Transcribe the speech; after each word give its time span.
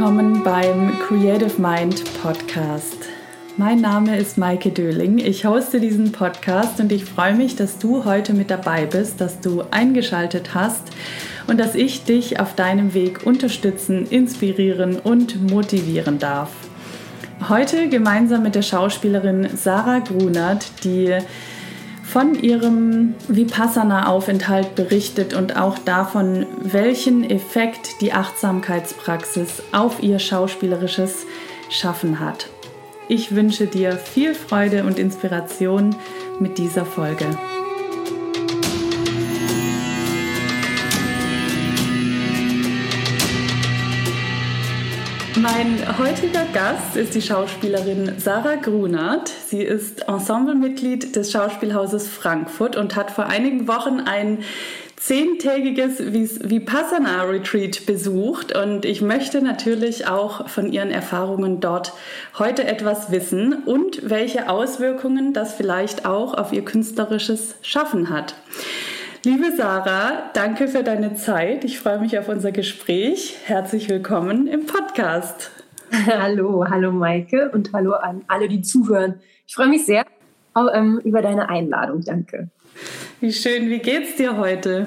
Willkommen 0.00 0.42
beim 0.42 0.98
Creative 0.98 1.60
Mind 1.60 2.02
Podcast. 2.22 2.96
Mein 3.58 3.82
Name 3.82 4.16
ist 4.16 4.38
Maike 4.38 4.70
Döling. 4.70 5.18
Ich 5.18 5.44
hoste 5.44 5.78
diesen 5.78 6.10
Podcast 6.10 6.80
und 6.80 6.90
ich 6.90 7.04
freue 7.04 7.34
mich, 7.34 7.54
dass 7.54 7.78
du 7.78 8.06
heute 8.06 8.32
mit 8.32 8.50
dabei 8.50 8.86
bist, 8.86 9.20
dass 9.20 9.40
du 9.40 9.62
eingeschaltet 9.70 10.54
hast 10.54 10.84
und 11.48 11.60
dass 11.60 11.74
ich 11.74 12.04
dich 12.04 12.40
auf 12.40 12.54
deinem 12.54 12.94
Weg 12.94 13.26
unterstützen, 13.26 14.06
inspirieren 14.06 14.98
und 14.98 15.50
motivieren 15.50 16.18
darf. 16.18 16.50
Heute 17.50 17.90
gemeinsam 17.90 18.42
mit 18.42 18.54
der 18.54 18.62
Schauspielerin 18.62 19.50
Sarah 19.54 19.98
Grunert, 19.98 20.64
die 20.82 21.18
von 22.10 22.34
ihrem 22.34 23.14
Vipassana-Aufenthalt 23.28 24.74
berichtet 24.74 25.32
und 25.32 25.56
auch 25.56 25.78
davon, 25.78 26.46
welchen 26.60 27.28
Effekt 27.28 28.00
die 28.00 28.12
Achtsamkeitspraxis 28.12 29.62
auf 29.70 30.02
ihr 30.02 30.18
schauspielerisches 30.18 31.26
Schaffen 31.68 32.18
hat. 32.18 32.48
Ich 33.08 33.34
wünsche 33.34 33.66
dir 33.66 33.92
viel 33.92 34.34
Freude 34.34 34.84
und 34.84 34.98
Inspiration 34.98 35.94
mit 36.40 36.58
dieser 36.58 36.84
Folge. 36.84 37.26
Mein 45.42 45.98
heutiger 45.98 46.44
Gast 46.52 46.96
ist 46.96 47.14
die 47.14 47.22
Schauspielerin 47.22 48.12
Sarah 48.18 48.56
Grunert. 48.56 49.28
Sie 49.28 49.62
ist 49.62 50.06
Ensemblemitglied 50.06 51.16
des 51.16 51.32
Schauspielhauses 51.32 52.08
Frankfurt 52.08 52.76
und 52.76 52.94
hat 52.94 53.10
vor 53.10 53.24
einigen 53.24 53.66
Wochen 53.66 54.00
ein 54.00 54.40
zehntägiges 54.96 55.98
Vipassana 55.98 57.22
Retreat 57.22 57.86
besucht 57.86 58.54
und 58.54 58.84
ich 58.84 59.00
möchte 59.00 59.40
natürlich 59.40 60.06
auch 60.06 60.46
von 60.46 60.70
ihren 60.70 60.90
Erfahrungen 60.90 61.60
dort 61.60 61.94
heute 62.38 62.64
etwas 62.64 63.10
wissen 63.10 63.62
und 63.64 64.10
welche 64.10 64.50
Auswirkungen 64.50 65.32
das 65.32 65.54
vielleicht 65.54 66.04
auch 66.04 66.34
auf 66.34 66.52
ihr 66.52 66.66
künstlerisches 66.66 67.54
Schaffen 67.62 68.10
hat. 68.10 68.34
Liebe 69.22 69.54
Sarah, 69.54 70.30
danke 70.32 70.66
für 70.66 70.82
deine 70.82 71.14
Zeit. 71.14 71.64
Ich 71.64 71.78
freue 71.78 71.98
mich 71.98 72.18
auf 72.18 72.30
unser 72.30 72.52
Gespräch. 72.52 73.36
Herzlich 73.44 73.90
willkommen 73.90 74.46
im 74.46 74.64
Podcast. 74.64 75.50
Hallo, 76.06 76.64
hallo 76.66 76.90
Maike 76.90 77.50
und 77.50 77.74
hallo 77.74 77.92
an 77.92 78.22
alle, 78.28 78.48
die 78.48 78.62
zuhören. 78.62 79.20
Ich 79.46 79.54
freue 79.54 79.68
mich 79.68 79.84
sehr 79.84 80.06
ähm, 80.72 81.02
über 81.04 81.20
deine 81.20 81.50
Einladung. 81.50 82.00
Danke. 82.02 82.48
Wie 83.20 83.30
schön. 83.30 83.68
Wie 83.68 83.80
geht's 83.80 84.16
dir 84.16 84.38
heute? 84.38 84.86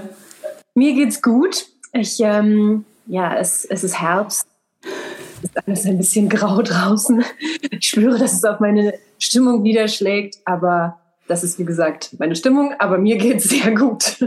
Mir 0.73 0.95
geht's 0.95 1.21
gut. 1.21 1.67
Ich, 1.91 2.19
ähm, 2.19 2.85
ja, 3.05 3.35
es, 3.37 3.65
es 3.65 3.83
ist 3.83 4.01
Herbst. 4.01 4.47
Es 4.81 5.43
ist 5.43 5.67
alles 5.67 5.85
ein 5.85 5.97
bisschen 5.97 6.27
grau 6.27 6.59
draußen. 6.63 7.23
Ich 7.69 7.87
spüre, 7.87 8.17
dass 8.17 8.33
es 8.33 8.43
auf 8.45 8.59
meine 8.59 8.95
Stimmung 9.19 9.61
niederschlägt, 9.61 10.39
aber 10.45 10.99
das 11.33 11.43
ist, 11.43 11.57
wie 11.57 11.65
gesagt, 11.65 12.15
meine 12.19 12.35
Stimmung, 12.35 12.75
aber 12.77 12.99
mir 12.99 13.17
geht 13.17 13.37
es 13.37 13.45
sehr 13.45 13.71
gut. 13.71 14.19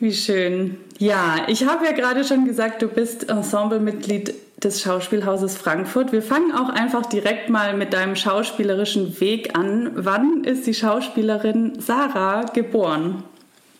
Wie 0.00 0.14
schön. 0.14 0.78
Ja, 0.98 1.44
ich 1.48 1.66
habe 1.66 1.84
ja 1.84 1.92
gerade 1.92 2.24
schon 2.24 2.46
gesagt, 2.46 2.80
du 2.80 2.88
bist 2.88 3.28
Ensemblemitglied 3.28 4.32
des 4.62 4.80
Schauspielhauses 4.80 5.58
Frankfurt. 5.58 6.12
Wir 6.12 6.22
fangen 6.22 6.52
auch 6.52 6.70
einfach 6.70 7.04
direkt 7.04 7.50
mal 7.50 7.76
mit 7.76 7.92
deinem 7.92 8.16
schauspielerischen 8.16 9.20
Weg 9.20 9.54
an. 9.54 9.90
Wann 9.96 10.44
ist 10.44 10.66
die 10.66 10.72
Schauspielerin 10.72 11.78
Sarah 11.78 12.46
geboren? 12.46 13.22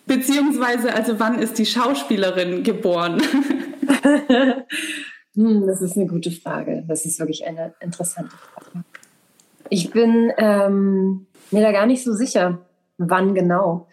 Beziehungsweise, 0.06 0.93
also 0.93 1.19
wann 1.19 1.38
ist 1.38 1.59
die 1.59 1.65
Schauspielerin 1.65 2.62
geboren? 2.62 3.22
hm, 5.34 5.66
das 5.66 5.81
ist 5.81 5.97
eine 5.97 6.09
gute 6.09 6.31
Frage. 6.31 6.84
Das 6.87 7.06
ist 7.06 7.19
wirklich 7.19 7.47
eine 7.47 7.72
interessante 7.81 8.37
Frage. 8.37 8.84
Ich 9.71 9.93
bin 9.93 10.31
ähm, 10.37 11.26
mir 11.50 11.62
da 11.62 11.72
gar 11.72 11.87
nicht 11.87 12.05
so 12.05 12.12
sicher, 12.12 12.59
wann 12.99 13.34
genau, 13.34 13.87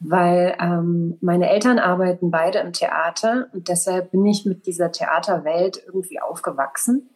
weil 0.00 0.56
ähm, 0.60 1.18
meine 1.20 1.50
Eltern 1.50 1.78
arbeiten 1.78 2.30
beide 2.30 2.58
im 2.60 2.72
Theater 2.72 3.48
und 3.52 3.68
deshalb 3.68 4.12
bin 4.12 4.24
ich 4.26 4.46
mit 4.46 4.66
dieser 4.66 4.92
Theaterwelt 4.92 5.82
irgendwie 5.86 6.20
aufgewachsen. 6.20 7.08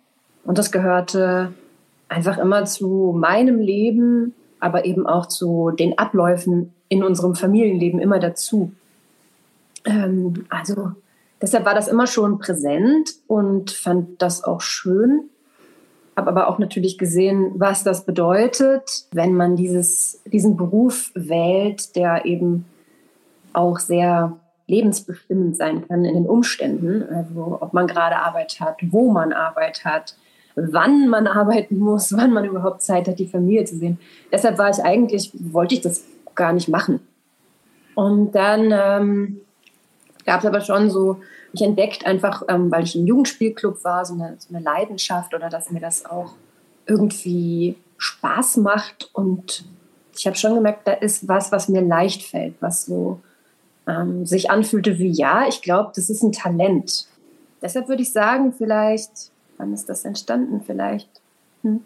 Und 0.44 0.58
das 0.58 0.72
gehörte 0.72 1.52
einfach 2.08 2.38
immer 2.38 2.64
zu 2.64 3.14
meinem 3.16 3.60
Leben, 3.60 4.34
aber 4.58 4.84
eben 4.84 5.06
auch 5.06 5.26
zu 5.26 5.70
den 5.70 5.98
Abläufen 5.98 6.72
in 6.88 7.04
unserem 7.04 7.34
Familienleben 7.34 8.00
immer 8.00 8.18
dazu. 8.18 8.72
Ähm, 9.84 10.46
also 10.48 10.92
deshalb 11.40 11.64
war 11.64 11.74
das 11.74 11.88
immer 11.88 12.06
schon 12.06 12.38
präsent 12.38 13.14
und 13.28 13.70
fand 13.70 14.20
das 14.20 14.42
auch 14.42 14.60
schön 14.60 15.30
habe 16.16 16.28
aber 16.28 16.48
auch 16.48 16.58
natürlich 16.58 16.98
gesehen, 16.98 17.52
was 17.54 17.84
das 17.84 18.04
bedeutet, 18.04 19.06
wenn 19.12 19.34
man 19.34 19.56
dieses, 19.56 20.20
diesen 20.26 20.56
Beruf 20.56 21.10
wählt, 21.14 21.96
der 21.96 22.24
eben 22.26 22.66
auch 23.52 23.78
sehr 23.78 24.36
lebensbestimmend 24.66 25.56
sein 25.56 25.86
kann 25.86 26.04
in 26.04 26.14
den 26.14 26.26
Umständen. 26.26 27.02
Also 27.14 27.58
ob 27.60 27.72
man 27.72 27.86
gerade 27.86 28.16
Arbeit 28.16 28.60
hat, 28.60 28.78
wo 28.90 29.10
man 29.10 29.32
Arbeit 29.32 29.84
hat, 29.84 30.16
wann 30.54 31.08
man 31.08 31.26
arbeiten 31.26 31.78
muss, 31.78 32.12
wann 32.16 32.32
man 32.32 32.44
überhaupt 32.44 32.82
Zeit 32.82 33.08
hat, 33.08 33.18
die 33.18 33.26
Familie 33.26 33.64
zu 33.64 33.76
sehen. 33.76 33.98
Deshalb 34.30 34.58
war 34.58 34.70
ich 34.70 34.82
eigentlich, 34.82 35.30
wollte 35.34 35.74
ich 35.74 35.80
das 35.80 36.04
gar 36.34 36.52
nicht 36.52 36.68
machen. 36.68 37.00
Und 37.94 38.32
dann 38.32 38.70
ähm, 38.72 39.40
gab 40.24 40.40
es 40.40 40.46
aber 40.46 40.62
schon 40.62 40.88
so 40.88 41.18
ich 41.52 41.62
entdeckt 41.62 42.06
einfach, 42.06 42.42
ähm, 42.48 42.70
weil 42.70 42.84
ich 42.84 42.96
im 42.96 43.06
Jugendspielclub 43.06 43.84
war, 43.84 44.04
so 44.04 44.14
eine, 44.14 44.36
so 44.38 44.54
eine 44.54 44.64
Leidenschaft 44.64 45.34
oder 45.34 45.48
dass 45.48 45.70
mir 45.70 45.80
das 45.80 46.06
auch 46.06 46.32
irgendwie 46.86 47.76
Spaß 47.98 48.58
macht. 48.58 49.10
Und 49.12 49.64
ich 50.16 50.26
habe 50.26 50.36
schon 50.36 50.54
gemerkt, 50.54 50.86
da 50.88 50.92
ist 50.92 51.28
was, 51.28 51.52
was 51.52 51.68
mir 51.68 51.82
leicht 51.82 52.22
fällt, 52.22 52.54
was 52.60 52.86
so 52.86 53.20
ähm, 53.86 54.24
sich 54.26 54.50
anfühlte 54.50 54.98
wie 54.98 55.10
ja, 55.10 55.46
ich 55.46 55.62
glaube, 55.62 55.92
das 55.94 56.08
ist 56.08 56.22
ein 56.22 56.32
Talent. 56.32 57.06
Deshalb 57.60 57.88
würde 57.88 58.02
ich 58.02 58.12
sagen, 58.12 58.52
vielleicht, 58.52 59.30
wann 59.58 59.72
ist 59.72 59.88
das 59.88 60.04
entstanden? 60.04 60.62
Vielleicht, 60.64 61.08
hm, 61.62 61.82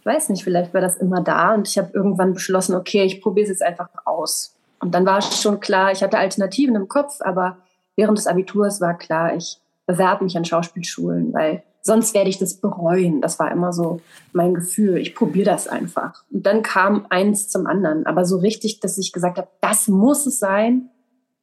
ich 0.00 0.06
weiß 0.06 0.28
nicht, 0.28 0.44
vielleicht 0.44 0.72
war 0.74 0.80
das 0.80 0.96
immer 0.98 1.20
da 1.20 1.54
und 1.54 1.66
ich 1.66 1.78
habe 1.78 1.90
irgendwann 1.92 2.34
beschlossen, 2.34 2.76
okay, 2.76 3.02
ich 3.02 3.20
probiere 3.20 3.44
es 3.44 3.50
jetzt 3.50 3.62
einfach 3.62 3.88
aus. 4.04 4.54
Und 4.78 4.94
dann 4.94 5.06
war 5.06 5.22
schon 5.22 5.58
klar, 5.58 5.90
ich 5.90 6.02
hatte 6.02 6.18
Alternativen 6.18 6.76
im 6.76 6.86
Kopf, 6.86 7.20
aber 7.20 7.56
während 7.96 8.18
des 8.18 8.26
Abiturs 8.26 8.80
war 8.80 8.96
klar, 8.96 9.34
ich 9.34 9.58
bewerbe 9.86 10.24
mich 10.24 10.36
an 10.36 10.44
Schauspielschulen, 10.44 11.32
weil 11.32 11.62
sonst 11.82 12.14
werde 12.14 12.28
ich 12.28 12.38
das 12.38 12.54
bereuen. 12.54 13.20
Das 13.20 13.38
war 13.38 13.50
immer 13.50 13.72
so 13.72 14.00
mein 14.32 14.54
Gefühl. 14.54 14.98
Ich 14.98 15.14
probiere 15.14 15.46
das 15.46 15.68
einfach. 15.68 16.24
Und 16.30 16.44
dann 16.44 16.62
kam 16.62 17.06
eins 17.08 17.48
zum 17.48 17.66
anderen. 17.66 18.04
Aber 18.06 18.24
so 18.24 18.38
richtig, 18.38 18.80
dass 18.80 18.98
ich 18.98 19.12
gesagt 19.12 19.38
habe, 19.38 19.48
das 19.60 19.88
muss 19.88 20.26
es 20.26 20.38
sein, 20.38 20.90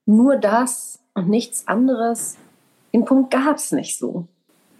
nur 0.05 0.35
das 0.35 0.99
und 1.13 1.29
nichts 1.29 1.67
anderes. 1.67 2.37
Den 2.93 3.05
Punkt 3.05 3.31
gab 3.31 3.57
es 3.57 3.71
nicht 3.71 3.97
so. 3.97 4.27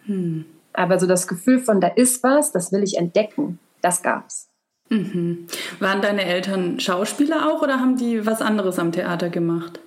Hm. 0.05 0.45
Aber 0.73 0.99
so 0.99 1.07
das 1.07 1.27
Gefühl 1.27 1.59
von, 1.59 1.79
da 1.79 1.87
ist 1.87 2.23
was, 2.23 2.51
das 2.51 2.71
will 2.71 2.83
ich 2.83 2.97
entdecken, 2.97 3.59
das 3.81 4.01
gab's. 4.01 4.49
Mhm. 4.89 5.47
Waren 5.79 6.01
deine 6.01 6.25
Eltern 6.25 6.79
Schauspieler 6.79 7.51
auch 7.51 7.61
oder 7.61 7.79
haben 7.79 7.95
die 7.95 8.25
was 8.25 8.41
anderes 8.41 8.79
am 8.79 8.91
Theater 8.91 9.29
gemacht? 9.29 9.79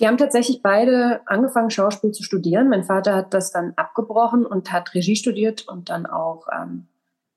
Die 0.00 0.08
haben 0.08 0.18
tatsächlich 0.18 0.60
beide 0.62 1.20
angefangen, 1.26 1.70
Schauspiel 1.70 2.12
zu 2.12 2.22
studieren. 2.22 2.68
Mein 2.68 2.84
Vater 2.84 3.14
hat 3.14 3.32
das 3.32 3.52
dann 3.52 3.74
abgebrochen 3.76 4.44
und 4.44 4.72
hat 4.72 4.94
Regie 4.94 5.16
studiert 5.16 5.68
und 5.68 5.88
dann 5.88 6.06
auch 6.06 6.48
ähm, 6.52 6.86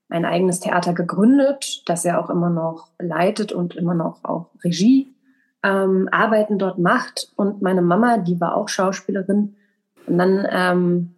ein 0.10 0.26
eigenes 0.26 0.60
Theater 0.60 0.94
gegründet, 0.94 1.84
das 1.86 2.04
er 2.04 2.20
auch 2.20 2.30
immer 2.30 2.50
noch 2.50 2.90
leitet 2.98 3.52
und 3.52 3.76
immer 3.76 3.94
noch 3.94 4.24
auch 4.24 4.50
Regie 4.64 5.14
ähm, 5.64 6.10
Arbeiten 6.12 6.58
dort 6.58 6.80
macht. 6.80 7.32
Und 7.36 7.62
meine 7.62 7.84
Mama, 7.84 8.18
die 8.18 8.40
war 8.42 8.56
auch 8.56 8.70
Schauspielerin. 8.70 9.56
Und 10.08 10.18
dann 10.18 10.48
ähm, 10.50 11.16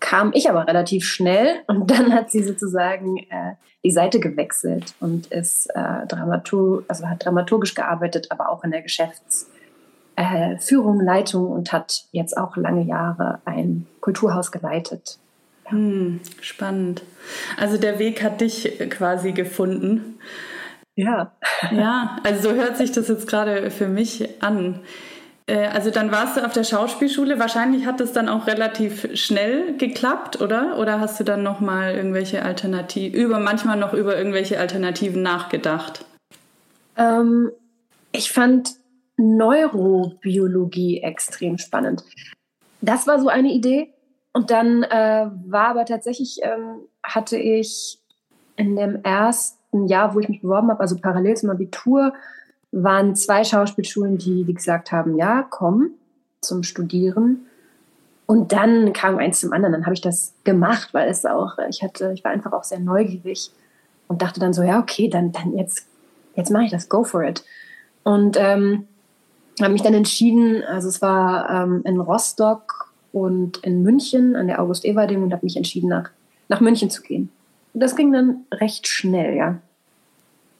kam 0.00 0.32
ich 0.34 0.50
aber 0.50 0.66
relativ 0.66 1.04
schnell 1.04 1.60
und 1.68 1.90
dann 1.92 2.12
hat 2.12 2.32
sie 2.32 2.42
sozusagen 2.42 3.18
äh, 3.18 3.54
die 3.84 3.92
Seite 3.92 4.18
gewechselt 4.18 4.94
und 4.98 5.28
ist 5.28 5.68
äh, 5.76 6.06
Dramatur 6.08 6.84
also 6.88 7.08
hat 7.08 7.24
dramaturgisch 7.24 7.76
gearbeitet, 7.76 8.26
aber 8.30 8.48
auch 8.48 8.64
in 8.64 8.72
der 8.72 8.82
Geschäfts- 8.82 9.48
äh, 10.16 10.58
Führung, 10.58 11.00
Leitung 11.00 11.46
und 11.46 11.72
hat 11.72 12.04
jetzt 12.12 12.36
auch 12.36 12.56
lange 12.56 12.82
Jahre 12.82 13.40
ein 13.44 13.86
Kulturhaus 14.00 14.50
geleitet. 14.50 15.18
Hm, 15.64 16.20
spannend. 16.40 17.02
Also 17.56 17.76
der 17.76 17.98
Weg 17.98 18.22
hat 18.22 18.40
dich 18.40 18.78
quasi 18.90 19.32
gefunden. 19.32 20.18
Ja. 20.94 21.32
Ja, 21.72 22.18
also 22.22 22.50
so 22.50 22.54
hört 22.54 22.76
sich 22.76 22.92
das 22.92 23.08
jetzt 23.08 23.26
gerade 23.26 23.70
für 23.70 23.88
mich 23.88 24.42
an. 24.42 24.80
Äh, 25.46 25.66
also 25.68 25.90
dann 25.90 26.12
warst 26.12 26.36
du 26.36 26.44
auf 26.44 26.52
der 26.52 26.64
Schauspielschule. 26.64 27.38
Wahrscheinlich 27.38 27.86
hat 27.86 28.00
es 28.00 28.12
dann 28.12 28.28
auch 28.28 28.46
relativ 28.46 29.08
schnell 29.14 29.76
geklappt, 29.78 30.40
oder? 30.40 30.78
Oder 30.78 31.00
hast 31.00 31.18
du 31.18 31.24
dann 31.24 31.42
noch 31.42 31.60
mal 31.60 31.94
irgendwelche 31.94 32.42
Alternativen, 32.42 33.18
über 33.18 33.38
manchmal 33.38 33.78
noch 33.78 33.94
über 33.94 34.16
irgendwelche 34.16 34.58
Alternativen 34.60 35.22
nachgedacht? 35.22 36.04
Ähm, 36.96 37.50
ich 38.12 38.30
fand 38.32 38.70
Neurobiologie 39.16 41.00
extrem 41.02 41.58
spannend. 41.58 42.04
Das 42.80 43.06
war 43.06 43.18
so 43.20 43.28
eine 43.28 43.52
Idee. 43.52 43.92
und 44.32 44.50
dann 44.50 44.82
äh, 44.82 45.30
war 45.46 45.68
aber 45.68 45.86
tatsächlich, 45.86 46.40
ähm, 46.42 46.80
hatte 47.02 47.38
ich 47.38 47.98
in 48.56 48.76
dem 48.76 49.02
ersten 49.02 49.86
Jahr, 49.86 50.14
wo 50.14 50.20
ich 50.20 50.28
mich 50.28 50.42
beworben 50.42 50.70
habe, 50.70 50.80
also 50.80 50.96
parallel 50.98 51.36
zum 51.36 51.50
Abitur, 51.50 52.12
waren 52.72 53.14
zwei 53.14 53.44
Schauspielschulen, 53.44 54.18
die, 54.18 54.44
die 54.44 54.54
gesagt 54.54 54.92
haben, 54.92 55.16
ja, 55.16 55.46
komm 55.48 55.92
zum 56.40 56.62
Studieren. 56.62 57.46
Und 58.26 58.52
dann 58.52 58.92
kam 58.92 59.18
eins 59.18 59.40
zum 59.40 59.52
anderen. 59.52 59.72
Dann 59.72 59.86
habe 59.86 59.94
ich 59.94 60.00
das 60.00 60.34
gemacht, 60.44 60.92
weil 60.92 61.08
es 61.08 61.24
auch, 61.24 61.58
ich 61.70 61.82
hatte, 61.82 62.12
ich 62.12 62.24
war 62.24 62.32
einfach 62.32 62.52
auch 62.52 62.64
sehr 62.64 62.80
neugierig 62.80 63.50
und 64.08 64.20
dachte 64.20 64.40
dann 64.40 64.52
so, 64.52 64.62
ja, 64.62 64.80
okay, 64.80 65.08
dann, 65.08 65.32
dann 65.32 65.56
jetzt, 65.56 65.86
jetzt 66.34 66.50
mache 66.50 66.64
ich 66.64 66.70
das, 66.70 66.88
go 66.88 67.04
for 67.04 67.22
it. 67.22 67.44
Und 68.02 68.36
ähm, 68.38 68.86
habe 69.62 69.72
mich 69.72 69.82
dann 69.82 69.94
entschieden, 69.94 70.62
also 70.64 70.88
es 70.88 71.00
war 71.00 71.48
ähm, 71.50 71.82
in 71.84 71.98
Rostock 71.98 72.92
und 73.12 73.58
in 73.58 73.82
München 73.82 74.36
an 74.36 74.46
der 74.48 74.60
August-Ewalding 74.60 75.22
und 75.22 75.32
habe 75.32 75.46
mich 75.46 75.56
entschieden, 75.56 75.88
nach, 75.88 76.10
nach 76.48 76.60
München 76.60 76.90
zu 76.90 77.02
gehen. 77.02 77.30
Und 77.72 77.80
das 77.80 77.96
ging 77.96 78.12
dann 78.12 78.44
recht 78.52 78.86
schnell, 78.86 79.36
ja. 79.36 79.58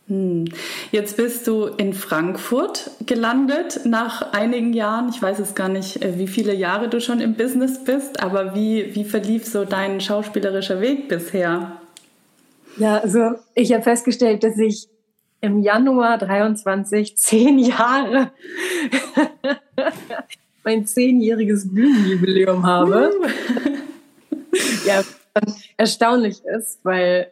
Hm. 0.08 0.44
Jetzt 0.92 1.16
bist 1.16 1.46
du 1.48 1.64
in 1.64 1.92
Frankfurt 1.92 2.90
gelandet 3.06 3.80
nach 3.84 4.32
einigen 4.32 4.72
Jahren. 4.72 5.08
Ich 5.08 5.20
weiß 5.20 5.40
es 5.40 5.54
gar 5.54 5.68
nicht, 5.68 6.02
äh, 6.02 6.18
wie 6.18 6.28
viele 6.28 6.54
Jahre 6.54 6.88
du 6.88 7.00
schon 7.00 7.20
im 7.20 7.34
Business 7.34 7.82
bist, 7.82 8.22
aber 8.22 8.54
wie, 8.54 8.94
wie 8.94 9.04
verlief 9.04 9.46
so 9.46 9.64
dein 9.64 10.00
schauspielerischer 10.00 10.80
Weg 10.80 11.08
bisher? 11.08 11.80
Ja, 12.76 12.98
also 12.98 13.32
ich 13.54 13.72
habe 13.72 13.82
festgestellt, 13.82 14.44
dass 14.44 14.56
ich 14.58 14.88
im 15.46 15.62
Januar 15.62 16.18
23 16.18 17.16
zehn 17.16 17.58
Jahre 17.58 18.32
mein 20.64 20.86
zehnjähriges 20.86 21.72
Bühnenjubiläum 21.72 22.66
habe. 22.66 23.12
ja, 24.84 25.02
erstaunlich 25.76 26.44
ist, 26.44 26.80
weil 26.84 27.30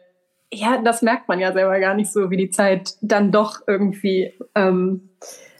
ja, 0.53 0.81
das 0.81 1.01
merkt 1.01 1.27
man 1.27 1.39
ja 1.39 1.51
selber 1.51 1.79
gar 1.79 1.95
nicht 1.95 2.11
so, 2.11 2.29
wie 2.29 2.37
die 2.37 2.49
Zeit 2.49 2.95
dann 3.01 3.31
doch 3.31 3.61
irgendwie 3.67 4.33
ähm, 4.53 5.09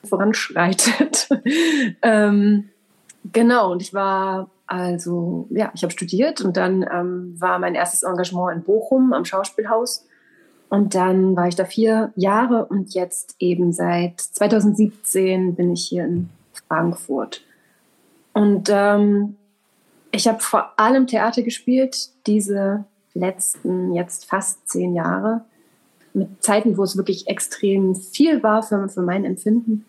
voranschreitet. 0.03 1.27
ähm, 2.01 2.69
genau, 3.31 3.71
und 3.71 3.81
ich 3.81 3.93
war 3.93 4.49
also, 4.67 5.47
ja, 5.51 5.71
ich 5.75 5.83
habe 5.83 5.91
studiert 5.91 6.41
und 6.41 6.57
dann 6.57 6.83
ähm, 6.91 7.35
war 7.39 7.59
mein 7.59 7.75
erstes 7.75 8.03
Engagement 8.03 8.57
in 8.57 8.63
Bochum 8.63 9.13
am 9.13 9.25
Schauspielhaus. 9.25 10.07
Und 10.75 10.93
dann 10.93 11.37
war 11.37 11.47
ich 11.47 11.55
da 11.55 11.63
vier 11.63 12.11
Jahre 12.17 12.65
und 12.65 12.93
jetzt 12.93 13.37
eben 13.39 13.71
seit 13.71 14.19
2017 14.19 15.55
bin 15.55 15.71
ich 15.71 15.85
hier 15.85 16.03
in 16.03 16.29
Frankfurt. 16.67 17.45
Und 18.33 18.67
ähm, 18.69 19.37
ich 20.11 20.27
habe 20.27 20.41
vor 20.41 20.77
allem 20.77 21.07
Theater 21.07 21.43
gespielt, 21.43 22.09
diese 22.27 22.83
letzten 23.13 23.93
jetzt 23.93 24.25
fast 24.25 24.67
zehn 24.67 24.93
Jahre 24.95 25.45
mit 26.13 26.43
Zeiten, 26.43 26.77
wo 26.77 26.83
es 26.83 26.97
wirklich 26.97 27.29
extrem 27.29 27.95
viel 27.95 28.43
war 28.43 28.61
für, 28.61 28.89
für 28.89 29.01
mein 29.01 29.23
Empfinden. 29.23 29.85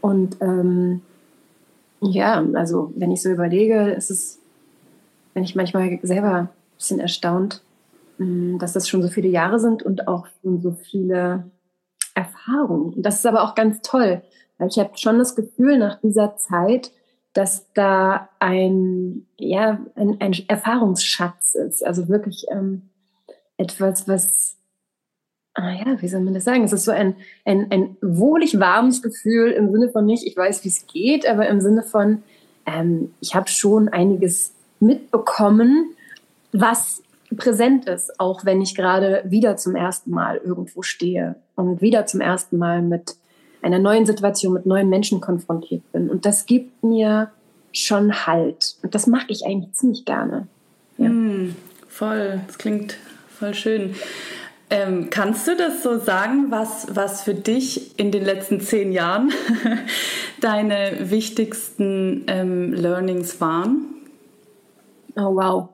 Und 0.00 0.38
ähm, 0.40 1.02
ja, 2.00 2.44
also 2.54 2.92
wenn 2.96 3.12
ich 3.12 3.22
so 3.22 3.30
überlege, 3.30 3.90
ist 3.90 4.10
es, 4.10 4.40
wenn 5.34 5.44
ich 5.44 5.54
manchmal 5.54 6.00
selber 6.02 6.34
ein 6.34 6.48
bisschen 6.76 6.98
erstaunt, 6.98 7.62
dass 8.18 8.72
das 8.72 8.88
schon 8.88 9.02
so 9.02 9.08
viele 9.08 9.28
Jahre 9.28 9.58
sind 9.58 9.82
und 9.82 10.08
auch 10.08 10.26
schon 10.42 10.60
so 10.60 10.72
viele 10.72 11.50
Erfahrungen. 12.14 12.94
Und 12.94 13.02
das 13.02 13.16
ist 13.16 13.26
aber 13.26 13.42
auch 13.42 13.54
ganz 13.54 13.82
toll, 13.82 14.22
weil 14.58 14.68
ich 14.68 14.78
habe 14.78 14.96
schon 14.96 15.18
das 15.18 15.36
Gefühl 15.36 15.78
nach 15.78 16.00
dieser 16.00 16.36
Zeit, 16.36 16.92
dass 17.34 17.70
da 17.74 18.30
ein, 18.38 19.26
ja, 19.36 19.80
ein, 19.94 20.16
ein 20.20 20.32
Erfahrungsschatz 20.48 21.54
ist. 21.54 21.84
Also 21.84 22.08
wirklich 22.08 22.46
ähm, 22.50 22.88
etwas, 23.58 24.08
was, 24.08 24.56
ah 25.52 25.70
ja, 25.72 26.00
wie 26.00 26.08
soll 26.08 26.22
man 26.22 26.32
das 26.32 26.44
sagen? 26.44 26.64
Es 26.64 26.72
ist 26.72 26.84
so 26.84 26.92
ein, 26.92 27.16
ein, 27.44 27.70
ein 27.70 27.96
wohlig 28.00 28.58
warmes 28.58 29.02
Gefühl 29.02 29.50
im 29.50 29.70
Sinne 29.70 29.90
von 29.90 30.06
nicht, 30.06 30.26
ich 30.26 30.36
weiß, 30.36 30.64
wie 30.64 30.68
es 30.68 30.86
geht, 30.86 31.28
aber 31.28 31.46
im 31.48 31.60
Sinne 31.60 31.82
von, 31.82 32.22
ähm, 32.64 33.12
ich 33.20 33.34
habe 33.34 33.48
schon 33.48 33.90
einiges 33.90 34.54
mitbekommen, 34.80 35.94
was 36.52 37.02
präsent 37.36 37.86
ist, 37.86 38.20
auch 38.20 38.44
wenn 38.44 38.60
ich 38.60 38.74
gerade 38.74 39.22
wieder 39.26 39.56
zum 39.56 39.74
ersten 39.74 40.10
Mal 40.10 40.36
irgendwo 40.36 40.82
stehe 40.82 41.36
und 41.56 41.80
wieder 41.80 42.06
zum 42.06 42.20
ersten 42.20 42.58
Mal 42.58 42.82
mit 42.82 43.16
einer 43.62 43.78
neuen 43.78 44.06
Situation 44.06 44.52
mit 44.52 44.66
neuen 44.66 44.88
Menschen 44.88 45.20
konfrontiert 45.20 45.90
bin. 45.92 46.08
Und 46.08 46.24
das 46.24 46.46
gibt 46.46 46.84
mir 46.84 47.30
schon 47.72 48.26
Halt. 48.26 48.76
Und 48.82 48.94
das 48.94 49.06
mache 49.06 49.26
ich 49.28 49.44
eigentlich 49.44 49.72
ziemlich 49.74 50.04
gerne. 50.04 50.46
Ja. 50.98 51.08
Mm, 51.08 51.56
voll, 51.88 52.40
das 52.46 52.58
klingt 52.58 52.96
voll 53.28 53.54
schön. 53.54 53.94
Ähm, 54.68 55.10
kannst 55.10 55.46
du 55.46 55.56
das 55.56 55.82
so 55.82 55.98
sagen, 55.98 56.46
was, 56.50 56.88
was 56.90 57.22
für 57.22 57.34
dich 57.34 57.98
in 57.98 58.10
den 58.10 58.24
letzten 58.24 58.60
zehn 58.60 58.92
Jahren 58.92 59.32
deine 60.40 61.10
wichtigsten 61.10 62.24
ähm, 62.26 62.72
Learnings 62.72 63.40
waren? 63.40 63.86
Oh, 65.14 65.34
wow. 65.36 65.68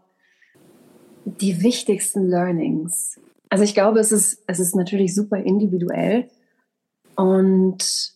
Die 1.24 1.62
wichtigsten 1.62 2.28
Learnings. 2.28 3.20
Also 3.48 3.64
ich 3.64 3.74
glaube, 3.74 4.00
es 4.00 4.12
ist, 4.12 4.42
es 4.46 4.58
ist 4.60 4.74
natürlich 4.74 5.14
super 5.14 5.36
individuell. 5.36 6.28
Und 7.14 8.12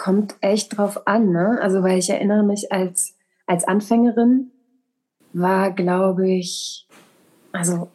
kommt 0.00 0.36
echt 0.40 0.78
drauf 0.78 1.06
an, 1.06 1.30
ne? 1.30 1.58
Also, 1.60 1.82
weil 1.82 1.98
ich 1.98 2.08
erinnere 2.08 2.42
mich 2.42 2.72
als, 2.72 3.14
als 3.46 3.64
Anfängerin 3.64 4.50
war, 5.34 5.72
glaube 5.72 6.30
ich, 6.30 6.88
also, 7.52 7.88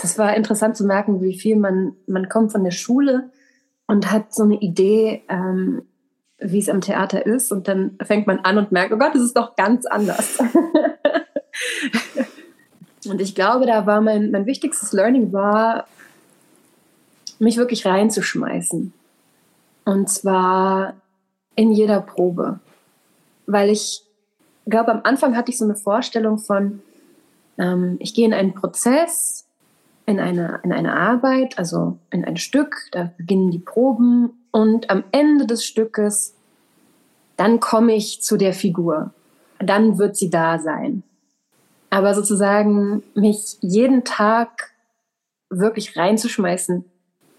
das 0.00 0.16
war 0.18 0.34
interessant 0.34 0.74
zu 0.74 0.86
merken, 0.86 1.20
wie 1.20 1.38
viel 1.38 1.56
man, 1.56 1.96
man 2.06 2.30
kommt 2.30 2.52
von 2.52 2.64
der 2.64 2.70
Schule 2.70 3.30
und 3.86 4.10
hat 4.10 4.34
so 4.34 4.44
eine 4.44 4.58
Idee, 4.58 5.22
ähm, 5.28 5.82
wie 6.38 6.60
es 6.60 6.70
am 6.70 6.80
Theater 6.80 7.26
ist 7.26 7.52
und 7.52 7.68
dann 7.68 7.98
fängt 8.02 8.26
man 8.26 8.38
an 8.40 8.56
und 8.56 8.72
merkt, 8.72 8.92
oh 8.92 8.98
Gott, 8.98 9.14
das 9.14 9.22
ist 9.22 9.36
doch 9.36 9.54
ganz 9.54 9.84
anders. 9.84 10.38
und 13.06 13.20
ich 13.20 13.34
glaube, 13.34 13.66
da 13.66 13.86
war 13.86 14.00
mein, 14.00 14.30
mein 14.30 14.46
wichtigstes 14.46 14.92
Learning 14.92 15.32
war, 15.32 15.86
mich 17.38 17.56
wirklich 17.56 17.86
reinzuschmeißen. 17.86 18.92
Und 19.84 20.08
zwar 20.08 20.94
in 21.54 21.72
jeder 21.72 22.00
Probe. 22.00 22.60
Weil 23.46 23.70
ich 23.70 24.02
glaube, 24.66 24.92
am 24.92 25.00
Anfang 25.04 25.36
hatte 25.36 25.50
ich 25.50 25.58
so 25.58 25.64
eine 25.64 25.76
Vorstellung 25.76 26.38
von, 26.38 26.82
ähm, 27.58 27.96
ich 28.00 28.14
gehe 28.14 28.26
in 28.26 28.34
einen 28.34 28.54
Prozess, 28.54 29.46
in 30.06 30.20
eine, 30.20 30.60
in 30.62 30.72
eine 30.72 30.94
Arbeit, 30.94 31.58
also 31.58 31.98
in 32.10 32.24
ein 32.24 32.36
Stück, 32.36 32.76
da 32.92 33.10
beginnen 33.16 33.50
die 33.50 33.58
Proben 33.58 34.30
und 34.52 34.88
am 34.90 35.04
Ende 35.10 35.46
des 35.46 35.64
Stückes, 35.64 36.34
dann 37.36 37.60
komme 37.60 37.94
ich 37.94 38.22
zu 38.22 38.36
der 38.36 38.52
Figur. 38.52 39.12
Dann 39.58 39.98
wird 39.98 40.16
sie 40.16 40.30
da 40.30 40.58
sein. 40.58 41.02
Aber 41.90 42.14
sozusagen 42.14 43.02
mich 43.14 43.58
jeden 43.60 44.04
Tag 44.04 44.72
wirklich 45.50 45.96
reinzuschmeißen 45.96 46.84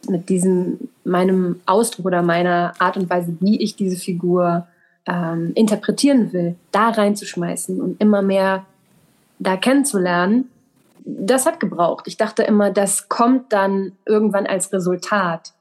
mit 0.10 0.30
diesem, 0.30 0.90
meinem 1.04 1.60
Ausdruck 1.66 2.06
oder 2.06 2.22
meiner 2.22 2.74
Art 2.80 2.98
und 2.98 3.10
Weise, 3.10 3.36
wie 3.40 3.62
ich 3.62 3.76
diese 3.76 3.98
Figur 3.98 4.68
ähm, 5.06 5.52
interpretieren 5.56 6.34
will, 6.34 6.56
da 6.72 6.90
reinzuschmeißen 6.90 7.82
und 7.82 8.02
immer 8.02 8.22
mehr 8.22 8.66
da 9.40 9.58
kennenzulernen, 9.58 10.50
das 11.06 11.46
hat 11.46 11.60
gebraucht. 11.60 12.06
Ich 12.08 12.18
dachte 12.18 12.44
immer, 12.44 12.72
das 12.72 13.08
kommt 13.08 13.54
dann 13.54 13.94
irgendwann 14.06 14.46
als 14.46 14.74
Resultat, 14.74 15.54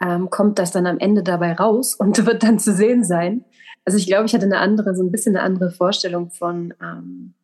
ähm, 0.00 0.30
kommt 0.30 0.58
das 0.58 0.70
dann 0.70 0.86
am 0.86 0.98
Ende 0.98 1.22
dabei 1.22 1.54
raus 1.54 1.94
und 1.94 2.24
wird 2.26 2.42
dann 2.42 2.58
zu 2.58 2.72
sehen 2.72 3.04
sein. 3.04 3.44
Also 3.84 3.98
ich 3.98 4.06
glaube, 4.06 4.26
ich 4.26 4.34
hatte 4.34 4.46
eine 4.46 4.58
andere, 4.58 4.94
so 4.94 5.02
ein 5.02 5.10
bisschen 5.10 5.36
eine 5.36 5.44
andere 5.44 5.70
Vorstellung 5.70 6.30
von, 6.30 6.74
ähm, 6.82 7.34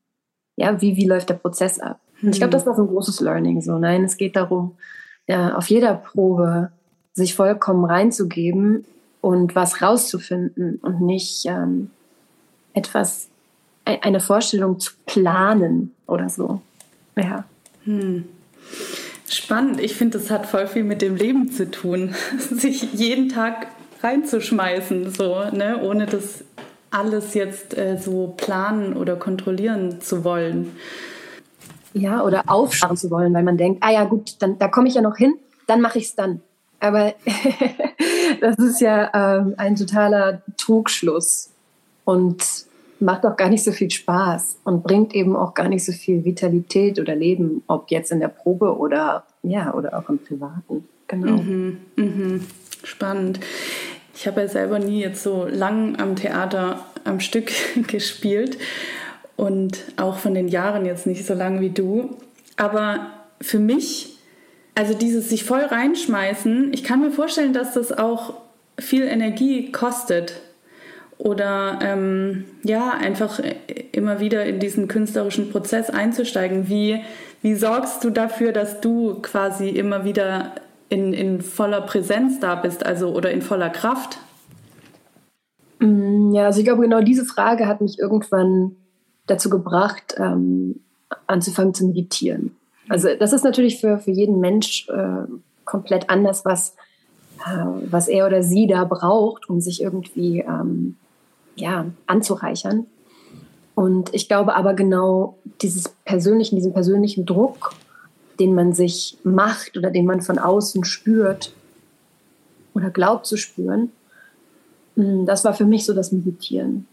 ja, 0.56 0.80
wie, 0.80 0.96
wie 0.96 1.06
läuft 1.06 1.28
der 1.28 1.34
Prozess 1.34 1.78
ab. 1.78 2.00
Und 2.22 2.30
ich 2.30 2.38
glaube, 2.38 2.52
hm. 2.52 2.58
das 2.58 2.66
war 2.66 2.74
so 2.74 2.82
ein 2.82 2.88
großes 2.88 3.20
Learning. 3.20 3.60
So, 3.62 3.78
nein, 3.78 4.04
es 4.04 4.16
geht 4.16 4.36
darum, 4.36 4.76
ja, 5.26 5.54
auf 5.54 5.68
jeder 5.68 5.94
Probe 5.94 6.70
sich 7.14 7.34
vollkommen 7.34 7.84
reinzugeben 7.84 8.84
und 9.20 9.54
was 9.54 9.82
rauszufinden 9.82 10.76
und 10.76 11.00
nicht 11.00 11.44
ähm, 11.46 11.90
etwas, 12.74 13.28
eine 13.84 14.20
Vorstellung 14.20 14.78
zu 14.78 14.92
planen 15.06 15.92
oder 16.06 16.28
so. 16.28 16.60
Ja. 17.16 17.44
Hm. 17.84 18.24
Spannend. 19.28 19.80
Ich 19.80 19.94
finde, 19.94 20.18
das 20.18 20.30
hat 20.30 20.46
voll 20.46 20.66
viel 20.66 20.84
mit 20.84 21.02
dem 21.02 21.16
Leben 21.16 21.50
zu 21.50 21.70
tun, 21.70 22.14
sich 22.38 22.92
jeden 22.92 23.28
Tag 23.28 23.68
reinzuschmeißen, 24.02 25.12
so, 25.12 25.44
ne, 25.52 25.80
ohne 25.82 26.06
das 26.06 26.44
alles 26.92 27.34
jetzt 27.34 27.76
äh, 27.76 27.98
so 27.98 28.34
planen 28.36 28.96
oder 28.96 29.16
kontrollieren 29.16 30.00
zu 30.00 30.24
wollen. 30.24 30.76
Ja, 31.94 32.22
oder 32.22 32.44
aufschauen 32.46 32.96
zu 32.96 33.10
wollen, 33.10 33.34
weil 33.34 33.42
man 33.42 33.58
denkt, 33.58 33.82
ah 33.82 33.90
ja 33.90 34.04
gut, 34.04 34.36
dann 34.40 34.58
da 34.58 34.68
komme 34.68 34.88
ich 34.88 34.94
ja 34.94 35.02
noch 35.02 35.16
hin, 35.16 35.34
dann 35.66 35.80
mache 35.80 35.98
ich 35.98 36.06
es 36.06 36.14
dann. 36.14 36.40
Aber 36.80 37.14
das 38.40 38.58
ist 38.58 38.80
ja 38.80 39.10
ähm, 39.14 39.54
ein 39.56 39.76
totaler 39.76 40.42
Trugschluss. 40.56 41.50
Und 42.04 42.66
macht 43.02 43.26
auch 43.26 43.36
gar 43.36 43.50
nicht 43.50 43.64
so 43.64 43.72
viel 43.72 43.90
Spaß 43.90 44.60
und 44.64 44.82
bringt 44.82 45.14
eben 45.14 45.36
auch 45.36 45.54
gar 45.54 45.68
nicht 45.68 45.84
so 45.84 45.92
viel 45.92 46.24
Vitalität 46.24 46.98
oder 46.98 47.14
Leben, 47.14 47.62
ob 47.66 47.90
jetzt 47.90 48.12
in 48.12 48.20
der 48.20 48.28
Probe 48.28 48.78
oder 48.78 49.24
ja, 49.42 49.74
oder 49.74 49.98
auch 49.98 50.08
im 50.08 50.18
Privaten. 50.18 50.88
Genau. 51.08 51.42
Mhm, 51.42 51.78
mhm. 51.96 52.46
Spannend. 52.84 53.40
Ich 54.14 54.26
habe 54.26 54.42
ja 54.42 54.48
selber 54.48 54.78
nie 54.78 55.00
jetzt 55.00 55.22
so 55.22 55.46
lang 55.46 55.98
am 55.98 56.16
Theater 56.16 56.84
am 57.04 57.20
Stück 57.20 57.50
gespielt 57.88 58.58
und 59.36 59.80
auch 59.96 60.18
von 60.18 60.34
den 60.34 60.48
Jahren 60.48 60.86
jetzt 60.86 61.06
nicht 61.06 61.26
so 61.26 61.34
lang 61.34 61.60
wie 61.60 61.70
du. 61.70 62.16
Aber 62.56 63.10
für 63.40 63.58
mich, 63.58 64.16
also 64.74 64.94
dieses 64.94 65.28
sich 65.28 65.44
voll 65.44 65.62
reinschmeißen, 65.62 66.72
ich 66.72 66.84
kann 66.84 67.00
mir 67.00 67.10
vorstellen, 67.10 67.52
dass 67.52 67.74
das 67.74 67.92
auch 67.92 68.34
viel 68.78 69.04
Energie 69.04 69.72
kostet. 69.72 70.40
Oder 71.18 71.78
ähm, 71.82 72.46
ja, 72.64 72.90
einfach 72.90 73.40
immer 73.92 74.18
wieder 74.18 74.44
in 74.44 74.58
diesen 74.58 74.88
künstlerischen 74.88 75.50
Prozess 75.50 75.88
einzusteigen. 75.88 76.68
Wie, 76.68 77.00
wie 77.42 77.54
sorgst 77.54 78.02
du 78.02 78.10
dafür, 78.10 78.52
dass 78.52 78.80
du 78.80 79.20
quasi 79.22 79.68
immer 79.68 80.04
wieder 80.04 80.52
in, 80.92 81.14
in 81.14 81.40
voller 81.40 81.80
Präsenz 81.80 82.38
da 82.38 82.54
bist, 82.54 82.84
also 82.84 83.14
oder 83.14 83.30
in 83.30 83.40
voller 83.40 83.70
Kraft? 83.70 84.18
Mm, 85.78 86.32
ja, 86.32 86.44
also 86.44 86.60
ich 86.60 86.66
glaube, 86.66 86.82
genau 86.82 87.00
diese 87.00 87.24
Frage 87.24 87.66
hat 87.66 87.80
mich 87.80 87.98
irgendwann 87.98 88.76
dazu 89.26 89.48
gebracht, 89.48 90.14
ähm, 90.18 90.80
anzufangen 91.26 91.72
zu 91.72 91.86
meditieren. 91.86 92.54
Also 92.88 93.08
das 93.18 93.32
ist 93.32 93.42
natürlich 93.42 93.80
für, 93.80 93.98
für 93.98 94.10
jeden 94.10 94.38
Mensch 94.40 94.86
äh, 94.90 95.24
komplett 95.64 96.10
anders, 96.10 96.44
was, 96.44 96.76
äh, 97.46 97.64
was 97.90 98.08
er 98.08 98.26
oder 98.26 98.42
sie 98.42 98.66
da 98.66 98.84
braucht, 98.84 99.48
um 99.48 99.60
sich 99.60 99.80
irgendwie 99.80 100.40
ähm, 100.40 100.96
ja, 101.56 101.86
anzureichern. 102.06 102.86
Und 103.74 104.14
ich 104.14 104.28
glaube 104.28 104.54
aber 104.54 104.74
genau 104.74 105.38
dieses 105.62 105.88
persönlichen, 106.04 106.56
diesen 106.56 106.74
persönlichen 106.74 107.24
Druck, 107.24 107.72
den 108.40 108.54
man 108.54 108.72
sich 108.72 109.16
macht 109.24 109.76
oder 109.76 109.90
den 109.90 110.06
man 110.06 110.20
von 110.20 110.38
außen 110.38 110.84
spürt 110.84 111.52
oder 112.74 112.90
glaubt 112.90 113.26
zu 113.26 113.36
spüren, 113.36 113.92
mm, 114.96 115.26
das 115.26 115.44
war 115.44 115.54
für 115.54 115.64
mich 115.64 115.84
so 115.84 115.94
das 115.94 116.12
Meditieren. 116.12 116.86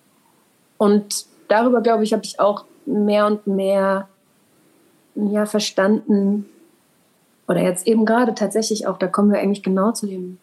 Und 0.77 1.25
darüber, 1.47 1.81
glaube 1.81 2.03
ich, 2.03 2.13
habe 2.13 2.23
ich 2.23 2.39
auch 2.39 2.65
mehr 2.85 3.27
und 3.27 3.47
mehr 3.47 4.07
ja, 5.15 5.45
verstanden, 5.45 6.45
oder 7.47 7.63
jetzt 7.63 7.87
eben 7.87 8.05
gerade 8.05 8.35
tatsächlich 8.35 8.85
auch, 8.85 8.99
da 8.99 9.07
kommen 9.07 9.31
wir 9.31 9.39
eigentlich 9.39 9.63
genau 9.63 9.91
zu, 9.91 10.05
dem, 10.05 10.37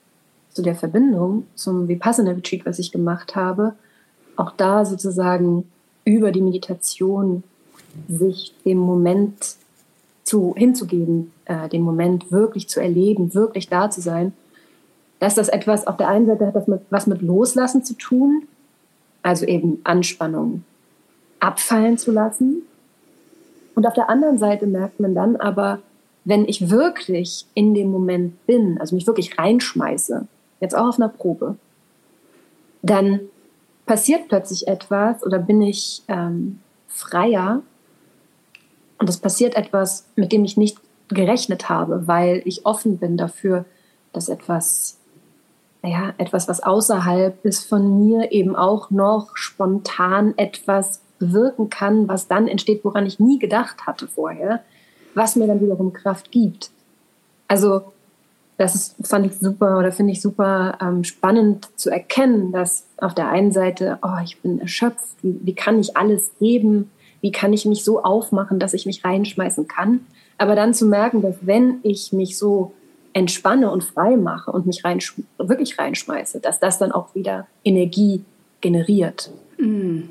zu 0.51 0.61
der 0.61 0.75
Verbindung 0.75 1.47
zum 1.55 1.87
Vipassana 1.87 2.33
Retreat, 2.33 2.67
was 2.67 2.81
ich 2.81 2.91
gemacht 2.91 3.37
habe, 3.37 3.75
auch 4.35 4.51
da 4.51 4.85
sozusagen 4.85 5.71
über 6.05 6.33
die 6.33 6.43
Meditation 6.43 7.45
sich 8.09 8.55
dem 8.65 8.79
Moment 8.79 9.57
zu, 10.27 10.55
hinzugeben, 10.57 11.33
äh, 11.45 11.69
den 11.69 11.83
Moment 11.83 12.33
wirklich 12.33 12.69
zu 12.69 12.81
erleben, 12.81 13.33
wirklich 13.33 13.69
da 13.69 13.91
zu 13.91 14.01
sein, 14.01 14.33
dass 15.21 15.37
das 15.37 15.49
etwas 15.49 15.87
auf 15.87 15.97
der 15.97 16.09
einen 16.09 16.27
Seite 16.27 16.47
hat 16.47 16.57
das 16.57 16.67
mit, 16.67 16.83
was 16.91 17.07
mit 17.07 17.23
Loslassen 17.23 17.85
zu 17.85 17.95
tun, 17.95 18.43
also 19.23 19.47
eben 19.47 19.81
Anspannung 19.85 20.65
abfallen 21.41 21.97
zu 21.97 22.13
lassen. 22.13 22.63
Und 23.75 23.87
auf 23.87 23.95
der 23.95 24.11
anderen 24.11 24.39
Seite 24.39 24.67
merkt 24.67 25.01
man 25.01 25.15
dann 25.15 25.37
aber, 25.37 25.81
wenn 26.25 26.47
ich 26.47 26.71
wirklich 26.71 27.47
in 27.55 27.73
dem 27.73 27.91
Moment 27.91 28.45
bin, 28.47 28.79
also 28.81 28.97
mich 28.97 29.07
wirklich 29.07 29.39
reinschmeiße, 29.39 30.27
jetzt 30.61 30.75
auch 30.75 30.89
auf 30.89 30.99
einer 30.99 31.09
Probe, 31.09 31.57
dann 32.83 33.21
passiert 33.85 34.29
plötzlich 34.29 34.67
etwas 34.67 35.25
oder 35.25 35.39
bin 35.39 35.63
ich 35.63 36.03
ähm, 36.09 36.59
freier 36.89 37.63
und 38.99 39.09
es 39.09 39.19
passiert 39.19 39.57
etwas, 39.57 40.07
mit 40.17 40.33
dem 40.33 40.45
ich 40.45 40.57
nicht 40.57 40.79
gerechnet 41.09 41.69
habe, 41.69 42.07
weil 42.07 42.43
ich 42.45 42.67
offen 42.67 42.99
bin 42.99 43.17
dafür, 43.17 43.65
dass 44.13 44.29
etwas, 44.29 44.99
naja, 45.83 46.15
etwas, 46.19 46.49
was 46.49 46.63
außerhalb 46.63 47.45
ist 47.45 47.69
von 47.69 48.07
mir, 48.07 48.33
eben 48.33 48.57
auch 48.57 48.91
noch 48.91 49.37
spontan 49.37 50.35
etwas 50.37 51.01
bewirken 51.19 51.71
kann, 51.71 52.09
was 52.09 52.29
dann 52.29 52.49
entsteht, 52.49 52.85
woran 52.85 53.07
ich 53.07 53.21
nie 53.21 53.39
gedacht 53.39 53.87
hatte 53.87 54.09
vorher, 54.09 54.63
was 55.15 55.37
mir 55.37 55.47
dann 55.47 55.61
wiederum 55.61 55.93
Kraft 55.93 56.31
gibt. 56.31 56.71
Also 57.49 57.93
das 58.59 58.75
ist, 58.75 59.07
fand 59.07 59.27
ich 59.27 59.39
super 59.39 59.79
oder 59.79 59.93
finde 59.93 60.13
ich 60.13 60.23
super 60.23 60.79
ähm, 60.81 61.05
spannend 61.05 61.69
zu 61.77 61.91
erkennen, 61.91 62.53
dass 62.53 62.87
auf 62.97 63.15
der 63.15 63.29
einen 63.29 63.53
Seite, 63.53 63.99
oh, 64.03 64.19
ich 64.25 64.41
bin 64.41 64.61
erschöpft, 64.61 65.17
wie, 65.23 65.39
wie 65.43 65.55
kann 65.55 65.79
ich 65.79 65.97
alles 65.97 66.33
geben, 66.39 66.91
wie 67.27 67.33
kann 67.33 67.53
ich 67.53 67.65
mich 67.65 67.83
so 67.83 68.05
aufmachen, 68.05 68.61
dass 68.61 68.73
ich 68.73 68.87
mich 68.87 69.05
reinschmeißen 69.05 69.67
kann. 69.67 70.07
Aber 70.39 70.55
dann 70.55 70.75
zu 70.75 70.87
merken, 70.87 71.23
dass 71.23 71.35
wenn 71.41 71.79
ich 71.83 72.13
mich 72.13 72.39
so 72.39 72.73
entspanne 73.15 73.69
und 73.69 73.83
frei 73.83 74.17
mache 74.17 74.53
und 74.53 74.65
mich 74.65 74.85
rein, 74.85 75.01
wirklich 75.37 75.77
reinschmeiße, 75.77 76.39
dass 76.39 76.61
das 76.61 76.79
dann 76.79 76.93
auch 76.93 77.17
wieder 77.17 77.49
Energie 77.65 78.23
generiert. 78.61 79.33
Mhm. 79.59 80.09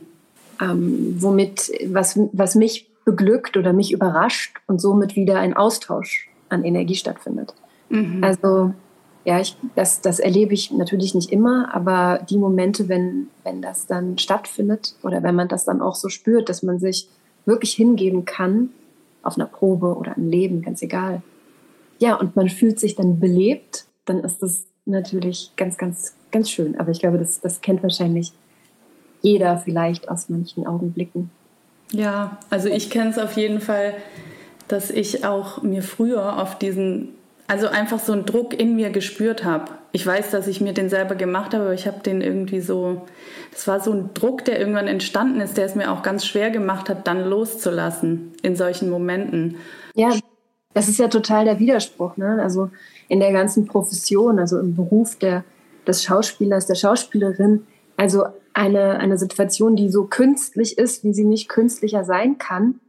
Ähm, 0.60 1.16
womit, 1.20 1.72
was, 1.88 2.20
was 2.34 2.56
mich 2.56 2.90
beglückt 3.06 3.56
oder 3.56 3.72
mich 3.72 3.94
überrascht 3.94 4.58
und 4.68 4.82
somit 4.82 5.16
wieder 5.16 5.40
ein 5.40 5.56
Austausch 5.56 6.28
an 6.50 6.66
Energie 6.66 6.96
stattfindet. 6.96 7.54
Mhm. 7.88 8.22
Also 8.26 8.74
ja, 9.26 9.40
ich, 9.40 9.58
das, 9.76 10.02
das 10.02 10.20
erlebe 10.20 10.54
ich 10.54 10.72
natürlich 10.72 11.16
nicht 11.16 11.32
immer, 11.32 11.74
aber 11.74 12.24
die 12.30 12.38
Momente, 12.38 12.88
wenn, 12.88 13.28
wenn 13.44 13.62
das 13.62 13.88
dann 13.88 14.20
stattfindet 14.20 14.96
oder 15.02 15.24
wenn 15.24 15.36
man 15.36 15.48
das 15.48 15.66
dann 15.66 15.82
auch 15.82 15.96
so 15.96 16.10
spürt, 16.10 16.48
dass 16.48 16.62
man 16.62 16.80
sich 16.80 17.10
wirklich 17.46 17.74
hingeben 17.74 18.26
kann, 18.26 18.70
auf 19.24 19.36
einer 19.36 19.48
Probe 19.48 19.96
oder 19.98 20.16
im 20.16 20.30
Leben, 20.30 20.62
ganz 20.62 20.84
egal. 20.84 21.24
Ja, 21.98 22.16
und 22.16 22.36
man 22.36 22.50
fühlt 22.50 22.80
sich 22.80 22.96
dann 22.96 23.20
belebt, 23.20 23.86
dann 24.06 24.20
ist 24.20 24.44
das 24.44 24.66
natürlich 24.86 25.52
ganz, 25.56 25.78
ganz, 25.78 26.16
ganz 26.32 26.52
schön. 26.52 26.80
Aber 26.80 26.92
ich 26.92 27.00
glaube, 27.00 27.18
das, 27.18 27.42
das 27.42 27.62
kennt 27.62 27.82
wahrscheinlich 27.82 28.32
jeder 29.22 29.58
vielleicht 29.58 30.08
aus 30.08 30.30
manchen 30.30 30.68
Augenblicken. 30.68 31.32
Ja, 31.92 32.38
also 32.52 32.70
ich 32.70 32.92
kenne 32.92 33.10
es 33.10 33.18
auf 33.18 33.36
jeden 33.38 33.60
Fall, 33.60 33.96
dass 34.68 34.92
ich 34.92 35.26
auch 35.26 35.64
mir 35.64 35.82
früher 35.82 36.40
auf 36.40 36.60
diesen 36.60 37.10
also 37.48 37.68
einfach 37.68 38.00
so 38.00 38.14
einen 38.14 38.26
Druck 38.26 38.60
in 38.60 38.76
mir 38.76 38.90
gespürt 38.90 39.44
habe. 39.44 39.74
Ich 39.92 40.06
weiß, 40.06 40.32
dass 40.32 40.48
ich 40.48 40.62
mir 40.62 40.74
den 40.74 40.90
selber 40.90 41.16
gemacht 41.16 41.54
habe, 41.54 41.66
aber 41.66 41.74
ich 41.74 41.86
habe 41.86 42.00
den 42.00 42.22
irgendwie 42.22 42.60
so, 42.60 43.04
das 43.52 43.68
war 43.68 43.80
so 43.80 43.92
ein 43.92 44.14
Druck, 44.14 44.46
der 44.46 44.60
irgendwann 44.60 44.88
entstanden 44.88 45.40
ist, 45.42 45.58
der 45.58 45.66
es 45.66 45.76
mir 45.76 45.92
auch 45.92 46.02
ganz 46.02 46.26
schwer 46.26 46.50
gemacht 46.50 46.90
hat, 46.90 47.08
dann 47.08 47.24
loszulassen 47.24 48.34
in 48.42 48.56
solchen 48.56 48.90
Momenten. 48.90 49.58
Ja, 49.94 50.12
das 50.74 50.90
ist 50.90 51.00
ja 51.00 51.08
total 51.08 51.46
der 51.46 51.60
Widerspruch, 51.60 52.18
ne? 52.18 52.42
Also 52.42 52.72
in 53.08 53.20
der 53.20 53.32
ganzen 53.32 53.66
Profession, 53.68 54.40
also 54.40 54.60
im 54.60 54.76
Beruf 54.76 55.16
der, 55.16 55.44
des 55.88 56.04
Schauspielers, 56.04 56.66
der 56.66 56.76
Schauspielerin, 56.76 57.66
also 57.96 58.26
eine, 58.54 58.98
eine 59.00 59.18
Situation, 59.18 59.76
die 59.76 59.90
so 59.90 60.06
künstlich 60.06 60.78
ist, 60.78 61.04
wie 61.04 61.14
sie 61.14 61.26
nicht 61.26 61.48
künstlicher 61.48 62.04
sein 62.04 62.38
kann, 62.38 62.80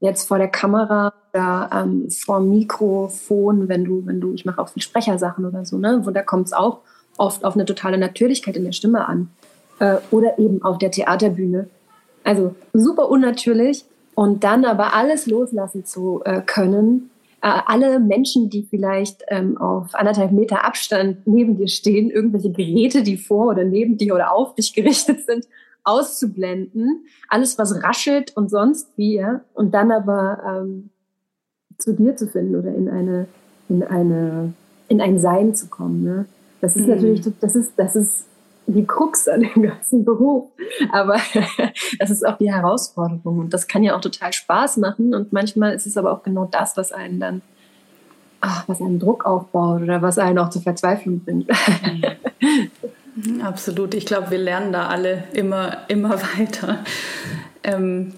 jetzt 0.00 0.28
vor 0.28 0.38
der 0.38 0.48
Kamera 0.48 1.12
oder 1.32 1.70
ähm, 1.72 2.10
vor 2.10 2.40
dem 2.40 2.50
Mikrofon, 2.50 3.68
wenn 3.68 3.84
du, 3.84 4.04
wenn 4.06 4.20
du, 4.20 4.34
ich 4.34 4.44
mache 4.44 4.60
auch 4.60 4.68
viel 4.68 4.82
Sprechersachen 4.82 5.44
oder 5.44 5.64
so, 5.64 5.78
ne, 5.78 6.00
wo 6.04 6.10
da 6.10 6.22
kommt 6.22 6.46
es 6.46 6.52
auch 6.52 6.80
oft 7.16 7.44
auf 7.44 7.54
eine 7.54 7.64
totale 7.64 7.98
Natürlichkeit 7.98 8.56
in 8.56 8.64
der 8.64 8.72
Stimme 8.72 9.08
an. 9.08 9.30
Äh, 9.78 9.96
oder 10.10 10.38
eben 10.38 10.62
auf 10.62 10.78
der 10.78 10.90
Theaterbühne. 10.90 11.68
Also 12.24 12.54
super 12.72 13.10
unnatürlich 13.10 13.84
und 14.14 14.42
dann 14.42 14.64
aber 14.64 14.94
alles 14.94 15.26
loslassen 15.26 15.84
zu 15.84 16.22
äh, 16.24 16.40
können. 16.40 17.10
Äh, 17.42 17.60
alle 17.66 18.00
Menschen, 18.00 18.48
die 18.48 18.62
vielleicht 18.62 19.22
ähm, 19.28 19.58
auf 19.58 19.94
anderthalb 19.94 20.32
Meter 20.32 20.64
Abstand 20.64 21.26
neben 21.26 21.58
dir 21.58 21.68
stehen, 21.68 22.10
irgendwelche 22.10 22.50
Geräte, 22.50 23.02
die 23.02 23.18
vor 23.18 23.48
oder 23.48 23.64
neben 23.64 23.98
dir 23.98 24.14
oder 24.14 24.32
auf 24.32 24.54
dich 24.54 24.72
gerichtet 24.72 25.26
sind, 25.26 25.46
auszublenden, 25.86 27.06
alles 27.28 27.58
was 27.58 27.82
raschelt 27.82 28.36
und 28.36 28.50
sonst 28.50 28.88
wie, 28.96 29.14
ja, 29.14 29.40
und 29.54 29.72
dann 29.72 29.92
aber 29.92 30.42
ähm, 30.44 30.90
zu 31.78 31.94
dir 31.94 32.16
zu 32.16 32.26
finden 32.26 32.56
oder 32.56 32.74
in 32.74 32.88
eine, 32.88 33.28
in 33.68 33.82
eine, 33.82 34.52
in 34.88 35.00
ein 35.00 35.18
Sein 35.18 35.54
zu 35.54 35.68
kommen. 35.68 36.02
Ne? 36.02 36.26
Das 36.60 36.76
ist 36.76 36.82
mhm. 36.82 36.94
natürlich, 36.94 37.22
das 37.40 37.54
ist, 37.54 37.72
das 37.76 37.96
ist 37.96 38.26
die 38.66 38.84
Krux 38.84 39.28
an 39.28 39.42
dem 39.42 39.62
ganzen 39.62 40.04
Beruf. 40.04 40.48
Aber 40.92 41.16
das 41.98 42.10
ist 42.10 42.26
auch 42.26 42.36
die 42.38 42.52
Herausforderung. 42.52 43.38
Und 43.38 43.54
das 43.54 43.68
kann 43.68 43.82
ja 43.82 43.96
auch 43.96 44.00
total 44.00 44.32
Spaß 44.32 44.78
machen. 44.78 45.14
Und 45.14 45.32
manchmal 45.32 45.74
ist 45.74 45.86
es 45.86 45.96
aber 45.96 46.12
auch 46.12 46.22
genau 46.22 46.46
das, 46.50 46.76
was 46.76 46.90
einen 46.90 47.20
dann, 47.20 47.42
ach, 48.40 48.68
was 48.68 48.80
einen 48.80 48.98
Druck 48.98 49.24
aufbaut 49.24 49.82
oder 49.82 50.02
was 50.02 50.18
einen 50.18 50.38
auch 50.38 50.50
zur 50.50 50.62
Verzweiflung 50.62 51.20
bringt. 51.20 51.48
Mhm. 51.48 52.02
Absolut. 53.42 53.94
Ich 53.94 54.06
glaube, 54.06 54.30
wir 54.30 54.38
lernen 54.38 54.72
da 54.72 54.88
alle 54.88 55.24
immer, 55.32 55.84
immer 55.88 56.20
weiter. 56.38 56.84
Ähm, 57.62 58.14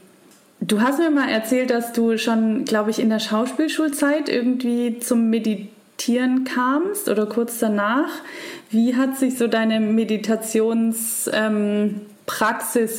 du 0.60 0.80
hast 0.80 0.98
mir 0.98 1.10
mal 1.10 1.28
erzählt, 1.28 1.70
dass 1.70 1.92
du 1.92 2.18
schon, 2.18 2.64
glaube 2.64 2.90
ich, 2.90 2.98
in 2.98 3.10
der 3.10 3.20
Schauspielschulzeit 3.20 4.28
irgendwie 4.28 4.98
zum 4.98 5.30
Meditieren 5.30 6.44
kamst 6.44 7.08
oder 7.08 7.26
kurz 7.26 7.58
danach. 7.58 8.10
Wie 8.70 8.96
hat 8.96 9.16
sich 9.16 9.38
so 9.38 9.46
deine 9.46 9.80
Meditations, 9.80 11.30
ähm, 11.32 12.02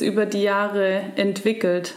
über 0.00 0.26
die 0.26 0.42
Jahre 0.42 1.02
entwickelt? 1.16 1.94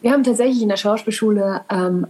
Wir 0.00 0.12
haben 0.12 0.24
tatsächlich 0.24 0.62
in 0.62 0.68
der 0.68 0.76
Schauspielschule 0.76 1.60
ähm, 1.70 2.06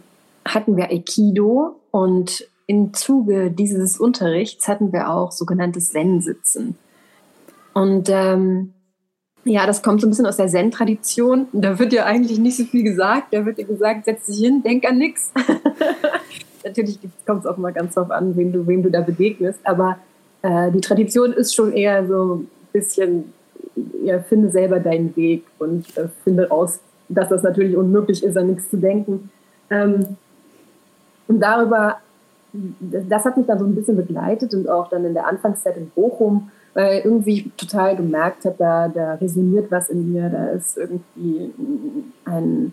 hatten 0.46 0.76
wir 0.76 0.90
Aikido 0.90 1.76
und 1.90 2.46
im 2.70 2.94
Zuge 2.94 3.50
dieses 3.50 3.98
Unterrichts 3.98 4.68
hatten 4.68 4.92
wir 4.92 5.10
auch 5.10 5.32
sogenanntes 5.32 5.88
Zen-Sitzen. 5.88 6.78
Und 7.74 8.08
ähm, 8.08 8.74
ja, 9.42 9.66
das 9.66 9.82
kommt 9.82 10.00
so 10.00 10.06
ein 10.06 10.10
bisschen 10.10 10.26
aus 10.26 10.36
der 10.36 10.46
Zen-Tradition. 10.46 11.48
Da 11.52 11.80
wird 11.80 11.92
ja 11.92 12.04
eigentlich 12.04 12.38
nicht 12.38 12.56
so 12.56 12.62
viel 12.62 12.84
gesagt. 12.84 13.34
Da 13.34 13.44
wird 13.44 13.58
ja 13.58 13.66
gesagt, 13.66 14.04
setz 14.04 14.26
dich 14.26 14.38
hin, 14.38 14.62
denk 14.62 14.88
an 14.88 14.98
nichts. 14.98 15.32
Natürlich 16.64 17.00
kommt 17.26 17.40
es 17.40 17.50
auch 17.50 17.56
mal 17.56 17.72
ganz 17.72 17.94
drauf 17.94 18.12
an, 18.12 18.36
wem 18.36 18.52
du, 18.52 18.64
wem 18.68 18.84
du 18.84 18.90
da 18.90 19.00
begegnest. 19.00 19.58
Aber 19.64 19.98
äh, 20.42 20.70
die 20.70 20.80
Tradition 20.80 21.32
ist 21.32 21.52
schon 21.52 21.72
eher 21.72 22.06
so 22.06 22.36
ein 22.36 22.50
bisschen, 22.72 23.32
ja, 24.04 24.20
finde 24.20 24.48
selber 24.48 24.78
deinen 24.78 25.16
Weg 25.16 25.44
und 25.58 25.96
äh, 25.96 26.06
finde 26.22 26.48
raus, 26.48 26.78
dass 27.08 27.30
das 27.30 27.42
natürlich 27.42 27.76
unmöglich 27.76 28.22
ist, 28.22 28.36
an 28.36 28.46
nichts 28.46 28.70
zu 28.70 28.76
denken. 28.76 29.28
Ähm, 29.70 30.16
und 31.26 31.40
darüber, 31.40 31.96
das 32.52 33.24
hat 33.24 33.36
mich 33.36 33.46
dann 33.46 33.58
so 33.58 33.64
ein 33.64 33.74
bisschen 33.74 33.96
begleitet 33.96 34.54
und 34.54 34.68
auch 34.68 34.88
dann 34.88 35.04
in 35.04 35.14
der 35.14 35.26
Anfangszeit 35.26 35.76
in 35.76 35.90
Bochum 35.90 36.50
weil 36.74 37.00
irgendwie 37.00 37.50
total 37.56 37.96
gemerkt 37.96 38.44
habe, 38.44 38.54
da, 38.58 38.88
da 38.88 39.14
resoniert 39.14 39.70
was 39.70 39.88
in 39.88 40.12
mir, 40.12 40.28
da 40.28 40.48
ist 40.48 40.76
irgendwie 40.76 41.52
ein, 42.24 42.72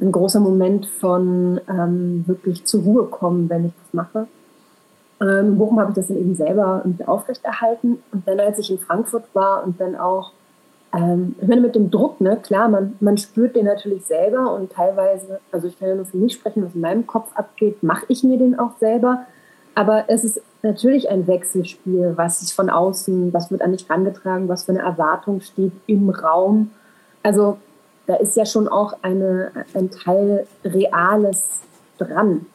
ein 0.00 0.12
großer 0.12 0.40
Moment 0.40 0.86
von 0.86 1.60
ähm, 1.68 2.24
wirklich 2.26 2.64
zur 2.66 2.82
Ruhe 2.82 3.04
kommen, 3.06 3.48
wenn 3.48 3.66
ich 3.66 3.72
das 3.82 3.94
mache. 3.94 4.26
Ähm, 5.20 5.52
in 5.52 5.58
Bochum 5.58 5.80
habe 5.80 5.90
ich 5.92 5.96
das 5.96 6.08
dann 6.08 6.18
eben 6.18 6.34
selber 6.34 6.84
aufrechterhalten 7.06 7.98
und 8.12 8.28
dann, 8.28 8.40
als 8.40 8.58
ich 8.58 8.70
in 8.70 8.78
Frankfurt 8.78 9.24
war 9.32 9.64
und 9.64 9.80
dann 9.80 9.96
auch, 9.96 10.32
ähm, 10.94 11.34
ich 11.40 11.48
meine, 11.48 11.60
mit 11.60 11.74
dem 11.74 11.90
Druck, 11.90 12.20
ne, 12.20 12.36
klar, 12.36 12.68
man, 12.68 12.96
man 13.00 13.18
spürt 13.18 13.56
den 13.56 13.66
natürlich 13.66 14.04
selber 14.04 14.54
und 14.54 14.72
teilweise, 14.72 15.40
also 15.50 15.66
ich 15.66 15.78
kann 15.78 15.88
ja 15.88 15.94
nur 15.96 16.06
für 16.06 16.16
mich 16.16 16.34
sprechen, 16.34 16.64
was 16.64 16.74
in 16.74 16.80
meinem 16.80 17.06
Kopf 17.06 17.30
abgeht, 17.34 17.82
mache 17.82 18.06
ich 18.08 18.22
mir 18.22 18.38
den 18.38 18.58
auch 18.58 18.76
selber. 18.78 19.26
Aber 19.74 20.04
es 20.06 20.22
ist 20.22 20.40
natürlich 20.62 21.10
ein 21.10 21.26
Wechselspiel, 21.26 22.12
was 22.16 22.42
ist 22.42 22.52
von 22.52 22.70
außen, 22.70 23.32
was 23.32 23.50
wird 23.50 23.62
an 23.62 23.72
dich 23.72 23.88
herangetragen, 23.88 24.48
was 24.48 24.64
für 24.64 24.72
eine 24.72 24.82
Erwartung 24.82 25.40
steht 25.40 25.72
im 25.86 26.10
Raum. 26.10 26.70
Also 27.24 27.58
da 28.06 28.14
ist 28.16 28.36
ja 28.36 28.46
schon 28.46 28.68
auch 28.68 28.96
eine, 29.02 29.50
ein 29.74 29.90
Teil 29.90 30.46
Reales 30.64 31.60
dran. 31.98 32.46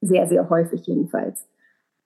Sehr, 0.00 0.26
sehr 0.26 0.48
häufig 0.48 0.86
jedenfalls. 0.86 1.44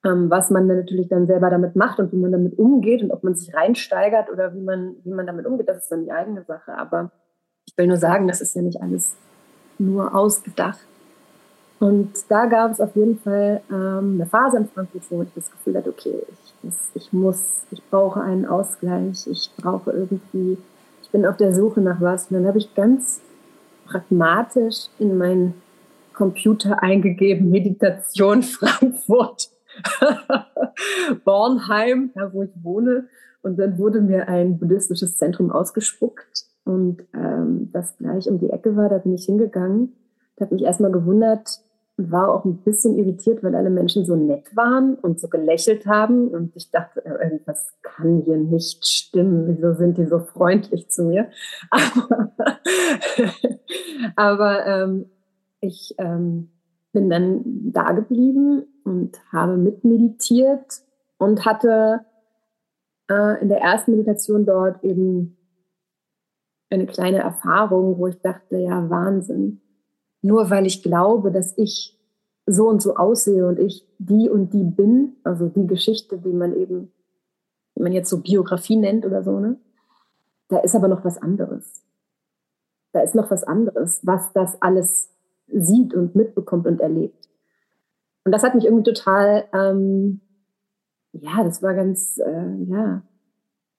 Ähm, 0.05 0.29
was 0.29 0.49
man 0.49 0.67
dann 0.67 0.77
natürlich 0.77 1.09
dann 1.09 1.27
selber 1.27 1.49
damit 1.49 1.75
macht 1.75 1.99
und 1.99 2.13
wie 2.13 2.17
man 2.17 2.31
damit 2.31 2.57
umgeht 2.57 3.03
und 3.03 3.11
ob 3.11 3.23
man 3.23 3.35
sich 3.35 3.53
reinsteigert 3.53 4.31
oder 4.31 4.53
wie 4.53 4.61
man, 4.61 4.95
wie 5.03 5.11
man 5.11 5.27
damit 5.27 5.45
umgeht, 5.45 5.67
das 5.67 5.79
ist 5.79 5.91
dann 5.91 6.05
die 6.05 6.11
eigene 6.11 6.43
Sache. 6.43 6.73
Aber 6.77 7.11
ich 7.65 7.77
will 7.77 7.87
nur 7.87 7.97
sagen, 7.97 8.27
das 8.27 8.39
ist 8.39 8.55
ja 8.55 8.61
nicht 8.61 8.81
alles 8.81 9.15
nur 9.77 10.15
ausgedacht. 10.15 10.79
Und 11.79 12.11
da 12.27 12.45
gab 12.45 12.71
es 12.71 12.81
auf 12.81 12.95
jeden 12.95 13.19
Fall 13.19 13.61
ähm, 13.71 14.15
eine 14.15 14.25
Phase 14.25 14.57
in 14.57 14.67
Frankfurt, 14.67 15.03
wo 15.09 15.21
ich 15.21 15.33
das 15.33 15.49
Gefühl 15.49 15.77
hatte, 15.77 15.89
okay, 15.89 16.23
ich, 16.63 16.73
ich 16.93 17.13
muss, 17.13 17.63
ich 17.71 17.81
brauche 17.89 18.21
einen 18.21 18.45
Ausgleich, 18.45 19.25
ich 19.27 19.49
brauche 19.57 19.91
irgendwie, 19.91 20.57
ich 21.01 21.09
bin 21.09 21.25
auf 21.25 21.37
der 21.37 21.53
Suche 21.53 21.79
nach 21.79 22.01
was. 22.01 22.27
Und 22.27 22.35
dann 22.35 22.47
habe 22.47 22.57
ich 22.57 22.75
ganz 22.75 23.21
pragmatisch 23.85 24.87
in 24.99 25.17
meinen 25.17 25.61
Computer 26.13 26.83
eingegeben, 26.83 27.49
Meditation 27.49 28.43
Frankfurt, 28.43 29.49
Bornheim, 31.25 32.11
da 32.15 32.33
wo 32.33 32.43
ich 32.43 32.51
wohne. 32.61 33.07
Und 33.41 33.57
dann 33.57 33.77
wurde 33.77 34.01
mir 34.01 34.27
ein 34.27 34.59
buddhistisches 34.59 35.17
Zentrum 35.17 35.51
ausgespuckt 35.51 36.49
und 36.69 37.03
ähm, 37.15 37.71
das 37.71 37.97
gleich 37.97 38.29
um 38.29 38.37
die 38.37 38.51
Ecke 38.51 38.75
war, 38.75 38.89
da 38.89 38.99
bin 38.99 39.15
ich 39.15 39.25
hingegangen. 39.25 39.93
Da 40.35 40.45
habe 40.45 40.53
mich 40.53 40.63
erstmal 40.63 40.91
gewundert, 40.91 41.49
war 41.97 42.31
auch 42.31 42.45
ein 42.45 42.57
bisschen 42.57 42.95
irritiert, 42.95 43.43
weil 43.43 43.55
alle 43.55 43.71
Menschen 43.71 44.05
so 44.05 44.15
nett 44.15 44.55
waren 44.55 44.93
und 44.93 45.19
so 45.19 45.27
gelächelt 45.27 45.87
haben. 45.87 46.27
Und 46.27 46.55
ich 46.55 46.69
dachte, 46.69 47.03
äh, 47.03 47.23
irgendwas 47.23 47.73
kann 47.81 48.21
hier 48.23 48.37
nicht 48.37 48.85
stimmen. 48.85 49.47
Wieso 49.47 49.73
sind 49.73 49.97
die 49.97 50.05
so 50.05 50.19
freundlich 50.19 50.89
zu 50.89 51.05
mir? 51.05 51.29
Aber, 51.71 52.31
aber 54.15 54.65
ähm, 54.67 55.05
ich 55.61 55.95
ähm, 55.97 56.49
bin 56.93 57.09
dann 57.09 57.41
da 57.45 57.93
geblieben 57.93 58.63
und 58.89 59.19
habe 59.31 59.57
mitmeditiert 59.57 60.81
und 61.17 61.45
hatte 61.45 62.05
äh, 63.09 63.41
in 63.41 63.49
der 63.49 63.61
ersten 63.61 63.91
Meditation 63.91 64.45
dort 64.45 64.83
eben 64.83 65.37
eine 66.69 66.85
kleine 66.85 67.19
Erfahrung, 67.19 67.97
wo 67.97 68.07
ich 68.07 68.19
dachte, 68.21 68.57
ja, 68.57 68.89
Wahnsinn 68.89 69.61
nur 70.21 70.49
weil 70.49 70.65
ich 70.65 70.83
glaube, 70.83 71.31
dass 71.31 71.57
ich 71.57 71.97
so 72.45 72.67
und 72.67 72.81
so 72.81 72.95
aussehe 72.95 73.47
und 73.47 73.59
ich 73.59 73.87
die 73.99 74.29
und 74.29 74.53
die 74.53 74.63
bin, 74.63 75.17
also 75.23 75.47
die 75.47 75.67
Geschichte, 75.67 76.17
die 76.17 76.33
man 76.33 76.55
eben, 76.55 76.91
die 77.75 77.83
man 77.83 77.93
jetzt 77.93 78.09
so 78.09 78.21
Biografie 78.21 78.75
nennt 78.75 79.05
oder 79.05 79.23
so, 79.23 79.39
ne? 79.39 79.57
Da 80.47 80.59
ist 80.59 80.75
aber 80.75 80.87
noch 80.87 81.05
was 81.05 81.19
anderes. 81.19 81.83
Da 82.91 83.01
ist 83.01 83.13
noch 83.13 83.29
was 83.29 83.43
anderes, 83.43 83.99
was 84.03 84.33
das 84.33 84.59
alles 84.61 85.09
sieht 85.47 85.93
und 85.93 86.15
mitbekommt 86.15 86.65
und 86.65 86.81
erlebt. 86.81 87.28
Und 88.25 88.31
das 88.31 88.43
hat 88.43 88.55
mich 88.55 88.65
irgendwie 88.65 88.83
total, 88.83 89.45
ähm, 89.53 90.21
ja, 91.13 91.43
das 91.43 91.61
war 91.63 91.73
ganz, 91.73 92.17
äh, 92.17 92.55
ja, 92.67 93.03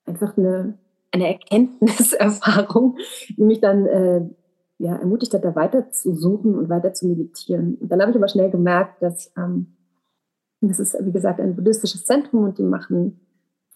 einfach 0.05 0.37
eine, 0.37 0.77
eine 1.11 1.27
Erkenntniserfahrung, 1.27 2.97
die 3.29 3.43
mich 3.43 3.61
dann 3.61 3.85
äh, 3.85 4.29
ja, 4.77 4.95
ermutigt 4.95 5.33
hat, 5.33 5.43
da 5.43 5.55
weiter 5.55 5.91
zu 5.91 6.15
suchen 6.15 6.55
und 6.55 6.69
weiter 6.69 6.93
zu 6.93 7.07
meditieren. 7.07 7.75
Und 7.75 7.89
dann 7.91 8.01
habe 8.01 8.11
ich 8.11 8.17
aber 8.17 8.27
schnell 8.27 8.49
gemerkt, 8.49 9.01
dass 9.01 9.31
ähm, 9.37 9.77
das 10.61 10.79
ist, 10.79 10.95
wie 10.99 11.11
gesagt, 11.11 11.39
ein 11.39 11.55
buddhistisches 11.55 12.05
Zentrum 12.05 12.43
und 12.43 12.57
die 12.57 12.63
machen 12.63 13.19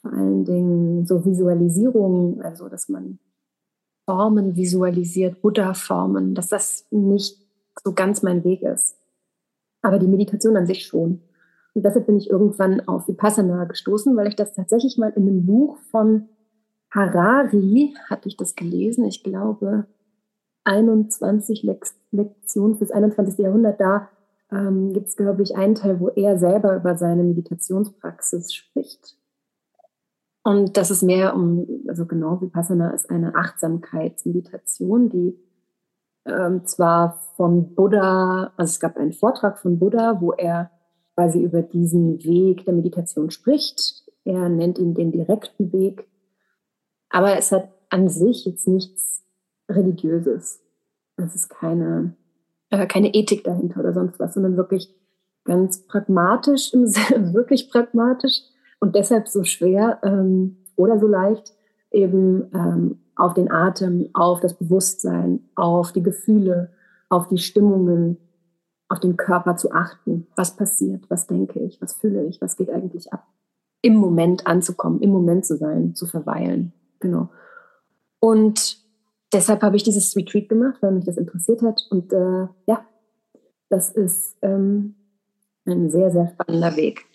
vor 0.01 0.13
allen 0.13 0.45
Dingen 0.45 1.06
so 1.06 1.25
Visualisierungen, 1.25 2.41
also 2.41 2.69
dass 2.69 2.89
man 2.89 3.19
Formen 4.08 4.56
visualisiert, 4.56 5.41
Buddha-Formen, 5.41 6.36
dass 6.36 6.49
das 6.49 6.86
nicht 6.91 7.39
so 7.84 7.93
ganz 7.93 8.21
mein 8.21 8.43
Weg 8.43 8.62
ist. 8.62 8.95
Aber 9.86 10.00
die 10.00 10.08
Meditation 10.08 10.58
an 10.58 10.65
sich 10.65 10.88
schon. 10.88 11.21
Und 11.76 11.86
deshalb 11.86 12.08
bin 12.08 12.17
ich 12.17 12.32
irgendwann 12.32 12.88
auf 12.88 13.08
Vipassana 13.08 13.65
gestoßen, 13.65 14.17
weil 14.17 14.28
ich 14.28 14.36
das 14.36 14.56
tatsächlich 14.56 14.98
mal 14.98 15.13
in 15.15 15.28
einem 15.28 15.45
Buch 15.45 15.78
von 15.91 16.28
Harari 16.89 17.93
hatte 18.10 18.28
ich 18.28 18.36
das 18.36 18.56
gelesen. 18.56 19.06
Ich 19.06 19.21
glaube, 19.21 19.86
21 20.63 21.69
Lektionen 22.12 22.78
fürs 22.78 22.89
21. 22.89 23.38
Jahrhundert. 23.38 23.80
Da 23.80 24.10
ähm, 24.52 24.91
gibt 24.91 25.10
es, 25.10 25.17
glaube 25.17 25.43
ich, 25.43 25.56
einen 25.56 25.76
Teil, 25.76 26.00
wo 26.00 26.10
er 26.10 26.39
selber 26.39 26.76
über 26.76 26.98
seine 26.98 27.24
Meditationspraxis 27.24 28.56
spricht. 28.56 29.19
Und 30.43 30.78
das 30.78 30.89
ist 30.89 31.04
mehr 31.04 31.36
um, 31.36 31.67
also 31.88 32.08
genau 32.08 32.41
wie 32.41 32.48
Passana 32.48 32.89
ist 32.89 33.08
eine 33.12 33.36
Achtsamkeitsmeditation, 33.36 35.10
die 35.10 35.38
ähm, 36.25 36.65
zwar 36.65 37.21
vom 37.35 37.75
Buddha, 37.75 38.51
also 38.57 38.71
es 38.71 38.79
gab 38.79 38.97
einen 38.97 39.13
Vortrag 39.13 39.59
von 39.59 39.79
Buddha, 39.79 40.19
wo 40.19 40.33
er 40.33 40.71
quasi 41.15 41.41
über 41.41 41.61
diesen 41.61 42.23
Weg 42.23 42.65
der 42.65 42.73
Meditation 42.73 43.31
spricht. 43.31 44.03
Er 44.23 44.49
nennt 44.49 44.77
ihn 44.79 44.93
den 44.93 45.11
direkten 45.11 45.71
Weg. 45.71 46.07
Aber 47.09 47.38
es 47.38 47.51
hat 47.51 47.69
an 47.89 48.09
sich 48.09 48.45
jetzt 48.45 48.67
nichts 48.67 49.23
Religiöses. 49.69 50.61
Es 51.17 51.35
ist 51.35 51.49
keine, 51.49 52.15
äh, 52.69 52.88
keine 52.88 53.13
Ethik 53.13 53.43
dahinter 53.43 53.79
oder 53.79 53.93
sonst 53.93 54.19
was, 54.19 54.33
sondern 54.33 54.57
wirklich 54.57 54.93
ganz 55.45 55.88
pragmatisch, 55.88 56.73
wirklich 56.73 57.69
pragmatisch 57.69 58.41
und 58.79 58.95
deshalb 58.95 59.27
so 59.27 59.43
schwer 59.43 59.99
ähm, 60.03 60.57
oder 60.75 60.99
so 60.99 61.07
leicht 61.07 61.53
eben 61.95 62.51
ähm, 62.53 62.99
auf 63.15 63.34
den 63.34 63.49
Atem, 63.49 64.10
auf 64.13 64.41
das 64.41 64.53
Bewusstsein, 64.53 65.39
auf 65.55 65.93
die 65.93 66.03
Gefühle, 66.03 66.71
auf 67.10 67.27
die 67.27 67.38
Stimmungen, 67.38 68.17
auf 68.89 68.99
den 68.99 69.17
Körper 69.17 69.55
zu 69.55 69.71
achten. 69.71 70.27
Was 70.36 70.55
passiert? 70.55 71.10
Was 71.10 71.27
denke 71.27 71.60
ich? 71.60 71.81
Was 71.81 71.93
fühle 71.93 72.25
ich? 72.25 72.41
Was 72.41 72.55
geht 72.58 72.69
eigentlich 72.69 73.12
ab? 73.13 73.25
Im 73.81 73.95
Moment 73.95 74.45
anzukommen, 74.45 75.01
im 75.01 75.12
Moment 75.12 75.45
zu 75.45 75.58
sein, 75.58 75.95
zu 75.95 76.05
verweilen. 76.05 76.73
Genau. 76.99 77.29
Und 78.19 78.84
deshalb 79.34 79.62
habe 79.62 79.75
ich 79.75 79.84
dieses 79.84 80.15
Retreat 80.15 80.49
gemacht, 80.49 80.77
weil 80.81 80.91
mich 80.91 81.05
das 81.05 81.17
interessiert 81.17 81.62
hat. 81.62 81.81
Und 81.89 82.12
äh, 82.12 82.47
ja, 82.67 82.86
das 83.69 83.89
ist 83.89 84.38
ähm, 84.41 84.95
ein 85.65 85.89
sehr, 85.89 86.12
sehr 86.12 86.27
spannender 86.27 86.75
Weg. 86.75 87.05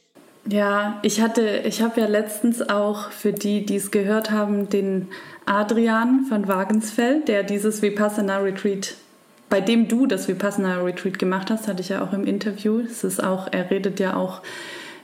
Ja, 0.51 0.99
ich 1.03 1.21
hatte, 1.21 1.63
ich 1.65 1.81
habe 1.81 2.01
ja 2.01 2.07
letztens 2.07 2.69
auch 2.69 3.11
für 3.11 3.33
die, 3.33 3.65
die 3.65 3.77
es 3.77 3.91
gehört 3.91 4.31
haben, 4.31 4.69
den 4.69 5.09
Adrian 5.47 6.27
von 6.29 6.49
Wagensfeld, 6.49 7.29
der 7.29 7.45
dieses 7.45 7.83
Vipassana 7.83 8.39
Retreat, 8.39 8.95
bei 9.49 9.61
dem 9.61 9.87
du 9.89 10.07
das 10.07 10.29
Vipassana 10.29 10.81
Retreat 10.83 11.19
gemacht 11.19 11.51
hast, 11.51 11.69
hatte 11.69 11.83
ich 11.83 11.91
ja 11.91 12.03
auch 12.03 12.13
im 12.13 12.25
Interview. 12.25 12.81
Es 12.81 13.05
ist 13.05 13.23
auch, 13.23 13.49
er 13.51 13.71
redet 13.71 14.01
ja 14.01 14.17
auch 14.17 14.43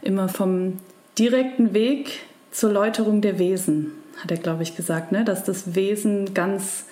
immer 0.02 0.28
vom 0.28 0.78
direkten 1.18 1.74
Weg 1.74 2.20
zur 2.50 2.72
Läuterung 2.72 3.20
der 3.20 3.38
Wesen 3.38 3.92
hat 4.16 4.30
er, 4.30 4.38
glaube 4.38 4.62
ich, 4.62 4.76
gesagt, 4.76 5.12
ne? 5.12 5.24
dass 5.24 5.44
das 5.44 5.74
Wesen 5.74 6.34
ganz 6.34 6.86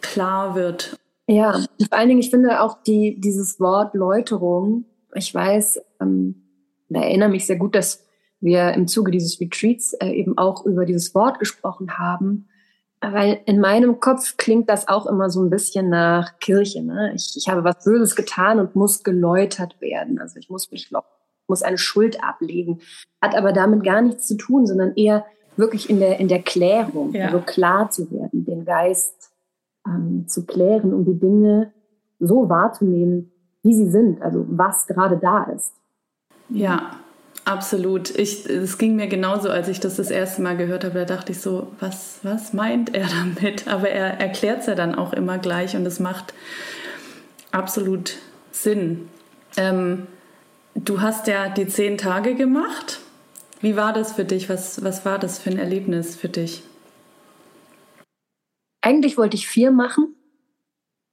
klar 0.00 0.54
wird. 0.54 0.96
Ja, 1.26 1.52
vor 1.52 1.98
allen 1.98 2.08
Dingen, 2.08 2.20
ich 2.20 2.30
finde 2.30 2.60
auch 2.60 2.82
die, 2.82 3.18
dieses 3.18 3.58
Wort 3.58 3.94
Läuterung, 3.94 4.84
ich 5.14 5.34
weiß, 5.34 5.80
ähm, 6.00 6.45
da 6.88 7.00
erinnere 7.00 7.28
mich 7.28 7.46
sehr 7.46 7.56
gut, 7.56 7.74
dass 7.74 8.04
wir 8.40 8.72
im 8.72 8.86
Zuge 8.86 9.10
dieses 9.10 9.40
Retreats 9.40 9.94
äh, 9.94 10.10
eben 10.10 10.38
auch 10.38 10.64
über 10.66 10.84
dieses 10.84 11.14
Wort 11.14 11.38
gesprochen 11.38 11.98
haben. 11.98 12.48
Weil 13.00 13.40
in 13.44 13.60
meinem 13.60 14.00
Kopf 14.00 14.36
klingt 14.36 14.70
das 14.70 14.88
auch 14.88 15.06
immer 15.06 15.28
so 15.28 15.42
ein 15.42 15.50
bisschen 15.50 15.90
nach 15.90 16.38
Kirche. 16.38 16.82
Ne? 16.82 17.12
Ich, 17.14 17.34
ich 17.36 17.48
habe 17.48 17.62
was 17.62 17.84
Böses 17.84 18.16
getan 18.16 18.58
und 18.58 18.74
muss 18.74 19.04
geläutert 19.04 19.80
werden. 19.80 20.18
Also 20.18 20.38
ich 20.38 20.48
muss 20.48 20.70
mich 20.70 20.90
muss 21.48 21.62
eine 21.62 21.78
Schuld 21.78 22.22
ablegen. 22.24 22.80
Hat 23.20 23.36
aber 23.36 23.52
damit 23.52 23.84
gar 23.84 24.02
nichts 24.02 24.26
zu 24.26 24.36
tun, 24.36 24.66
sondern 24.66 24.94
eher 24.94 25.24
wirklich 25.56 25.88
in 25.88 26.00
der, 26.00 26.18
in 26.20 26.28
der 26.28 26.42
Klärung, 26.42 27.12
ja. 27.12 27.26
also 27.26 27.40
klar 27.40 27.90
zu 27.90 28.10
werden, 28.10 28.44
den 28.44 28.64
Geist 28.64 29.30
ähm, 29.86 30.26
zu 30.26 30.44
klären, 30.44 30.92
um 30.92 31.04
die 31.04 31.18
Dinge 31.18 31.72
so 32.18 32.48
wahrzunehmen, 32.48 33.32
wie 33.62 33.74
sie 33.74 33.90
sind, 33.90 34.22
also 34.22 34.44
was 34.48 34.86
gerade 34.86 35.16
da 35.16 35.44
ist. 35.44 35.72
Ja, 36.48 36.98
absolut. 37.44 38.10
Ich, 38.10 38.46
es 38.46 38.78
ging 38.78 38.96
mir 38.96 39.06
genauso, 39.06 39.50
als 39.50 39.68
ich 39.68 39.80
das 39.80 39.96
das 39.96 40.10
erste 40.10 40.42
Mal 40.42 40.56
gehört 40.56 40.84
habe. 40.84 41.00
Da 41.00 41.04
dachte 41.04 41.32
ich 41.32 41.40
so, 41.40 41.72
was, 41.80 42.20
was 42.22 42.52
meint 42.52 42.94
er 42.94 43.06
damit? 43.34 43.68
Aber 43.68 43.88
er 43.88 44.20
erklärt 44.20 44.60
es 44.60 44.66
ja 44.66 44.74
dann 44.74 44.94
auch 44.94 45.12
immer 45.12 45.38
gleich 45.38 45.76
und 45.76 45.86
es 45.86 46.00
macht 46.00 46.34
absolut 47.52 48.16
Sinn. 48.52 49.08
Ähm, 49.56 50.06
du 50.74 51.00
hast 51.00 51.26
ja 51.26 51.48
die 51.48 51.66
zehn 51.66 51.98
Tage 51.98 52.34
gemacht. 52.34 53.00
Wie 53.60 53.76
war 53.76 53.92
das 53.92 54.12
für 54.12 54.24
dich? 54.24 54.48
Was, 54.48 54.84
was 54.84 55.04
war 55.04 55.18
das 55.18 55.38
für 55.38 55.50
ein 55.50 55.58
Erlebnis 55.58 56.16
für 56.16 56.28
dich? 56.28 56.62
Eigentlich 58.82 59.16
wollte 59.18 59.36
ich 59.36 59.48
vier 59.48 59.70
machen. 59.70 60.14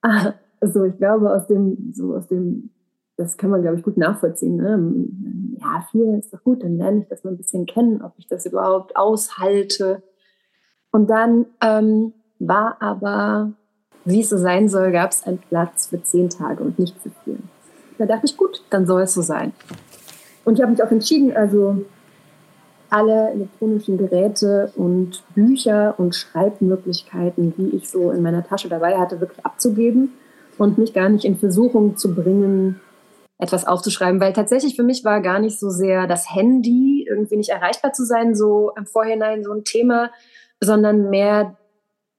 Also 0.64 0.86
ich 0.86 0.96
glaube, 0.96 1.30
aus 1.30 1.46
dem, 1.48 1.92
so 1.94 2.16
aus 2.16 2.30
dem 2.30 2.70
das 3.18 3.38
kann 3.38 3.50
man, 3.50 3.62
glaube 3.62 3.78
ich, 3.78 3.84
gut 3.84 3.98
nachvollziehen. 3.98 4.58
Ne? 4.58 5.58
Ja, 5.60 5.86
viel 5.92 6.18
ist 6.18 6.34
doch 6.34 6.44
gut, 6.44 6.64
dann 6.64 6.78
lerne 6.78 7.02
ich 7.02 7.08
das 7.08 7.24
mal 7.24 7.32
ein 7.32 7.38
bisschen 7.38 7.66
kennen, 7.66 8.02
ob 8.02 8.14
ich 8.18 8.28
das 8.28 8.46
überhaupt 8.46 8.96
aushalte. 8.96 10.02
Und 10.92 11.10
dann 11.10 11.46
ähm, 11.62 12.14
war 12.40 12.78
aber, 12.82 13.52
wie 14.06 14.22
es 14.22 14.30
so 14.30 14.38
sein 14.38 14.68
soll, 14.68 14.92
gab 14.92 15.12
es 15.12 15.24
einen 15.24 15.40
Platz 15.40 15.88
für 15.88 16.02
zehn 16.02 16.30
Tage 16.30 16.64
und 16.64 16.80
nicht 16.80 16.98
für 17.00 17.12
vier. 17.24 17.38
Da 17.98 18.06
dachte 18.06 18.26
ich, 18.26 18.36
gut, 18.36 18.64
dann 18.70 18.88
soll 18.88 19.04
es 19.04 19.14
so 19.14 19.22
sein. 19.22 19.54
Und 20.46 20.56
ich 20.56 20.62
habe 20.62 20.72
mich 20.72 20.84
auch 20.84 20.92
entschieden, 20.92 21.36
also 21.36 21.86
alle 22.90 23.32
elektronischen 23.32 23.98
Geräte 23.98 24.72
und 24.76 25.24
Bücher 25.34 25.96
und 25.98 26.16
Schreibmöglichkeiten, 26.16 27.54
die 27.58 27.76
ich 27.76 27.90
so 27.90 28.12
in 28.12 28.22
meiner 28.22 28.46
Tasche 28.46 28.70
dabei 28.70 28.98
hatte, 28.98 29.20
wirklich 29.20 29.44
abzugeben 29.44 30.14
und 30.58 30.78
mich 30.78 30.94
gar 30.94 31.10
nicht 31.10 31.26
in 31.26 31.38
Versuchung 31.38 31.98
zu 31.98 32.14
bringen, 32.14 32.80
etwas 33.44 33.68
aufzuschreiben, 33.68 34.22
weil 34.22 34.34
tatsächlich 34.34 34.76
für 34.76 34.84
mich 34.84 35.04
war 35.04 35.22
gar 35.22 35.40
nicht 35.40 35.60
so 35.60 35.70
sehr 35.70 36.08
das 36.08 36.34
Handy, 36.34 37.06
irgendwie 37.08 37.36
nicht 37.36 37.50
erreichbar 37.50 37.94
zu 37.94 38.06
sein, 38.06 38.36
so 38.36 38.72
im 38.78 38.86
Vorhinein 38.86 39.44
so 39.44 39.52
ein 39.52 39.66
Thema, 39.66 40.12
sondern 40.62 41.10
mehr 41.10 41.58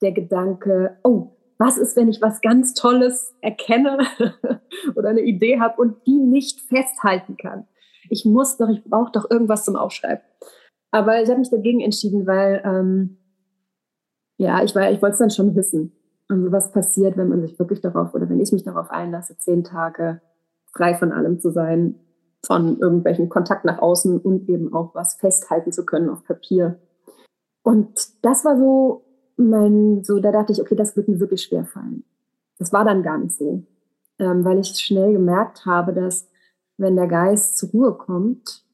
der 0.02 0.12
Gedanke, 0.12 0.98
oh, 1.02 1.36
was 1.58 1.78
ist, 1.78 1.96
wenn 1.96 2.08
ich 2.08 2.20
was 2.20 2.42
ganz 2.42 2.74
Tolles 2.74 3.34
erkenne 3.40 3.98
oder 4.96 5.08
eine 5.08 5.22
Idee 5.22 5.60
habe 5.60 5.80
und 5.80 6.06
die 6.06 6.18
nicht 6.18 6.60
festhalten 6.60 7.36
kann? 7.36 7.66
Ich 8.10 8.24
muss 8.26 8.58
doch, 8.58 8.68
ich 8.68 8.84
brauche 8.84 9.12
doch 9.12 9.30
irgendwas 9.30 9.64
zum 9.64 9.76
Aufschreiben. 9.76 10.22
Aber 10.90 11.22
ich 11.22 11.28
habe 11.28 11.38
mich 11.38 11.50
dagegen 11.50 11.80
entschieden, 11.80 12.26
weil 12.26 12.62
ähm, 12.64 13.18
ja, 14.36 14.62
ich 14.62 14.74
war, 14.74 14.90
ich 14.90 15.00
wollte 15.00 15.14
es 15.14 15.18
dann 15.18 15.30
schon 15.30 15.56
wissen. 15.56 15.92
Also 16.28 16.52
was 16.52 16.70
passiert, 16.72 17.16
wenn 17.16 17.28
man 17.28 17.40
sich 17.40 17.58
wirklich 17.58 17.80
darauf 17.80 18.14
oder 18.14 18.28
wenn 18.28 18.40
ich 18.40 18.52
mich 18.52 18.64
darauf 18.64 18.90
einlasse, 18.90 19.38
zehn 19.38 19.64
Tage 19.64 20.20
frei 20.74 20.94
von 20.94 21.12
allem 21.12 21.40
zu 21.40 21.50
sein, 21.50 21.96
von 22.44 22.78
irgendwelchen 22.78 23.28
Kontakt 23.28 23.64
nach 23.64 23.78
außen 23.78 24.18
und 24.18 24.48
eben 24.48 24.72
auch 24.74 24.94
was 24.94 25.14
festhalten 25.14 25.72
zu 25.72 25.86
können 25.86 26.10
auf 26.10 26.24
Papier. 26.24 26.78
Und 27.62 28.08
das 28.22 28.44
war 28.44 28.58
so 28.58 29.04
mein, 29.36 30.04
so 30.04 30.20
da 30.20 30.30
dachte 30.30 30.52
ich, 30.52 30.60
okay, 30.60 30.76
das 30.76 30.96
wird 30.96 31.08
mir 31.08 31.20
wirklich 31.20 31.42
schwer 31.42 31.64
fallen. 31.64 32.04
Das 32.58 32.72
war 32.72 32.84
dann 32.84 33.02
gar 33.02 33.18
nicht 33.18 33.36
so, 33.36 33.64
ähm, 34.18 34.44
weil 34.44 34.58
ich 34.58 34.76
schnell 34.76 35.12
gemerkt 35.12 35.66
habe, 35.66 35.92
dass 35.92 36.28
wenn 36.76 36.96
der 36.96 37.08
Geist 37.08 37.56
zur 37.56 37.70
Ruhe 37.70 37.94
kommt, 37.94 38.64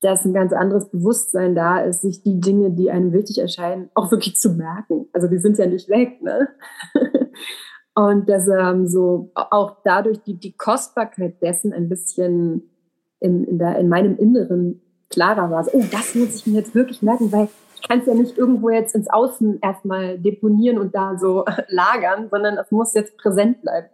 dass 0.00 0.24
ein 0.24 0.34
ganz 0.34 0.52
anderes 0.52 0.90
Bewusstsein 0.90 1.54
da 1.54 1.78
ist, 1.80 2.02
sich 2.02 2.22
die 2.22 2.40
Dinge, 2.40 2.72
die 2.72 2.90
einem 2.90 3.12
wichtig 3.12 3.38
erscheinen, 3.38 3.88
auch 3.94 4.10
wirklich 4.10 4.36
zu 4.36 4.50
merken. 4.54 5.08
Also 5.12 5.28
die 5.28 5.38
sind 5.38 5.58
ja 5.58 5.66
nicht 5.66 5.88
weg, 5.88 6.20
ne? 6.22 6.48
Und 7.94 8.28
dass 8.28 8.48
ähm, 8.48 8.86
so 8.86 9.30
auch 9.34 9.76
dadurch 9.84 10.22
die, 10.22 10.34
die 10.34 10.56
Kostbarkeit 10.56 11.42
dessen 11.42 11.72
ein 11.72 11.88
bisschen 11.88 12.70
in, 13.20 13.44
in, 13.44 13.58
der, 13.58 13.78
in 13.78 13.88
meinem 13.88 14.16
Inneren 14.16 14.80
klarer 15.10 15.50
war. 15.50 15.64
So, 15.64 15.70
oh, 15.74 15.84
das 15.90 16.14
muss 16.14 16.36
ich 16.36 16.46
mir 16.46 16.58
jetzt 16.58 16.74
wirklich 16.74 17.02
merken, 17.02 17.30
weil 17.30 17.48
ich 17.76 17.88
kann 17.88 18.00
es 18.00 18.06
ja 18.06 18.14
nicht 18.14 18.38
irgendwo 18.38 18.70
jetzt 18.70 18.94
ins 18.94 19.10
Außen 19.10 19.60
erstmal 19.60 20.18
deponieren 20.18 20.78
und 20.78 20.94
da 20.94 21.18
so 21.18 21.44
lagern, 21.68 22.28
sondern 22.30 22.56
es 22.56 22.70
muss 22.70 22.94
jetzt 22.94 23.16
präsent 23.18 23.60
bleiben. 23.62 23.88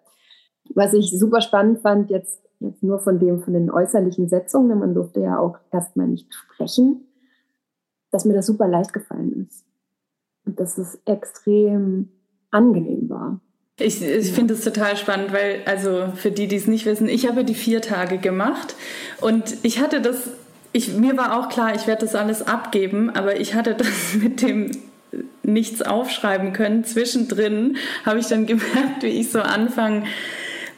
Was 0.75 0.95
ich 0.95 1.19
super 1.19 1.41
spannend 1.41 1.81
fand, 1.81 2.11
jetzt, 2.11 2.41
jetzt 2.61 2.83
nur 2.83 2.99
von 3.01 3.19
dem, 3.19 3.43
von 3.43 3.55
den 3.55 3.71
äußerlichen 3.71 4.29
Setzungen, 4.29 4.79
man 4.79 4.95
durfte 4.95 5.21
ja 5.21 5.39
auch 5.39 5.59
erstmal 5.73 6.07
nicht 6.07 6.33
sprechen, 6.33 7.07
dass 8.11 8.25
mir 8.25 8.35
das 8.35 8.47
super 8.47 8.69
leicht 8.69 8.93
gefallen 8.93 9.47
ist. 9.49 9.65
Und 10.45 10.61
dass 10.61 10.79
es 10.79 11.01
extrem 11.05 12.11
angenehm 12.51 13.09
war. 13.09 13.41
Ich, 13.79 14.03
ich 14.03 14.33
finde 14.33 14.55
es 14.55 14.63
total 14.63 14.97
spannend, 14.97 15.33
weil, 15.33 15.61
also 15.65 16.13
für 16.17 16.33
die, 16.33 16.49
die 16.49 16.57
es 16.57 16.67
nicht 16.67 16.85
wissen, 16.85 17.09
ich 17.09 17.29
habe 17.29 17.45
die 17.45 17.55
vier 17.55 17.81
Tage 17.81 18.19
gemacht 18.19 18.75
und 19.21 19.59
ich 19.63 19.81
hatte 19.81 20.01
das, 20.01 20.31
ich, 20.73 20.95
mir 20.95 21.17
war 21.17 21.39
auch 21.39 21.49
klar, 21.49 21.75
ich 21.77 21.87
werde 21.87 22.05
das 22.05 22.17
alles 22.17 22.47
abgeben, 22.47 23.11
aber 23.11 23.41
ich 23.41 23.55
hatte 23.55 23.75
das 23.79 24.15
mit 24.21 24.43
dem 24.43 24.73
nichts 25.45 25.81
aufschreiben 25.81 26.53
können. 26.53 26.85
Zwischendrin 26.85 27.77
habe 28.05 28.19
ich 28.19 28.27
dann 28.27 28.47
gemerkt, 28.47 29.03
wie 29.03 29.07
ich 29.07 29.31
so 29.31 29.41
anfange, 29.41 30.05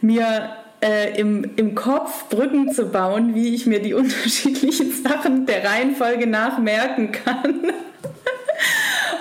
mir 0.03 0.51
äh, 0.83 1.19
im, 1.19 1.51
im 1.57 1.75
Kopf 1.75 2.29
Brücken 2.29 2.73
zu 2.73 2.87
bauen, 2.87 3.35
wie 3.35 3.55
ich 3.55 3.67
mir 3.67 3.81
die 3.81 3.95
unterschiedlichen 3.95 4.93
Sachen 4.93 5.47
der 5.47 5.65
Reihenfolge 5.65 6.27
nach 6.27 6.59
merken 6.59 7.13
kann. 7.13 7.73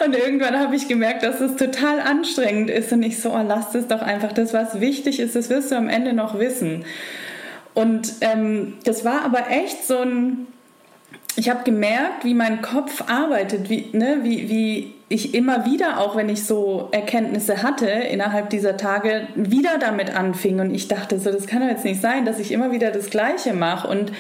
Und 0.06 0.16
irgendwann 0.16 0.58
habe 0.60 0.76
ich 0.76 0.88
gemerkt, 0.88 1.24
dass 1.24 1.42
es 1.42 1.56
total 1.56 2.00
anstrengend 2.00 2.70
ist. 2.70 2.92
Und 2.92 3.04
ich 3.04 3.20
so, 3.20 3.32
oh, 3.32 3.44
lass 3.46 3.76
es 3.76 3.88
doch 3.88 4.02
einfach. 4.02 4.34
Das, 4.34 4.54
was 4.54 4.80
wichtig 4.80 5.20
ist, 5.20 5.36
das 5.36 5.50
wirst 5.50 5.72
du 5.72 5.76
am 5.76 5.90
Ende 5.90 6.14
noch 6.14 6.40
wissen. 6.40 6.86
Und 7.74 8.14
ähm, 8.22 8.76
das 8.84 9.06
war 9.06 9.24
aber 9.24 9.50
echt 9.50 9.86
so 9.86 10.00
ein. 10.00 10.48
Ich 11.36 11.50
habe 11.50 11.64
gemerkt, 11.64 12.26
wie 12.26 12.34
mein 12.34 12.62
Kopf 12.62 13.04
arbeitet, 13.08 13.70
wie, 13.70 13.90
ne, 13.94 14.20
wie, 14.24 14.50
wie 14.50 14.94
ich 15.08 15.34
immer 15.34 15.66
wieder, 15.66 16.00
auch 16.00 16.16
wenn 16.16 16.28
ich 16.28 16.46
so 16.46 16.90
Erkenntnisse 16.92 17.64
hatte, 17.64 17.88
innerhalb 17.88 18.50
dieser 18.50 18.76
Tage 18.76 19.28
wieder 19.36 19.78
damit 19.80 20.16
anfing. 20.16 20.60
Und 20.60 20.74
ich 20.74 20.88
dachte 20.88 21.18
so, 21.20 21.32
das 21.32 21.48
kann 21.48 21.62
doch 21.62 21.70
jetzt 21.70 21.86
nicht 21.86 22.02
sein, 22.02 22.26
dass 22.26 22.40
ich 22.40 22.52
immer 22.52 22.72
wieder 22.72 22.92
das 22.92 23.10
Gleiche 23.10 23.54
mache. 23.54 23.88
Und 23.88 24.12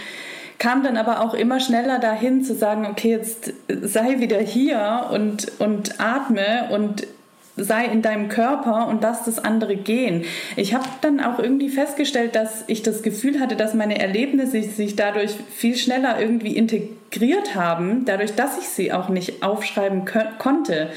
kam 0.59 0.83
dann 0.83 0.97
aber 0.97 1.21
auch 1.21 1.33
immer 1.33 1.59
schneller 1.59 1.99
dahin 1.99 2.43
zu 2.43 2.53
sagen, 2.53 2.85
okay, 2.85 3.11
jetzt 3.11 3.53
sei 3.67 4.19
wieder 4.19 4.39
hier 4.39 5.07
und, 5.11 5.51
und 5.59 5.99
atme 5.99 6.69
und 6.69 7.07
sei 7.55 7.85
in 7.85 8.01
deinem 8.01 8.29
Körper 8.29 8.87
und 8.87 9.01
lass 9.01 9.23
das 9.23 9.39
andere 9.39 9.75
gehen. 9.75 10.25
Ich 10.55 10.73
habe 10.73 10.85
dann 11.01 11.19
auch 11.19 11.39
irgendwie 11.39 11.69
festgestellt, 11.69 12.35
dass 12.35 12.63
ich 12.67 12.83
das 12.83 13.03
Gefühl 13.03 13.39
hatte, 13.39 13.55
dass 13.55 13.73
meine 13.73 13.99
Erlebnisse 13.99 14.61
sich 14.63 14.95
dadurch 14.95 15.31
viel 15.49 15.75
schneller 15.75 16.19
irgendwie 16.19 16.55
integriert 16.55 17.55
haben, 17.55 18.05
dadurch, 18.05 18.35
dass 18.35 18.57
ich 18.57 18.67
sie 18.67 18.91
auch 18.91 19.09
nicht 19.09 19.43
aufschreiben 19.43 20.03
konnte. 20.37 20.89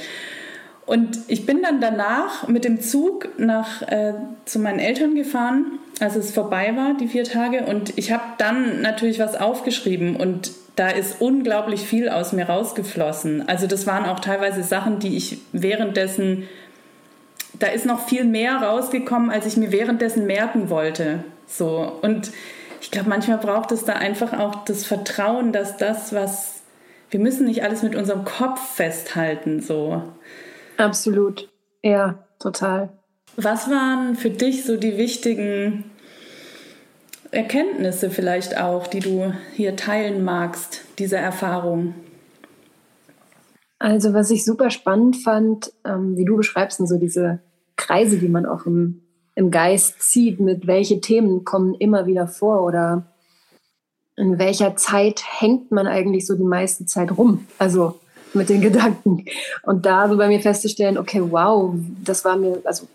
Und 0.87 1.20
ich 1.29 1.46
bin 1.46 1.62
dann 1.62 1.81
danach 1.81 2.48
mit 2.48 2.64
dem 2.64 2.81
Zug 2.81 3.29
nach, 3.38 3.83
äh, 3.83 4.14
zu 4.44 4.59
meinen 4.59 4.81
Eltern 4.81 5.14
gefahren 5.14 5.79
als 6.03 6.17
es 6.17 6.33
vorbei 6.33 6.75
war, 6.77 6.95
die 6.99 7.09
vier 7.09 7.25
Tage. 7.25 7.65
Und 7.65 7.97
ich 7.97 8.12
habe 8.12 8.25
dann 8.38 8.83
natürlich 8.83 9.19
was 9.19 9.37
aufgeschrieben 9.37 10.17
und 10.17 10.51
da 10.77 10.88
ist 10.88 11.21
unglaublich 11.21 11.83
viel 11.83 12.09
aus 12.09 12.33
mir 12.33 12.47
rausgeflossen. 12.47 13.49
Also 13.49 13.67
das 13.67 13.87
waren 13.87 14.07
auch 14.07 14.21
teilweise 14.21 14.62
Sachen, 14.62 14.99
die 14.99 15.17
ich 15.17 15.38
währenddessen, 15.53 16.49
da 17.59 17.69
ist 17.69 17.87
noch 17.87 18.07
viel 18.07 18.25
mehr 18.25 18.57
rausgekommen, 18.57 19.31
als 19.31 19.47
ich 19.47 19.57
mir 19.57 19.71
währenddessen 19.71 20.27
merken 20.27 20.71
wollte. 20.71 21.25
So 21.47 21.99
und 22.03 22.31
ich 22.81 22.91
glaube, 22.91 23.09
manchmal 23.09 23.38
braucht 23.38 23.71
es 23.71 23.85
da 23.85 23.93
einfach 23.93 24.38
auch 24.38 24.65
das 24.65 24.85
Vertrauen, 24.85 25.53
dass 25.53 25.77
das, 25.77 26.12
was 26.12 26.62
wir 27.11 27.21
müssen 27.21 27.47
nicht 27.47 27.62
alles 27.62 27.83
mit 27.83 27.95
unserem 27.95 28.25
Kopf 28.25 28.75
festhalten, 28.75 29.61
so. 29.61 30.03
Absolut, 30.79 31.51
ja, 31.83 32.27
total. 32.41 32.88
Was 33.37 33.71
waren 33.71 34.17
für 34.17 34.31
dich 34.31 34.65
so 34.65 34.77
die 34.77 34.97
wichtigen 34.97 35.85
Erkenntnisse 37.33 38.11
vielleicht 38.11 38.59
auch, 38.59 38.87
die 38.87 39.01
du 39.01 39.33
hier 39.55 39.75
teilen 39.75 40.23
magst, 40.23 40.83
diese 40.99 41.16
Erfahrung? 41.16 41.95
Also 43.79 44.12
was 44.12 44.31
ich 44.31 44.45
super 44.45 44.71
spannend 44.71 45.16
fand, 45.16 45.73
ähm, 45.85 46.16
wie 46.16 46.27
du 46.27 46.37
beschreibst, 46.37 46.87
so 46.87 46.99
diese 46.99 47.40
Kreise, 47.77 48.18
die 48.18 48.29
man 48.29 48.45
auch 48.45 48.66
im, 48.66 49.01
im 49.35 49.51
Geist 49.51 50.03
zieht, 50.03 50.40
mit 50.40 50.66
welche 50.66 51.01
Themen 51.01 51.45
kommen 51.45 51.75
immer 51.75 52.07
wieder 52.07 52.29
vor 52.29 52.64
oder 52.64 53.07
in 54.14 54.38
welcher 54.38 54.77
Zeit 54.77 55.23
hängt 55.40 55.73
man 55.73 55.87
eigentlich 55.87 56.27
so 56.27 56.37
die 56.37 56.45
meiste 56.45 56.85
Zeit 56.85 57.16
rum? 57.16 57.47
Also 57.59 57.99
mit 58.35 58.51
den 58.51 58.61
Gedanken. 58.61 59.25
Und 59.62 59.87
da 59.87 60.07
so 60.07 60.18
bei 60.18 60.29
mir 60.29 60.40
festzustellen, 60.40 60.99
okay, 60.99 61.23
wow, 61.25 61.75
das 62.05 62.27
war 62.27 62.37
mir, 62.37 62.61
also 62.64 62.87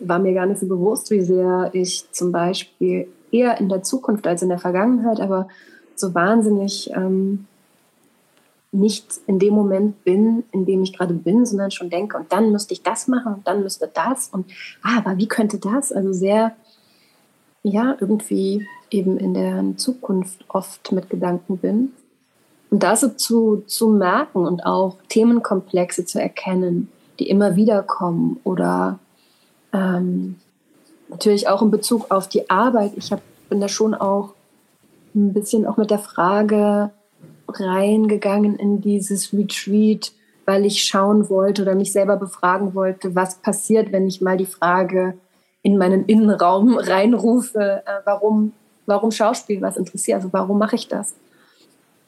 war 0.00 0.18
mir 0.18 0.34
gar 0.34 0.44
nicht 0.44 0.60
so 0.60 0.68
bewusst, 0.68 1.10
wie 1.10 1.22
sehr 1.22 1.70
ich 1.72 2.04
zum 2.12 2.30
Beispiel 2.30 3.08
eher 3.36 3.58
in 3.60 3.68
der 3.68 3.82
Zukunft 3.82 4.26
als 4.26 4.42
in 4.42 4.48
der 4.48 4.58
Vergangenheit, 4.58 5.20
aber 5.20 5.48
so 5.94 6.14
wahnsinnig 6.14 6.90
ähm, 6.94 7.46
nicht 8.72 9.20
in 9.26 9.38
dem 9.38 9.54
Moment 9.54 10.04
bin, 10.04 10.44
in 10.52 10.66
dem 10.66 10.82
ich 10.82 10.96
gerade 10.96 11.14
bin, 11.14 11.46
sondern 11.46 11.70
schon 11.70 11.90
denke, 11.90 12.16
und 12.16 12.32
dann 12.32 12.52
müsste 12.52 12.74
ich 12.74 12.82
das 12.82 13.08
machen 13.08 13.34
und 13.34 13.46
dann 13.46 13.62
müsste 13.62 13.90
das 13.92 14.28
und 14.28 14.46
ah, 14.82 14.98
aber 14.98 15.16
wie 15.16 15.28
könnte 15.28 15.58
das? 15.58 15.92
Also 15.92 16.12
sehr, 16.12 16.52
ja, 17.62 17.96
irgendwie 18.00 18.66
eben 18.90 19.18
in 19.18 19.34
der 19.34 19.76
Zukunft 19.76 20.44
oft 20.48 20.92
mit 20.92 21.10
Gedanken 21.10 21.58
bin. 21.58 21.92
Und 22.70 22.82
das 22.82 23.16
zu, 23.16 23.62
zu 23.66 23.88
merken 23.88 24.44
und 24.44 24.66
auch 24.66 24.98
Themenkomplexe 25.08 26.04
zu 26.04 26.20
erkennen, 26.20 26.88
die 27.18 27.28
immer 27.28 27.56
wieder 27.56 27.82
kommen 27.82 28.40
oder 28.44 28.98
ähm, 29.72 30.36
natürlich 31.08 31.48
auch 31.48 31.62
in 31.62 31.70
Bezug 31.70 32.10
auf 32.10 32.28
die 32.28 32.48
Arbeit. 32.50 32.92
Ich 32.96 33.12
hab, 33.12 33.20
bin 33.48 33.60
da 33.60 33.68
schon 33.68 33.94
auch 33.94 34.34
ein 35.14 35.32
bisschen 35.32 35.66
auch 35.66 35.76
mit 35.76 35.90
der 35.90 35.98
Frage 35.98 36.90
reingegangen 37.48 38.56
in 38.56 38.80
dieses 38.80 39.32
Retreat, 39.32 40.12
weil 40.44 40.64
ich 40.64 40.84
schauen 40.84 41.28
wollte 41.28 41.62
oder 41.62 41.74
mich 41.74 41.92
selber 41.92 42.16
befragen 42.16 42.74
wollte, 42.74 43.14
was 43.14 43.36
passiert, 43.36 43.92
wenn 43.92 44.06
ich 44.06 44.20
mal 44.20 44.36
die 44.36 44.46
Frage 44.46 45.14
in 45.62 45.78
meinen 45.78 46.04
Innenraum 46.06 46.78
reinrufe, 46.78 47.82
äh, 47.84 48.00
warum, 48.04 48.52
warum 48.86 49.10
Schauspiel 49.10 49.60
was 49.62 49.76
interessiert, 49.76 50.16
also 50.16 50.32
warum 50.32 50.58
mache 50.58 50.76
ich 50.76 50.88
das? 50.88 51.14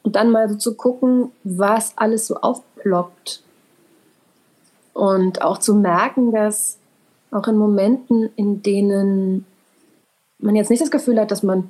Und 0.03 0.15
dann 0.15 0.31
mal 0.31 0.47
so 0.49 0.55
zu 0.55 0.75
gucken, 0.75 1.31
was 1.43 1.93
alles 1.97 2.27
so 2.27 2.37
aufploppt. 2.37 3.43
Und 4.93 5.41
auch 5.41 5.59
zu 5.59 5.75
merken, 5.75 6.31
dass 6.31 6.78
auch 7.31 7.47
in 7.47 7.57
Momenten, 7.57 8.29
in 8.35 8.61
denen 8.61 9.45
man 10.39 10.55
jetzt 10.55 10.69
nicht 10.69 10.81
das 10.81 10.91
Gefühl 10.91 11.19
hat, 11.19 11.31
dass 11.31 11.43
man 11.43 11.69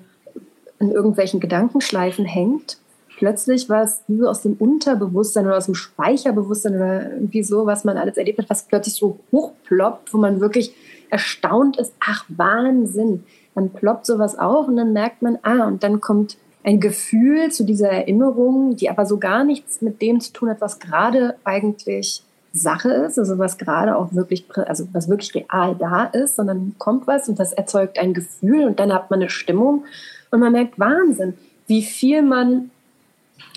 in 0.79 0.91
irgendwelchen 0.91 1.39
Gedankenschleifen 1.39 2.25
hängt, 2.25 2.77
plötzlich 3.17 3.69
was 3.69 4.01
wie 4.07 4.23
aus 4.23 4.43
dem 4.43 4.53
Unterbewusstsein 4.53 5.45
oder 5.45 5.57
aus 5.57 5.65
dem 5.65 5.75
Speicherbewusstsein 5.75 6.75
oder 6.75 7.11
irgendwie 7.11 7.43
so, 7.43 7.65
was 7.65 7.83
man 7.83 7.97
alles 7.97 8.17
erlebt 8.17 8.39
hat, 8.39 8.49
was 8.49 8.63
plötzlich 8.63 8.95
so 8.95 9.19
hochploppt, 9.31 10.13
wo 10.13 10.17
man 10.17 10.39
wirklich 10.39 10.73
erstaunt 11.09 11.77
ist, 11.77 11.93
ach 11.99 12.23
Wahnsinn, 12.29 13.25
dann 13.55 13.71
ploppt 13.71 14.05
sowas 14.05 14.37
auf 14.37 14.67
und 14.67 14.77
dann 14.77 14.93
merkt 14.93 15.21
man, 15.21 15.37
ah, 15.41 15.67
und 15.67 15.83
dann 15.83 15.99
kommt 15.99 16.37
ein 16.63 16.79
Gefühl 16.79 17.51
zu 17.51 17.65
dieser 17.65 17.89
Erinnerung, 17.89 18.75
die 18.75 18.89
aber 18.89 19.05
so 19.05 19.17
gar 19.17 19.43
nichts 19.43 19.81
mit 19.81 20.01
dem 20.01 20.21
zu 20.21 20.31
tun 20.31 20.49
hat, 20.49 20.61
was 20.61 20.79
gerade 20.79 21.35
eigentlich 21.43 22.23
Sache 22.51 22.89
ist, 22.89 23.19
also 23.19 23.37
was 23.37 23.57
gerade 23.57 23.95
auch 23.95 24.13
wirklich, 24.13 24.45
also 24.55 24.87
was 24.91 25.07
wirklich 25.07 25.35
real 25.35 25.75
da 25.75 26.05
ist, 26.05 26.35
sondern 26.35 26.75
kommt 26.77 27.05
was 27.05 27.29
und 27.29 27.39
das 27.39 27.53
erzeugt 27.53 27.99
ein 27.99 28.13
Gefühl 28.13 28.65
und 28.65 28.79
dann 28.79 28.93
hat 28.93 29.11
man 29.11 29.19
eine 29.19 29.29
Stimmung 29.29 29.85
und 30.31 30.39
man 30.39 30.51
merkt 30.51 30.79
Wahnsinn, 30.79 31.35
wie 31.67 31.83
viel 31.83 32.23
man 32.23 32.71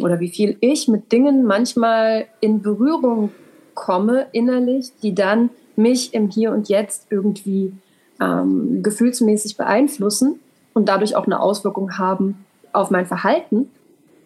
oder 0.00 0.20
wie 0.20 0.28
viel 0.28 0.56
ich 0.60 0.88
mit 0.88 1.10
Dingen 1.10 1.44
manchmal 1.44 2.26
in 2.40 2.60
Berührung 2.60 3.32
komme 3.74 4.26
innerlich, 4.32 4.92
die 5.02 5.14
dann 5.14 5.50
mich 5.76 6.12
im 6.12 6.28
Hier 6.28 6.52
und 6.52 6.68
Jetzt 6.68 7.06
irgendwie 7.10 7.72
ähm, 8.20 8.82
gefühlsmäßig 8.82 9.56
beeinflussen 9.56 10.40
und 10.74 10.88
dadurch 10.88 11.16
auch 11.16 11.26
eine 11.26 11.40
Auswirkung 11.40 11.98
haben 11.98 12.44
auf 12.72 12.90
mein 12.90 13.06
Verhalten. 13.06 13.70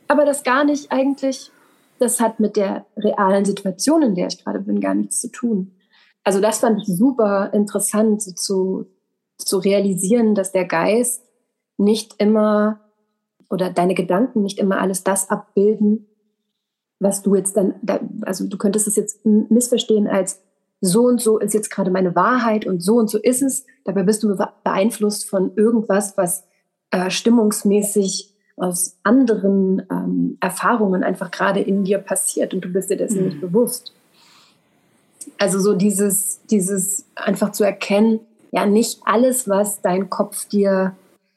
Aber 0.08 0.24
das 0.24 0.42
gar 0.42 0.64
nicht 0.64 0.92
eigentlich 0.92 1.50
das 1.98 2.20
hat 2.20 2.40
mit 2.40 2.56
der 2.56 2.86
realen 2.96 3.44
Situation, 3.44 4.02
in 4.02 4.14
der 4.14 4.28
ich 4.28 4.42
gerade 4.42 4.60
bin, 4.60 4.80
gar 4.80 4.94
nichts 4.94 5.20
zu 5.20 5.30
tun. 5.30 5.72
Also 6.24 6.40
das 6.40 6.58
fand 6.58 6.80
ich 6.80 6.96
super 6.96 7.50
interessant 7.52 8.22
so 8.22 8.32
zu, 8.32 8.86
zu 9.38 9.58
realisieren, 9.58 10.34
dass 10.34 10.52
der 10.52 10.64
Geist 10.64 11.22
nicht 11.76 12.14
immer 12.18 12.80
oder 13.48 13.70
deine 13.70 13.94
Gedanken 13.94 14.42
nicht 14.42 14.58
immer 14.58 14.80
alles 14.80 15.04
das 15.04 15.30
abbilden, 15.30 16.06
was 16.98 17.22
du 17.22 17.34
jetzt 17.34 17.56
dann, 17.56 17.74
also 18.22 18.46
du 18.46 18.58
könntest 18.58 18.88
es 18.88 18.96
jetzt 18.96 19.24
missverstehen 19.24 20.08
als 20.08 20.40
so 20.80 21.04
und 21.04 21.20
so 21.20 21.38
ist 21.38 21.54
jetzt 21.54 21.70
gerade 21.70 21.90
meine 21.90 22.14
Wahrheit 22.14 22.66
und 22.66 22.82
so 22.82 22.96
und 22.96 23.08
so 23.08 23.18
ist 23.18 23.42
es. 23.42 23.64
Dabei 23.84 24.02
bist 24.02 24.22
du 24.22 24.36
beeinflusst 24.64 25.28
von 25.28 25.52
irgendwas, 25.56 26.16
was 26.16 26.44
äh, 26.90 27.10
stimmungsmäßig 27.10 28.35
aus 28.56 28.96
anderen 29.02 29.82
ähm, 29.90 30.38
Erfahrungen 30.40 31.04
einfach 31.04 31.30
gerade 31.30 31.60
in 31.60 31.84
dir 31.84 31.98
passiert 31.98 32.54
und 32.54 32.64
du 32.64 32.68
bist 32.68 32.90
dir 32.90 32.96
dessen 32.96 33.20
mhm. 33.20 33.24
nicht 33.26 33.40
bewusst. 33.40 33.92
Also 35.38 35.58
so 35.58 35.74
dieses, 35.74 36.40
dieses 36.46 37.04
einfach 37.14 37.52
zu 37.52 37.64
erkennen, 37.64 38.20
ja, 38.52 38.64
nicht 38.64 39.00
alles, 39.04 39.48
was 39.48 39.82
dein 39.82 40.08
Kopf 40.08 40.48
dir 40.48 40.96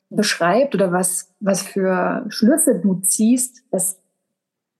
beschreibt 0.10 0.74
oder 0.76 0.92
was, 0.92 1.34
was 1.40 1.62
für 1.62 2.26
Schlüsse 2.30 2.80
du 2.80 2.96
ziehst, 3.02 3.64
das 3.72 4.00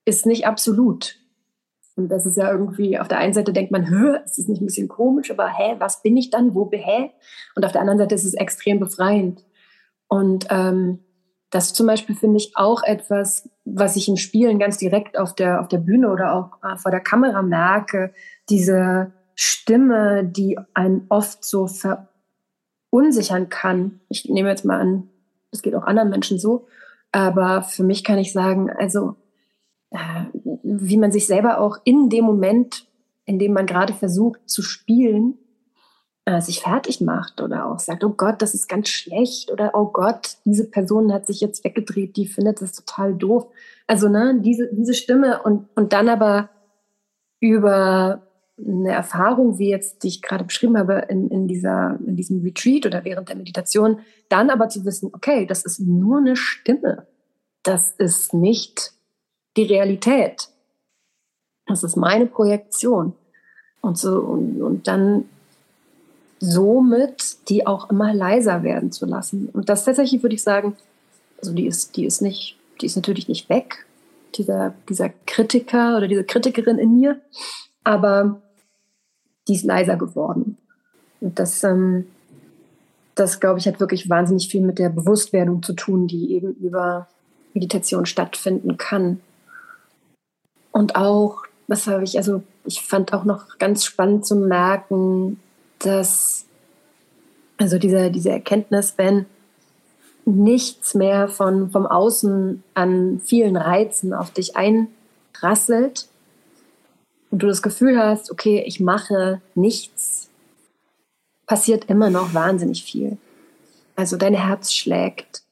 ist 0.04 0.26
nicht 0.26 0.46
absolut. 0.46 1.16
Und 1.96 2.08
das 2.08 2.24
ist 2.24 2.36
ja 2.36 2.50
irgendwie, 2.50 2.98
auf 2.98 3.08
der 3.08 3.18
einen 3.18 3.34
Seite 3.34 3.52
denkt 3.52 3.72
man, 3.72 3.84
hä, 3.84 4.20
ist 4.24 4.38
das 4.38 4.48
nicht 4.48 4.62
ein 4.62 4.66
bisschen 4.66 4.88
komisch, 4.88 5.30
aber 5.30 5.48
hä, 5.48 5.76
was 5.78 6.02
bin 6.02 6.16
ich 6.16 6.30
dann, 6.30 6.54
wo, 6.54 6.70
hä? 6.72 7.10
Und 7.54 7.64
auf 7.64 7.72
der 7.72 7.82
anderen 7.82 7.98
Seite 7.98 8.14
ist 8.14 8.24
es 8.24 8.34
extrem 8.34 8.80
befreiend. 8.80 9.44
Und 10.08 10.46
ähm, 10.50 11.00
das 11.50 11.72
zum 11.72 11.86
Beispiel 11.86 12.14
finde 12.14 12.36
ich 12.36 12.52
auch 12.56 12.82
etwas, 12.84 13.48
was 13.64 13.96
ich 13.96 14.08
im 14.08 14.16
Spielen 14.16 14.58
ganz 14.58 14.78
direkt 14.78 15.18
auf 15.18 15.34
der, 15.34 15.60
auf 15.60 15.68
der 15.68 15.78
Bühne 15.78 16.10
oder 16.10 16.34
auch 16.34 16.62
äh, 16.62 16.76
vor 16.76 16.92
der 16.92 17.00
Kamera 17.00 17.42
merke. 17.42 18.12
Diese 18.48 19.12
Stimme, 19.34 20.24
die 20.24 20.58
einen 20.74 21.06
oft 21.08 21.44
so 21.44 21.66
verunsichern 22.90 23.48
kann. 23.48 24.00
Ich 24.08 24.26
nehme 24.26 24.48
jetzt 24.48 24.64
mal 24.64 24.80
an, 24.80 25.08
das 25.50 25.62
geht 25.62 25.74
auch 25.74 25.84
anderen 25.84 26.10
Menschen 26.10 26.38
so. 26.38 26.66
Aber 27.10 27.62
für 27.62 27.82
mich 27.82 28.04
kann 28.04 28.18
ich 28.18 28.32
sagen, 28.32 28.70
also, 28.70 29.16
äh, 29.90 29.98
wie 30.62 30.96
man 30.96 31.10
sich 31.10 31.26
selber 31.26 31.58
auch 31.58 31.78
in 31.84 32.08
dem 32.08 32.24
Moment, 32.24 32.86
in 33.24 33.40
dem 33.40 33.52
man 33.52 33.66
gerade 33.66 33.92
versucht 33.92 34.48
zu 34.48 34.62
spielen, 34.62 35.38
äh, 36.24 36.40
sich 36.40 36.60
fertig 36.60 37.00
macht 37.00 37.40
oder 37.40 37.66
auch 37.66 37.78
sagt, 37.78 38.04
oh 38.04 38.10
Gott, 38.10 38.42
das 38.42 38.54
ist 38.54 38.68
ganz 38.68 38.88
schlecht 38.88 39.50
oder 39.50 39.70
oh 39.74 39.86
Gott, 39.86 40.36
diese 40.44 40.68
Person 40.68 41.12
hat 41.12 41.26
sich 41.26 41.40
jetzt 41.40 41.64
weggedreht, 41.64 42.16
die 42.16 42.26
findet 42.26 42.60
das 42.60 42.72
total 42.72 43.14
doof. 43.14 43.46
Also 43.86 44.08
ne, 44.08 44.38
diese, 44.40 44.68
diese 44.72 44.94
Stimme 44.94 45.42
und, 45.42 45.68
und 45.74 45.92
dann 45.92 46.08
aber 46.08 46.50
über 47.40 48.22
eine 48.58 48.92
Erfahrung, 48.92 49.58
wie 49.58 49.70
jetzt, 49.70 50.02
die 50.02 50.08
ich 50.08 50.22
gerade 50.22 50.44
beschrieben 50.44 50.76
habe, 50.76 51.06
in, 51.08 51.28
in, 51.30 51.48
dieser, 51.48 51.98
in 52.06 52.16
diesem 52.16 52.42
Retreat 52.42 52.86
oder 52.86 53.04
während 53.04 53.28
der 53.28 53.36
Meditation, 53.36 54.00
dann 54.28 54.50
aber 54.50 54.68
zu 54.68 54.84
wissen, 54.84 55.10
okay, 55.14 55.46
das 55.46 55.64
ist 55.64 55.80
nur 55.80 56.18
eine 56.18 56.36
Stimme. 56.36 57.06
Das 57.62 57.92
ist 57.92 58.34
nicht 58.34 58.92
die 59.56 59.64
Realität. 59.64 60.48
Das 61.66 61.82
ist 61.82 61.96
meine 61.96 62.26
Projektion. 62.26 63.14
Und 63.80 63.96
so, 63.96 64.18
und, 64.20 64.60
und 64.60 64.86
dann 64.88 65.24
somit 66.40 67.48
die 67.48 67.66
auch 67.66 67.90
immer 67.90 68.14
leiser 68.14 68.62
werden 68.62 68.90
zu 68.90 69.06
lassen. 69.06 69.50
Und 69.52 69.68
das 69.68 69.84
tatsächlich 69.84 70.22
würde 70.22 70.34
ich 70.34 70.42
sagen, 70.42 70.76
also 71.38 71.52
die 71.52 71.66
ist, 71.66 71.96
die 71.96 72.06
ist 72.06 72.22
nicht, 72.22 72.56
die 72.80 72.86
ist 72.86 72.96
natürlich 72.96 73.28
nicht 73.28 73.48
weg, 73.48 73.86
dieser, 74.34 74.74
dieser 74.88 75.10
Kritiker 75.26 75.96
oder 75.96 76.08
diese 76.08 76.24
Kritikerin 76.24 76.78
in 76.78 76.98
mir, 76.98 77.20
aber 77.84 78.40
die 79.48 79.54
ist 79.54 79.64
leiser 79.64 79.96
geworden. 79.96 80.56
Und 81.20 81.38
das, 81.38 81.62
ähm, 81.62 82.06
das 83.14 83.38
glaube 83.40 83.58
ich, 83.58 83.66
hat 83.66 83.80
wirklich 83.80 84.08
wahnsinnig 84.08 84.48
viel 84.48 84.62
mit 84.62 84.78
der 84.78 84.88
Bewusstwerdung 84.88 85.62
zu 85.62 85.74
tun, 85.74 86.06
die 86.06 86.32
eben 86.32 86.54
über 86.54 87.08
Meditation 87.52 88.06
stattfinden 88.06 88.78
kann. 88.78 89.20
Und 90.72 90.96
auch, 90.96 91.42
was 91.66 91.86
habe 91.86 92.04
ich, 92.04 92.16
also 92.16 92.42
ich 92.64 92.80
fand 92.80 93.12
auch 93.12 93.24
noch 93.24 93.58
ganz 93.58 93.84
spannend 93.84 94.24
zu 94.24 94.36
merken, 94.36 95.40
dass, 95.80 96.46
also 97.56 97.78
diese, 97.78 98.10
diese 98.10 98.30
Erkenntnis, 98.30 98.94
wenn 98.96 99.26
nichts 100.24 100.94
mehr 100.94 101.28
von, 101.28 101.70
vom 101.70 101.86
Außen 101.86 102.62
an 102.74 103.20
vielen 103.24 103.56
Reizen 103.56 104.12
auf 104.12 104.30
dich 104.30 104.54
einrasselt 104.56 106.08
und 107.30 107.42
du 107.42 107.46
das 107.46 107.62
Gefühl 107.62 107.98
hast, 107.98 108.30
okay, 108.30 108.62
ich 108.66 108.80
mache 108.80 109.40
nichts, 109.54 110.28
passiert 111.46 111.86
immer 111.86 112.10
noch 112.10 112.34
wahnsinnig 112.34 112.84
viel. 112.84 113.16
Also 113.96 114.16
dein 114.16 114.34
Herz 114.34 114.72
schlägt, 114.72 115.42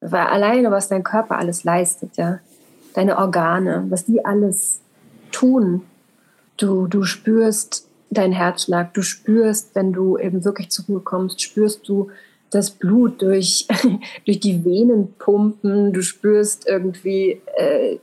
weil 0.00 0.26
alleine 0.26 0.70
was 0.70 0.88
dein 0.88 1.04
Körper 1.04 1.38
alles 1.38 1.64
leistet, 1.64 2.16
ja, 2.16 2.40
deine 2.94 3.18
Organe, 3.18 3.84
was 3.88 4.06
die 4.06 4.24
alles 4.24 4.80
tun, 5.30 5.82
Du, 6.56 6.86
du 6.86 7.02
spürst 7.02 7.85
deinen 8.10 8.32
Herzschlag, 8.32 8.94
du 8.94 9.02
spürst, 9.02 9.74
wenn 9.74 9.92
du 9.92 10.16
eben 10.18 10.44
wirklich 10.44 10.70
zur 10.70 10.86
Ruhe 10.86 11.00
kommst, 11.00 11.40
spürst 11.40 11.88
du 11.88 12.10
das 12.50 12.70
Blut 12.70 13.22
durch, 13.22 13.66
durch 14.24 14.40
die 14.40 14.64
Venen 14.64 15.14
pumpen, 15.18 15.92
du 15.92 16.02
spürst 16.02 16.66
irgendwie, 16.66 17.40
äh, 17.56 17.98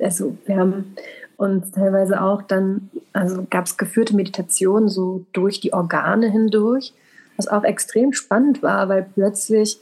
also 0.00 0.36
wir 0.46 0.56
haben 0.56 0.94
uns 1.36 1.72
teilweise 1.72 2.22
auch 2.22 2.42
dann, 2.42 2.90
also 3.12 3.46
gab 3.50 3.66
es 3.66 3.76
geführte 3.76 4.14
Meditationen 4.14 4.88
so 4.88 5.24
durch 5.32 5.60
die 5.60 5.72
Organe 5.72 6.30
hindurch, 6.30 6.92
was 7.36 7.48
auch 7.48 7.64
extrem 7.64 8.12
spannend 8.12 8.62
war, 8.62 8.88
weil 8.88 9.06
plötzlich 9.14 9.78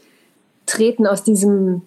treten 0.65 1.07
aus 1.07 1.23
diesem 1.23 1.83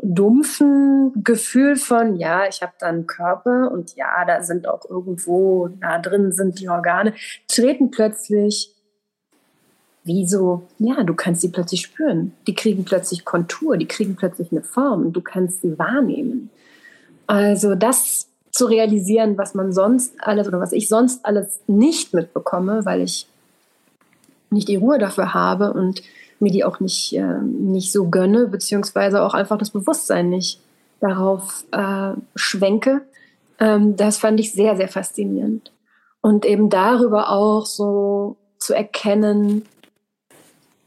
dumpfen 0.00 1.12
Gefühl 1.22 1.76
von, 1.76 2.16
ja, 2.16 2.46
ich 2.48 2.62
habe 2.62 2.72
da 2.78 2.86
einen 2.86 3.06
Körper 3.06 3.70
und 3.70 3.94
ja, 3.96 4.24
da 4.26 4.42
sind 4.42 4.66
auch 4.66 4.88
irgendwo, 4.88 5.68
da 5.80 5.98
drin 5.98 6.32
sind 6.32 6.60
die 6.60 6.68
Organe, 6.68 7.14
treten 7.48 7.90
plötzlich 7.90 8.74
wie 10.04 10.26
so, 10.26 10.66
ja, 10.78 11.02
du 11.04 11.14
kannst 11.14 11.42
sie 11.42 11.50
plötzlich 11.50 11.82
spüren. 11.82 12.32
Die 12.46 12.54
kriegen 12.54 12.84
plötzlich 12.84 13.24
Kontur, 13.24 13.76
die 13.76 13.86
kriegen 13.86 14.16
plötzlich 14.16 14.50
eine 14.50 14.62
Form 14.62 15.06
und 15.06 15.12
du 15.12 15.20
kannst 15.20 15.62
sie 15.62 15.78
wahrnehmen. 15.78 16.50
Also 17.28 17.74
das 17.76 18.26
zu 18.50 18.66
realisieren, 18.66 19.38
was 19.38 19.54
man 19.54 19.72
sonst 19.72 20.14
alles 20.18 20.48
oder 20.48 20.60
was 20.60 20.72
ich 20.72 20.88
sonst 20.88 21.24
alles 21.24 21.60
nicht 21.66 22.14
mitbekomme, 22.14 22.84
weil 22.84 23.02
ich 23.02 23.28
nicht 24.50 24.68
die 24.68 24.76
Ruhe 24.76 24.98
dafür 24.98 25.32
habe 25.32 25.72
und 25.72 26.02
mir 26.42 26.50
die 26.50 26.64
auch 26.64 26.80
nicht, 26.80 27.14
äh, 27.14 27.40
nicht 27.40 27.92
so 27.92 28.08
gönne, 28.08 28.48
beziehungsweise 28.48 29.22
auch 29.22 29.34
einfach 29.34 29.58
das 29.58 29.70
Bewusstsein 29.70 30.28
nicht 30.28 30.60
darauf 31.00 31.64
äh, 31.72 32.12
schwenke. 32.34 33.02
Ähm, 33.58 33.96
das 33.96 34.18
fand 34.18 34.40
ich 34.40 34.52
sehr, 34.52 34.76
sehr 34.76 34.88
faszinierend. 34.88 35.72
Und 36.20 36.44
eben 36.44 36.68
darüber 36.68 37.30
auch 37.30 37.66
so 37.66 38.36
zu 38.58 38.74
erkennen, 38.74 39.64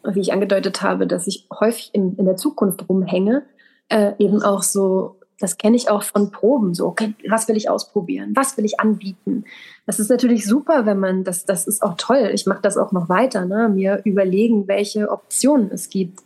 wie 0.04 0.22
ich 0.22 0.34
angedeutet 0.34 0.82
habe, 0.82 1.08
dass 1.08 1.28
ich 1.28 1.48
häufig 1.60 1.90
in, 1.94 2.16
in 2.18 2.26
der 2.26 2.38
Zukunft 2.38 2.88
rumhänge, 2.88 3.44
äh, 3.90 4.14
eben 4.20 4.44
auch 4.44 4.64
so 4.64 5.18
das 5.40 5.58
kenne 5.58 5.76
ich 5.76 5.90
auch 5.90 6.04
von 6.04 6.32
Proben. 6.32 6.74
So, 6.74 6.88
okay, 6.88 7.14
was 7.28 7.48
will 7.48 7.58
ich 7.58 7.70
ausprobieren? 7.70 8.32
Was 8.36 8.58
will 8.58 8.66
ich 8.66 8.80
anbieten? 8.80 9.46
Das 9.86 10.00
ist 10.00 10.10
natürlich 10.10 10.46
super, 10.46 10.86
wenn 10.86 11.00
man 11.00 11.24
das, 11.24 11.46
das 11.46 11.68
ist 11.68 11.84
auch 11.84 11.96
toll. 11.98 12.32
Ich 12.34 12.46
mache 12.46 12.62
das 12.62 12.78
auch 12.78 12.92
noch 12.92 13.10
weiter, 13.10 13.46
ne? 13.46 13.70
mir 13.70 14.02
überlegen, 14.06 14.68
welche 14.68 15.10
Optionen 15.10 15.70
es 15.72 15.90
gibt. 15.90 16.20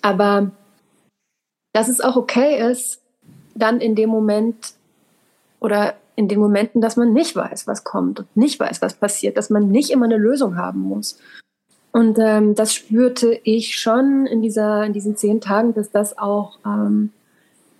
Aber 0.00 0.50
dass 1.72 1.88
es 1.88 2.00
auch 2.00 2.16
okay 2.16 2.70
ist, 2.70 3.00
dann 3.54 3.80
in 3.80 3.94
dem 3.94 4.10
Moment 4.10 4.74
oder 5.60 5.94
in 6.14 6.28
den 6.28 6.40
Momenten, 6.40 6.80
dass 6.80 6.96
man 6.96 7.12
nicht 7.12 7.34
weiß, 7.34 7.66
was 7.66 7.84
kommt 7.84 8.20
und 8.20 8.36
nicht 8.36 8.60
weiß, 8.60 8.82
was 8.82 8.94
passiert, 8.94 9.36
dass 9.36 9.50
man 9.50 9.68
nicht 9.68 9.90
immer 9.90 10.04
eine 10.04 10.18
Lösung 10.18 10.56
haben 10.56 10.80
muss. 10.80 11.18
Und 11.92 12.18
ähm, 12.18 12.54
das 12.54 12.74
spürte 12.74 13.38
ich 13.44 13.78
schon 13.78 14.26
in 14.26 14.40
dieser, 14.40 14.84
in 14.84 14.92
diesen 14.92 15.16
zehn 15.16 15.40
Tagen, 15.40 15.74
dass 15.74 15.90
das 15.90 16.16
auch 16.16 16.58
ähm, 16.64 17.10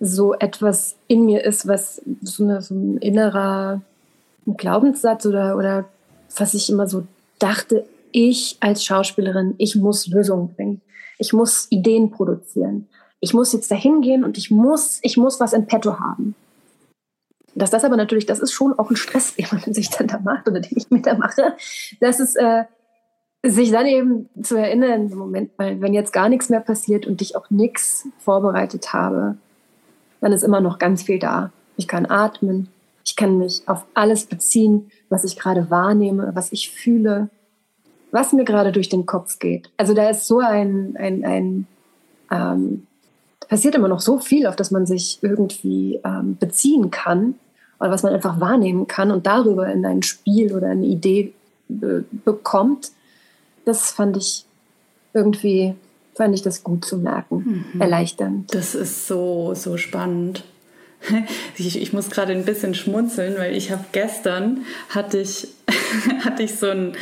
so 0.03 0.33
etwas 0.33 0.95
in 1.07 1.25
mir 1.25 1.43
ist, 1.43 1.67
was 1.67 2.01
so, 2.21 2.43
eine, 2.43 2.61
so 2.61 2.75
ein 2.75 2.97
innerer 2.97 3.81
Glaubenssatz 4.45 5.25
oder, 5.25 5.57
oder 5.57 5.85
was 6.35 6.53
ich 6.53 6.69
immer 6.69 6.87
so 6.87 7.07
dachte, 7.39 7.85
ich 8.11 8.57
als 8.59 8.83
Schauspielerin, 8.83 9.55
ich 9.57 9.75
muss 9.75 10.07
Lösungen 10.07 10.53
bringen. 10.53 10.81
Ich 11.17 11.31
muss 11.31 11.67
Ideen 11.69 12.11
produzieren. 12.11 12.87
Ich 13.19 13.33
muss 13.33 13.53
jetzt 13.53 13.71
dahin 13.71 14.01
gehen 14.01 14.23
und 14.23 14.37
ich 14.37 14.51
muss, 14.51 14.99
ich 15.03 15.15
muss 15.15 15.39
was 15.39 15.53
in 15.53 15.67
petto 15.67 15.99
haben. 15.99 16.35
Dass 17.55 17.71
das 17.71 17.85
aber 17.85 17.95
natürlich, 17.95 18.25
das 18.25 18.39
ist 18.39 18.51
schon 18.51 18.77
auch 18.77 18.89
ein 18.89 18.95
Stress, 18.95 19.35
den 19.35 19.45
man 19.51 19.73
sich 19.73 19.89
dann 19.89 20.07
da 20.07 20.19
macht 20.19 20.47
oder 20.47 20.59
den 20.59 20.77
ich 20.77 20.89
mir 20.89 21.01
da 21.01 21.15
mache. 21.15 21.55
Das 22.01 22.19
ist, 22.19 22.35
äh, 22.35 22.65
sich 23.45 23.71
dann 23.71 23.85
eben 23.85 24.29
zu 24.41 24.55
erinnern, 24.55 25.13
Moment, 25.13 25.51
weil 25.57 25.81
wenn 25.81 25.93
jetzt 25.93 26.13
gar 26.13 26.29
nichts 26.29 26.49
mehr 26.49 26.61
passiert 26.61 27.05
und 27.05 27.21
ich 27.21 27.35
auch 27.35 27.49
nichts 27.49 28.07
vorbereitet 28.19 28.93
habe, 28.93 29.37
dann 30.23 30.31
ist 30.31 30.43
immer 30.43 30.61
noch 30.61 30.79
ganz 30.79 31.03
viel 31.03 31.19
da. 31.19 31.51
Ich 31.75 31.87
kann 31.87 32.05
atmen, 32.05 32.69
ich 33.03 33.17
kann 33.17 33.37
mich 33.37 33.63
auf 33.67 33.85
alles 33.93 34.25
beziehen, 34.25 34.89
was 35.09 35.25
ich 35.25 35.37
gerade 35.37 35.69
wahrnehme, 35.69 36.31
was 36.33 36.51
ich 36.53 36.71
fühle, 36.71 37.29
was 38.11 38.31
mir 38.31 38.45
gerade 38.45 38.71
durch 38.71 38.87
den 38.87 39.05
Kopf 39.05 39.39
geht. 39.39 39.69
Also 39.75 39.93
da 39.93 40.09
ist 40.09 40.25
so 40.25 40.39
ein, 40.39 40.95
ein, 40.97 41.25
ein 41.25 41.67
ähm, 42.31 42.87
passiert 43.49 43.75
immer 43.75 43.89
noch 43.89 43.99
so 43.99 44.17
viel, 44.17 44.47
auf 44.47 44.55
das 44.55 44.71
man 44.71 44.85
sich 44.85 45.19
irgendwie 45.21 45.99
ähm, 46.05 46.37
beziehen 46.39 46.89
kann 46.89 47.35
oder 47.79 47.91
was 47.91 48.03
man 48.03 48.13
einfach 48.13 48.39
wahrnehmen 48.39 48.87
kann 48.87 49.11
und 49.11 49.27
darüber 49.27 49.67
in 49.67 49.85
ein 49.85 50.03
Spiel 50.03 50.55
oder 50.55 50.69
eine 50.69 50.85
Idee 50.85 51.33
äh, 51.69 52.03
bekommt. 52.23 52.91
Das 53.65 53.91
fand 53.91 54.15
ich 54.15 54.45
irgendwie 55.13 55.75
fand 56.15 56.35
ich 56.35 56.41
das 56.41 56.63
gut 56.63 56.85
zu 56.85 56.97
merken, 56.97 57.67
mhm. 57.73 57.81
erleichternd. 57.81 58.53
Das 58.53 58.75
ist 58.75 59.07
so, 59.07 59.53
so 59.55 59.77
spannend. 59.77 60.43
Ich, 61.57 61.79
ich 61.79 61.91
muss 61.91 62.09
gerade 62.09 62.31
ein 62.31 62.45
bisschen 62.45 62.73
schmunzeln, 62.73 63.37
weil 63.37 63.55
ich 63.55 63.71
habe 63.71 63.83
gestern 63.91 64.61
hatte 64.89 65.19
ich, 65.19 65.49
hatte 66.25 66.43
ich 66.43 66.55
so 66.55 66.69
ein, 66.69 66.93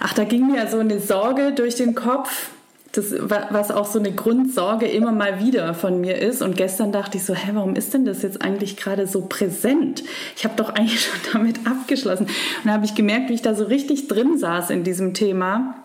ach, 0.00 0.14
da 0.14 0.24
ging 0.24 0.50
mir 0.50 0.66
so 0.66 0.78
eine 0.78 0.98
Sorge 0.98 1.52
durch 1.52 1.76
den 1.76 1.94
Kopf, 1.94 2.50
das, 2.96 3.14
was 3.28 3.70
auch 3.70 3.86
so 3.86 3.98
eine 3.98 4.12
Grundsorge 4.12 4.86
immer 4.86 5.12
mal 5.12 5.40
wieder 5.40 5.74
von 5.74 6.00
mir 6.00 6.18
ist. 6.18 6.42
Und 6.42 6.56
gestern 6.56 6.92
dachte 6.92 7.16
ich 7.16 7.24
so, 7.24 7.34
hä, 7.34 7.50
warum 7.54 7.74
ist 7.74 7.94
denn 7.94 8.04
das 8.04 8.22
jetzt 8.22 8.42
eigentlich 8.42 8.76
gerade 8.76 9.06
so 9.06 9.22
präsent? 9.22 10.04
Ich 10.36 10.44
habe 10.44 10.54
doch 10.56 10.70
eigentlich 10.70 11.00
schon 11.04 11.20
damit 11.32 11.66
abgeschlossen. 11.66 12.26
Und 12.26 12.66
da 12.66 12.72
habe 12.72 12.84
ich 12.84 12.94
gemerkt, 12.94 13.30
wie 13.30 13.34
ich 13.34 13.42
da 13.42 13.54
so 13.54 13.64
richtig 13.64 14.08
drin 14.08 14.38
saß 14.38 14.70
in 14.70 14.84
diesem 14.84 15.14
Thema. 15.14 15.76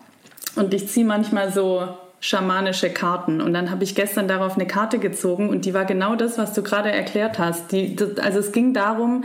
Und 0.56 0.74
ich 0.74 0.88
ziehe 0.88 1.06
manchmal 1.06 1.52
so 1.52 1.88
schamanische 2.20 2.90
Karten. 2.90 3.40
Und 3.40 3.54
dann 3.54 3.70
habe 3.70 3.82
ich 3.82 3.94
gestern 3.94 4.28
darauf 4.28 4.54
eine 4.54 4.66
Karte 4.66 4.98
gezogen 4.98 5.48
und 5.48 5.64
die 5.64 5.74
war 5.74 5.86
genau 5.86 6.14
das, 6.14 6.38
was 6.38 6.52
du 6.52 6.62
gerade 6.62 6.92
erklärt 6.92 7.38
hast. 7.38 7.72
Die, 7.72 7.96
also 8.22 8.38
es 8.38 8.52
ging 8.52 8.74
darum, 8.74 9.24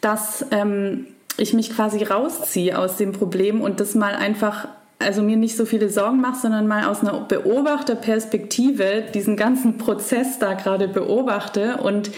dass 0.00 0.44
ähm, 0.50 1.06
ich 1.38 1.54
mich 1.54 1.74
quasi 1.74 2.02
rausziehe 2.02 2.76
aus 2.76 2.96
dem 2.96 3.12
Problem 3.12 3.60
und 3.60 3.78
das 3.78 3.94
mal 3.94 4.14
einfach, 4.14 4.66
also 4.98 5.22
mir 5.22 5.36
nicht 5.36 5.56
so 5.56 5.64
viele 5.64 5.88
Sorgen 5.88 6.20
mache, 6.20 6.40
sondern 6.40 6.66
mal 6.66 6.86
aus 6.86 7.00
einer 7.00 7.20
Beobachterperspektive 7.20 9.04
diesen 9.14 9.36
ganzen 9.36 9.78
Prozess 9.78 10.40
da 10.40 10.54
gerade 10.54 10.88
beobachte 10.88 11.78
und 11.78 12.10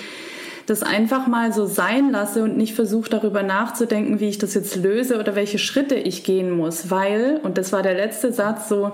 das 0.66 0.82
einfach 0.82 1.26
mal 1.26 1.52
so 1.52 1.66
sein 1.66 2.10
lasse 2.10 2.42
und 2.42 2.56
nicht 2.56 2.74
versuche 2.74 3.10
darüber 3.10 3.42
nachzudenken, 3.42 4.18
wie 4.18 4.30
ich 4.30 4.38
das 4.38 4.54
jetzt 4.54 4.76
löse 4.76 5.20
oder 5.20 5.34
welche 5.34 5.58
Schritte 5.58 5.94
ich 5.94 6.24
gehen 6.24 6.50
muss, 6.50 6.90
weil, 6.90 7.38
und 7.42 7.58
das 7.58 7.70
war 7.72 7.82
der 7.82 7.92
letzte 7.92 8.32
Satz 8.32 8.70
so, 8.70 8.92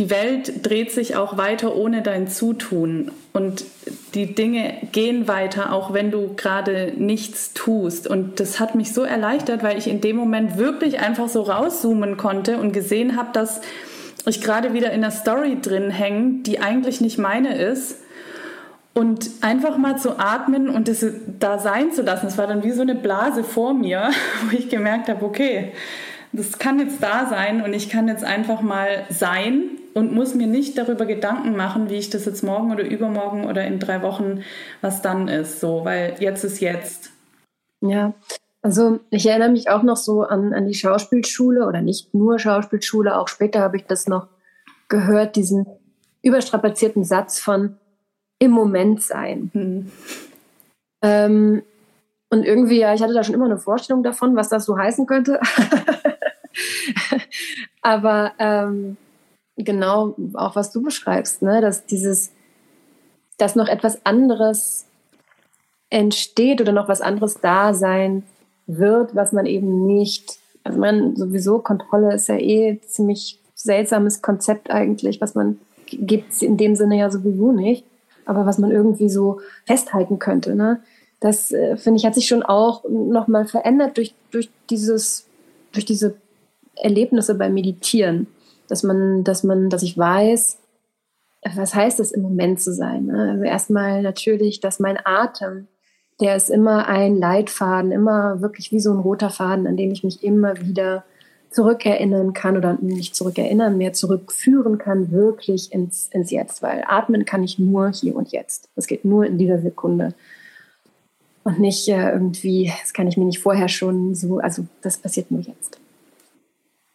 die 0.00 0.08
Welt 0.08 0.66
dreht 0.66 0.92
sich 0.92 1.14
auch 1.16 1.36
weiter 1.36 1.76
ohne 1.76 2.00
dein 2.00 2.26
Zutun 2.26 3.10
und 3.34 3.66
die 4.14 4.34
Dinge 4.34 4.72
gehen 4.92 5.28
weiter, 5.28 5.74
auch 5.74 5.92
wenn 5.92 6.10
du 6.10 6.32
gerade 6.36 6.94
nichts 6.96 7.52
tust. 7.52 8.08
Und 8.08 8.40
das 8.40 8.58
hat 8.60 8.74
mich 8.74 8.94
so 8.94 9.02
erleichtert, 9.02 9.62
weil 9.62 9.76
ich 9.76 9.88
in 9.88 10.00
dem 10.00 10.16
Moment 10.16 10.56
wirklich 10.56 11.00
einfach 11.00 11.28
so 11.28 11.42
rauszoomen 11.42 12.16
konnte 12.16 12.56
und 12.56 12.72
gesehen 12.72 13.14
habe, 13.14 13.28
dass 13.34 13.60
ich 14.24 14.40
gerade 14.40 14.72
wieder 14.72 14.90
in 14.90 15.04
einer 15.04 15.10
Story 15.10 15.58
drin 15.60 15.90
hänge, 15.90 16.44
die 16.44 16.60
eigentlich 16.60 17.02
nicht 17.02 17.18
meine 17.18 17.58
ist. 17.58 17.98
Und 18.94 19.30
einfach 19.42 19.76
mal 19.76 19.98
zu 19.98 20.18
atmen 20.18 20.70
und 20.70 20.88
es 20.88 21.04
da 21.38 21.58
sein 21.58 21.92
zu 21.92 22.00
lassen. 22.00 22.26
Es 22.26 22.38
war 22.38 22.46
dann 22.46 22.64
wie 22.64 22.72
so 22.72 22.80
eine 22.80 22.94
Blase 22.94 23.44
vor 23.44 23.74
mir, 23.74 24.12
wo 24.50 24.56
ich 24.56 24.70
gemerkt 24.70 25.10
habe, 25.10 25.22
okay, 25.26 25.72
das 26.32 26.58
kann 26.58 26.78
jetzt 26.78 27.02
da 27.02 27.26
sein 27.28 27.60
und 27.60 27.74
ich 27.74 27.90
kann 27.90 28.08
jetzt 28.08 28.24
einfach 28.24 28.62
mal 28.62 29.04
sein 29.10 29.79
und 29.94 30.12
muss 30.12 30.34
mir 30.34 30.46
nicht 30.46 30.78
darüber 30.78 31.06
Gedanken 31.06 31.56
machen, 31.56 31.90
wie 31.90 31.96
ich 31.96 32.10
das 32.10 32.24
jetzt 32.24 32.42
morgen 32.42 32.72
oder 32.72 32.84
übermorgen 32.84 33.46
oder 33.46 33.64
in 33.66 33.78
drei 33.78 34.02
Wochen, 34.02 34.42
was 34.80 35.02
dann 35.02 35.28
ist, 35.28 35.60
so, 35.60 35.84
weil 35.84 36.16
jetzt 36.20 36.44
ist 36.44 36.60
jetzt. 36.60 37.10
Ja, 37.80 38.12
also 38.62 39.00
ich 39.10 39.26
erinnere 39.26 39.50
mich 39.50 39.70
auch 39.70 39.82
noch 39.82 39.96
so 39.96 40.22
an, 40.22 40.52
an 40.52 40.66
die 40.66 40.74
Schauspielschule 40.74 41.66
oder 41.66 41.80
nicht 41.80 42.14
nur 42.14 42.38
Schauspielschule, 42.38 43.16
auch 43.18 43.28
später 43.28 43.60
habe 43.60 43.78
ich 43.78 43.86
das 43.86 44.06
noch 44.06 44.28
gehört, 44.88 45.36
diesen 45.36 45.66
überstrapazierten 46.22 47.04
Satz 47.04 47.40
von 47.40 47.76
im 48.38 48.50
Moment 48.50 49.02
sein. 49.02 49.50
Mhm. 49.54 49.92
Ähm, 51.02 51.62
und 52.28 52.44
irgendwie, 52.44 52.78
ja, 52.78 52.94
ich 52.94 53.02
hatte 53.02 53.14
da 53.14 53.24
schon 53.24 53.34
immer 53.34 53.46
eine 53.46 53.58
Vorstellung 53.58 54.02
davon, 54.02 54.36
was 54.36 54.48
das 54.48 54.64
so 54.64 54.78
heißen 54.78 55.06
könnte. 55.06 55.40
Aber 57.82 58.32
ähm, 58.38 58.96
genau 59.64 60.14
auch 60.34 60.56
was 60.56 60.72
du 60.72 60.82
beschreibst, 60.82 61.42
ne? 61.42 61.60
dass 61.60 61.86
dieses, 61.86 62.32
dass 63.38 63.56
noch 63.56 63.68
etwas 63.68 64.04
anderes 64.04 64.86
entsteht 65.90 66.60
oder 66.60 66.72
noch 66.72 66.88
was 66.88 67.00
anderes 67.00 67.40
da 67.40 67.74
sein 67.74 68.22
wird, 68.66 69.14
was 69.14 69.32
man 69.32 69.46
eben 69.46 69.86
nicht, 69.86 70.38
also 70.62 70.78
man 70.78 71.16
sowieso 71.16 71.58
Kontrolle 71.58 72.14
ist 72.14 72.28
ja 72.28 72.36
eh 72.36 72.80
ziemlich 72.86 73.40
seltsames 73.54 74.22
Konzept 74.22 74.70
eigentlich, 74.70 75.20
was 75.20 75.34
man 75.34 75.58
gibt 75.86 76.40
in 76.42 76.56
dem 76.56 76.76
Sinne 76.76 76.96
ja 76.96 77.10
sowieso 77.10 77.52
nicht, 77.52 77.84
aber 78.24 78.46
was 78.46 78.58
man 78.58 78.70
irgendwie 78.70 79.08
so 79.08 79.40
festhalten 79.66 80.18
könnte, 80.18 80.54
ne? 80.54 80.80
das 81.20 81.52
äh, 81.52 81.76
finde 81.76 81.98
ich 81.98 82.06
hat 82.06 82.14
sich 82.14 82.26
schon 82.26 82.42
auch 82.42 82.84
nochmal 82.88 83.46
verändert 83.46 83.96
durch, 83.96 84.14
durch 84.30 84.48
dieses, 84.70 85.26
durch 85.72 85.84
diese 85.84 86.14
Erlebnisse 86.76 87.34
beim 87.34 87.54
Meditieren, 87.54 88.26
dass 88.70 88.82
man, 88.82 89.24
dass 89.24 89.42
man, 89.42 89.68
dass 89.68 89.82
ich 89.82 89.98
weiß, 89.98 90.58
was 91.54 91.74
heißt 91.74 92.00
es 92.00 92.12
im 92.12 92.22
Moment 92.22 92.60
zu 92.60 92.72
sein? 92.72 93.06
Ne? 93.06 93.30
Also 93.32 93.44
erstmal 93.44 94.02
natürlich, 94.02 94.60
dass 94.60 94.78
mein 94.78 94.98
Atem, 95.04 95.66
der 96.20 96.36
ist 96.36 96.50
immer 96.50 96.86
ein 96.86 97.16
Leitfaden, 97.16 97.92
immer 97.92 98.42
wirklich 98.42 98.72
wie 98.72 98.80
so 98.80 98.92
ein 98.92 99.00
roter 99.00 99.30
Faden, 99.30 99.66
an 99.66 99.76
den 99.76 99.90
ich 99.90 100.04
mich 100.04 100.22
immer 100.22 100.60
wieder 100.60 101.04
zurückerinnern 101.50 102.32
kann 102.32 102.56
oder 102.56 102.78
nicht 102.80 103.16
zurückerinnern, 103.16 103.76
mehr 103.76 103.92
zurückführen 103.92 104.78
kann, 104.78 105.10
wirklich 105.10 105.72
ins, 105.72 106.08
ins 106.12 106.30
Jetzt. 106.30 106.62
Weil 106.62 106.84
atmen 106.86 107.24
kann 107.24 107.42
ich 107.42 107.58
nur 107.58 107.90
hier 107.90 108.14
und 108.14 108.30
jetzt. 108.30 108.68
Das 108.76 108.86
geht 108.86 109.04
nur 109.04 109.24
in 109.24 109.38
dieser 109.38 109.60
Sekunde. 109.60 110.14
Und 111.42 111.58
nicht 111.58 111.88
äh, 111.88 112.12
irgendwie, 112.12 112.72
das 112.82 112.92
kann 112.92 113.08
ich 113.08 113.16
mir 113.16 113.24
nicht 113.24 113.40
vorher 113.40 113.68
schon 113.68 114.14
so, 114.14 114.38
also 114.38 114.66
das 114.82 114.98
passiert 114.98 115.30
nur 115.30 115.40
jetzt. 115.40 115.80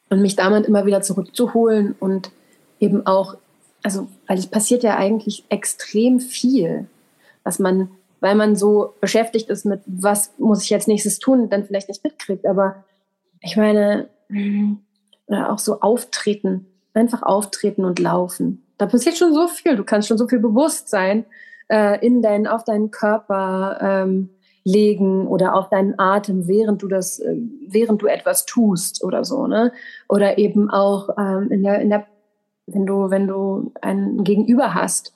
Und 0.09 0.21
mich 0.21 0.35
damit 0.35 0.65
immer 0.65 0.85
wieder 0.85 1.01
zurückzuholen 1.01 1.95
und 1.99 2.31
eben 2.79 3.05
auch, 3.07 3.37
also, 3.83 4.07
weil 4.27 4.37
es 4.37 4.47
passiert 4.47 4.83
ja 4.83 4.97
eigentlich 4.97 5.45
extrem 5.49 6.19
viel, 6.19 6.87
was 7.43 7.59
man, 7.59 7.89
weil 8.19 8.35
man 8.35 8.55
so 8.55 8.93
beschäftigt 9.01 9.49
ist 9.49 9.65
mit, 9.65 9.81
was 9.85 10.31
muss 10.37 10.63
ich 10.63 10.69
jetzt 10.69 10.87
nächstes 10.87 11.19
tun, 11.19 11.49
dann 11.49 11.65
vielleicht 11.65 11.89
nicht 11.89 12.03
mitkriegt. 12.03 12.45
Aber 12.45 12.83
ich 13.41 13.57
meine, 13.57 14.09
oder 15.27 15.51
auch 15.51 15.59
so 15.59 15.81
auftreten, 15.81 16.67
einfach 16.93 17.23
auftreten 17.23 17.85
und 17.85 17.99
laufen. 17.99 18.63
Da 18.77 18.85
passiert 18.85 19.17
schon 19.17 19.33
so 19.33 19.47
viel. 19.47 19.75
Du 19.75 19.83
kannst 19.83 20.07
schon 20.07 20.17
so 20.17 20.27
viel 20.27 20.39
Bewusstsein 20.39 21.25
äh, 21.67 22.05
in 22.05 22.21
deinen, 22.21 22.47
auf 22.47 22.63
deinen 22.63 22.91
Körper 22.91 23.79
ähm, 23.81 24.29
legen 24.65 25.27
oder 25.27 25.55
auf 25.55 25.69
deinen 25.69 25.97
Atem, 25.97 26.47
während 26.47 26.81
du 26.81 26.87
das, 26.87 27.19
äh, 27.19 27.37
während 27.67 28.01
du 28.01 28.07
etwas 28.07 28.45
tust 28.45 29.03
oder 29.03 29.23
so, 29.23 29.47
ne? 29.47 29.71
Oder 30.09 30.37
eben 30.37 30.69
auch 30.69 31.09
ähm, 31.17 31.49
in 31.51 31.63
der, 31.63 31.79
in 31.79 31.89
der, 31.89 32.07
wenn 32.65 32.85
du, 32.85 33.09
wenn 33.11 33.27
du 33.27 33.71
ein 33.81 34.23
Gegenüber 34.23 34.73
hast, 34.73 35.13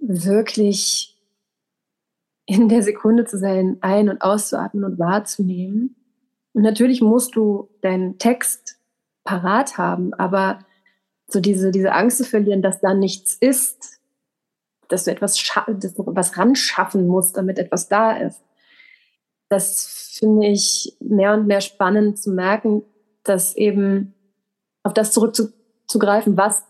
wirklich 0.00 1.16
in 2.46 2.68
der 2.68 2.82
Sekunde 2.82 3.24
zu 3.26 3.38
sein, 3.38 3.78
ein- 3.80 4.08
und 4.08 4.22
auszuatmen 4.22 4.84
und 4.84 4.98
wahrzunehmen 4.98 5.94
und 6.52 6.62
natürlich 6.62 7.00
musst 7.00 7.36
du 7.36 7.68
deinen 7.80 8.18
Text 8.18 8.78
parat 9.24 9.78
haben, 9.78 10.14
aber 10.14 10.60
so 11.28 11.40
diese, 11.40 11.70
diese 11.70 11.92
Angst 11.92 12.18
zu 12.18 12.24
verlieren, 12.24 12.62
dass 12.62 12.80
da 12.80 12.92
nichts 12.94 13.36
ist, 13.40 13.99
dass 14.90 15.04
du 15.04 15.10
etwas, 15.10 15.42
dass 15.66 15.94
du 15.94 16.04
was 16.06 16.36
ran 16.36 16.54
schaffen 16.54 17.06
musst, 17.06 17.36
damit 17.36 17.58
etwas 17.58 17.88
da 17.88 18.12
ist. 18.12 18.42
Das 19.48 20.10
finde 20.18 20.46
ich 20.48 20.96
mehr 21.00 21.34
und 21.34 21.46
mehr 21.46 21.60
spannend 21.60 22.18
zu 22.18 22.30
merken, 22.30 22.82
dass 23.24 23.56
eben 23.56 24.14
auf 24.82 24.94
das 24.94 25.12
zurückzugreifen, 25.12 26.36
was 26.36 26.64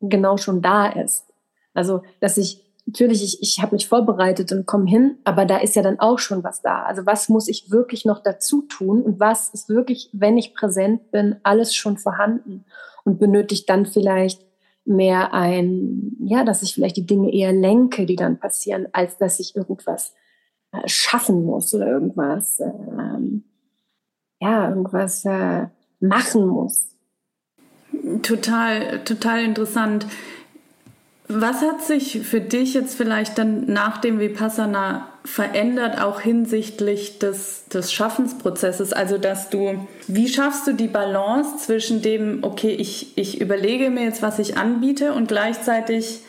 genau 0.00 0.36
schon 0.36 0.62
da 0.62 0.86
ist. 0.86 1.26
Also, 1.74 2.02
dass 2.20 2.36
ich 2.36 2.62
natürlich, 2.86 3.22
ich, 3.22 3.42
ich 3.42 3.62
habe 3.62 3.74
mich 3.74 3.88
vorbereitet 3.88 4.52
und 4.52 4.66
komme 4.66 4.88
hin, 4.88 5.18
aber 5.24 5.44
da 5.44 5.58
ist 5.58 5.74
ja 5.76 5.82
dann 5.82 5.98
auch 5.98 6.18
schon 6.18 6.44
was 6.44 6.62
da. 6.62 6.84
Also 6.84 7.04
was 7.04 7.28
muss 7.28 7.48
ich 7.48 7.70
wirklich 7.70 8.04
noch 8.04 8.22
dazu 8.22 8.62
tun 8.62 9.02
und 9.02 9.20
was 9.20 9.50
ist 9.50 9.68
wirklich, 9.68 10.08
wenn 10.12 10.38
ich 10.38 10.54
präsent 10.54 11.10
bin, 11.10 11.36
alles 11.42 11.74
schon 11.74 11.98
vorhanden 11.98 12.64
und 13.04 13.18
benötigt 13.18 13.68
dann 13.68 13.86
vielleicht 13.86 14.45
mehr 14.86 15.34
ein, 15.34 16.16
ja, 16.20 16.44
dass 16.44 16.62
ich 16.62 16.74
vielleicht 16.74 16.96
die 16.96 17.06
Dinge 17.06 17.32
eher 17.32 17.52
lenke, 17.52 18.06
die 18.06 18.16
dann 18.16 18.38
passieren, 18.38 18.86
als 18.92 19.18
dass 19.18 19.40
ich 19.40 19.56
irgendwas 19.56 20.14
äh, 20.72 20.88
schaffen 20.88 21.44
muss 21.44 21.74
oder 21.74 21.86
irgendwas, 21.86 22.60
ähm, 22.60 23.44
ja, 24.40 24.68
irgendwas 24.68 25.24
äh, 25.24 25.66
machen 26.00 26.46
muss. 26.46 26.88
Total, 28.22 29.02
total 29.04 29.44
interessant. 29.44 30.06
Was 31.28 31.60
hat 31.60 31.82
sich 31.82 32.20
für 32.20 32.40
dich 32.40 32.74
jetzt 32.74 32.94
vielleicht 32.94 33.36
dann 33.38 33.66
nach 33.66 33.98
dem 33.98 34.20
Vipassana 34.20 35.08
verändert, 35.24 36.00
auch 36.00 36.20
hinsichtlich 36.20 37.18
des, 37.18 37.66
des 37.66 37.92
Schaffensprozesses? 37.92 38.92
Also, 38.92 39.18
dass 39.18 39.50
du, 39.50 39.86
wie 40.06 40.28
schaffst 40.28 40.68
du 40.68 40.72
die 40.72 40.86
Balance 40.86 41.56
zwischen 41.58 42.00
dem, 42.00 42.44
okay, 42.44 42.70
ich, 42.70 43.18
ich 43.18 43.40
überlege 43.40 43.90
mir 43.90 44.04
jetzt, 44.04 44.22
was 44.22 44.38
ich 44.38 44.56
anbiete 44.56 45.12
und 45.14 45.26
gleichzeitig 45.26 46.20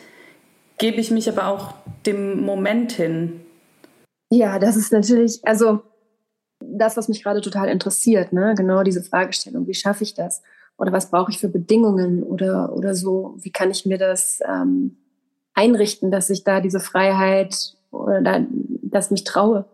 gebe 0.78 1.00
ich 1.00 1.12
mich 1.12 1.28
aber 1.28 1.46
auch 1.46 1.74
dem 2.04 2.40
Moment 2.40 2.92
hin? 2.92 3.40
Ja, 4.30 4.58
das 4.58 4.76
ist 4.76 4.92
natürlich, 4.92 5.40
also 5.44 5.82
das, 6.60 6.96
was 6.96 7.08
mich 7.08 7.22
gerade 7.22 7.40
total 7.40 7.68
interessiert, 7.68 8.32
ne? 8.32 8.54
genau 8.56 8.82
diese 8.82 9.02
Fragestellung, 9.02 9.66
wie 9.68 9.74
schaffe 9.74 10.02
ich 10.02 10.14
das? 10.14 10.42
Oder 10.78 10.92
was 10.92 11.10
brauche 11.10 11.30
ich 11.30 11.38
für 11.38 11.48
Bedingungen 11.48 12.22
oder, 12.22 12.72
oder 12.72 12.94
so, 12.94 13.34
wie 13.38 13.50
kann 13.50 13.70
ich 13.70 13.84
mir 13.84 13.98
das 13.98 14.40
ähm, 14.48 14.96
einrichten, 15.52 16.10
dass 16.10 16.30
ich 16.30 16.44
da 16.44 16.60
diese 16.60 16.80
Freiheit 16.80 17.74
oder 17.90 18.22
da, 18.22 18.46
dass 18.82 19.10
mich 19.10 19.24
traue. 19.24 19.64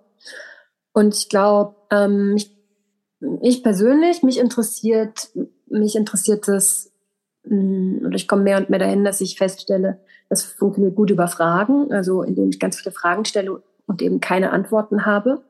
Und 0.92 1.14
ich 1.14 1.28
glaube, 1.28 1.76
ähm, 1.90 2.34
ich, 2.36 2.56
ich 3.42 3.62
persönlich, 3.62 4.22
mich 4.22 4.38
interessiert, 4.38 5.28
mich 5.68 5.94
interessiert 5.94 6.48
das, 6.48 6.90
mm, 7.44 8.06
oder 8.06 8.14
ich 8.14 8.26
komme 8.26 8.42
mehr 8.42 8.56
und 8.56 8.70
mehr 8.70 8.78
dahin, 8.78 9.04
dass 9.04 9.20
ich 9.20 9.36
feststelle, 9.36 10.00
das 10.30 10.42
funktioniert 10.42 10.94
gut 10.94 11.10
über 11.10 11.28
Fragen, 11.28 11.92
also 11.92 12.22
indem 12.22 12.48
ich 12.48 12.58
ganz 12.58 12.76
viele 12.76 12.94
Fragen 12.94 13.26
stelle 13.26 13.62
und 13.86 14.00
eben 14.00 14.20
keine 14.20 14.52
Antworten 14.52 15.04
habe. 15.04 15.42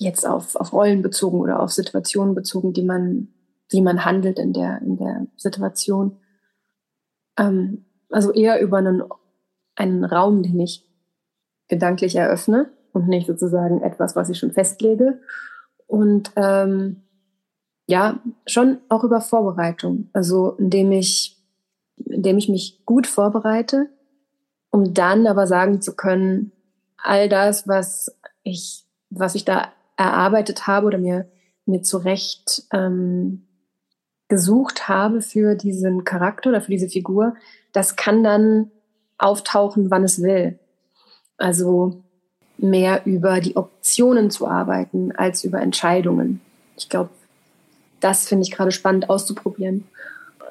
Jetzt 0.00 0.26
auf, 0.26 0.56
auf 0.56 0.72
Rollen 0.72 1.02
bezogen 1.02 1.40
oder 1.40 1.60
auf 1.60 1.70
Situationen 1.70 2.34
bezogen, 2.34 2.72
die 2.72 2.82
man 2.82 3.28
wie 3.70 3.82
man 3.82 4.04
handelt 4.04 4.38
in 4.38 4.52
der, 4.52 4.80
in 4.82 4.96
der 4.96 5.26
Situation. 5.36 6.18
Ähm, 7.36 7.84
also 8.10 8.32
eher 8.32 8.60
über 8.60 8.78
einen, 8.78 9.02
einen 9.74 10.04
Raum, 10.04 10.42
den 10.42 10.58
ich 10.60 10.84
gedanklich 11.68 12.16
eröffne 12.16 12.70
und 12.92 13.08
nicht 13.08 13.26
sozusagen 13.26 13.82
etwas, 13.82 14.16
was 14.16 14.30
ich 14.30 14.38
schon 14.38 14.52
festlege. 14.52 15.20
Und 15.86 16.32
ähm, 16.36 17.02
ja, 17.86 18.20
schon 18.46 18.78
auch 18.88 19.04
über 19.04 19.20
Vorbereitung. 19.20 20.10
Also 20.12 20.52
indem 20.52 20.92
ich, 20.92 21.36
indem 21.96 22.38
ich 22.38 22.48
mich 22.48 22.82
gut 22.84 23.06
vorbereite, 23.06 23.88
um 24.70 24.94
dann 24.94 25.26
aber 25.26 25.46
sagen 25.46 25.80
zu 25.80 25.96
können, 25.96 26.52
all 26.98 27.28
das, 27.28 27.66
was 27.68 28.14
ich, 28.42 28.84
was 29.10 29.34
ich 29.34 29.44
da 29.44 29.68
erarbeitet 29.96 30.66
habe 30.66 30.86
oder 30.86 30.98
mir, 30.98 31.30
mir 31.66 31.82
zurecht 31.82 32.64
ähm, 32.72 33.47
gesucht 34.28 34.88
habe 34.88 35.22
für 35.22 35.54
diesen 35.54 36.04
Charakter 36.04 36.50
oder 36.50 36.60
für 36.60 36.70
diese 36.70 36.88
Figur, 36.88 37.34
das 37.72 37.96
kann 37.96 38.22
dann 38.22 38.70
auftauchen, 39.16 39.90
wann 39.90 40.04
es 40.04 40.22
will. 40.22 40.58
Also 41.38 42.02
mehr 42.58 43.02
über 43.06 43.40
die 43.40 43.56
Optionen 43.56 44.30
zu 44.30 44.46
arbeiten 44.46 45.12
als 45.12 45.44
über 45.44 45.60
Entscheidungen. 45.60 46.40
Ich 46.76 46.88
glaube, 46.88 47.10
das 48.00 48.28
finde 48.28 48.42
ich 48.42 48.50
gerade 48.50 48.72
spannend 48.72 49.08
auszuprobieren. 49.08 49.84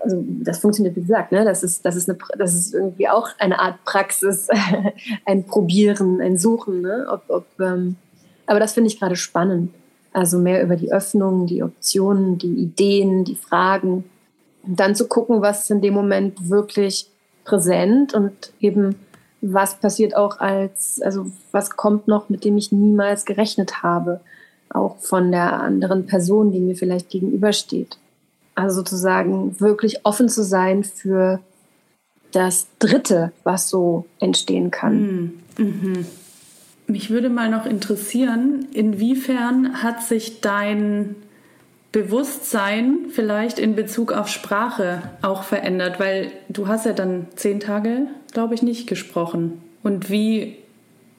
Also 0.03 0.23
das 0.25 0.59
funktioniert, 0.59 0.95
wie 0.95 1.01
gesagt, 1.01 1.31
ne? 1.31 1.43
das, 1.43 1.63
ist, 1.63 1.85
das, 1.85 1.95
ist 1.95 2.09
eine, 2.09 2.17
das 2.37 2.53
ist 2.53 2.73
irgendwie 2.73 3.09
auch 3.09 3.29
eine 3.39 3.59
Art 3.59 3.83
Praxis, 3.83 4.47
ein 5.25 5.45
Probieren, 5.45 6.21
ein 6.21 6.37
Suchen. 6.37 6.81
Ne? 6.81 7.07
Ob, 7.09 7.23
ob, 7.29 7.45
ähm, 7.59 7.95
aber 8.45 8.59
das 8.59 8.73
finde 8.73 8.89
ich 8.89 8.99
gerade 8.99 9.15
spannend. 9.15 9.73
Also 10.17 10.39
mehr 10.39 10.63
über 10.63 10.77
die 10.77 10.91
Öffnung, 10.91 11.45
die 11.45 11.61
Optionen, 11.61 12.39
die 12.39 12.55
Ideen, 12.55 13.23
die 13.23 13.35
Fragen. 13.35 14.03
Und 14.63 14.79
dann 14.79 14.95
zu 14.95 15.07
gucken, 15.07 15.43
was 15.43 15.65
ist 15.65 15.69
in 15.69 15.81
dem 15.81 15.93
Moment 15.93 16.49
wirklich 16.49 17.07
präsent 17.43 18.15
und 18.15 18.51
eben 18.59 18.95
was 19.41 19.75
passiert 19.75 20.15
auch 20.15 20.39
als, 20.39 20.99
also 21.03 21.27
was 21.51 21.69
kommt 21.69 22.07
noch, 22.07 22.29
mit 22.29 22.45
dem 22.45 22.57
ich 22.57 22.71
niemals 22.71 23.25
gerechnet 23.25 23.83
habe, 23.83 24.21
auch 24.69 24.97
von 24.97 25.31
der 25.31 25.61
anderen 25.61 26.07
Person, 26.07 26.51
die 26.51 26.61
mir 26.61 26.75
vielleicht 26.75 27.11
gegenübersteht. 27.11 27.99
Also 28.55 28.77
sozusagen 28.77 29.59
wirklich 29.59 30.03
offen 30.03 30.29
zu 30.29 30.43
sein 30.43 30.83
für 30.83 31.41
das 32.31 32.65
Dritte, 32.79 33.33
was 33.43 33.69
so 33.69 34.05
entstehen 34.19 34.71
kann. 34.71 34.97
Mm, 34.97 35.61
mhm. 35.61 36.05
Mich 36.87 37.09
würde 37.09 37.29
mal 37.29 37.49
noch 37.49 37.65
interessieren, 37.65 38.67
inwiefern 38.71 39.83
hat 39.83 40.03
sich 40.03 40.39
dein 40.39 41.15
Bewusstsein 41.91 43.07
vielleicht 43.09 43.59
in 43.59 43.75
Bezug 43.75 44.11
auf 44.11 44.27
Sprache 44.27 45.01
auch 45.21 45.43
verändert? 45.43 45.99
Weil 45.99 46.31
du 46.47 46.67
hast 46.67 46.85
ja 46.85 46.93
dann 46.93 47.27
zehn 47.35 47.59
Tage, 47.59 48.07
glaube 48.31 48.53
ich, 48.53 48.61
nicht 48.61 48.87
gesprochen. 48.87 49.61
Und 49.83 50.09
wie, 50.09 50.57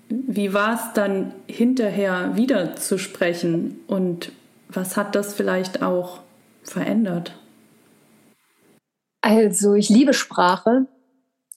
wie 0.09 0.55
war 0.55 0.75
es 0.75 0.93
dann 0.95 1.35
hinterher 1.47 2.37
wieder 2.37 2.77
zu 2.77 2.97
sprechen? 2.97 3.81
Und 3.87 4.33
was 4.69 4.97
hat 4.97 5.15
das 5.15 5.35
vielleicht 5.35 5.83
auch 5.83 6.21
verändert? 6.63 7.35
Also 9.21 9.75
ich 9.75 9.89
liebe 9.89 10.15
Sprache. 10.15 10.87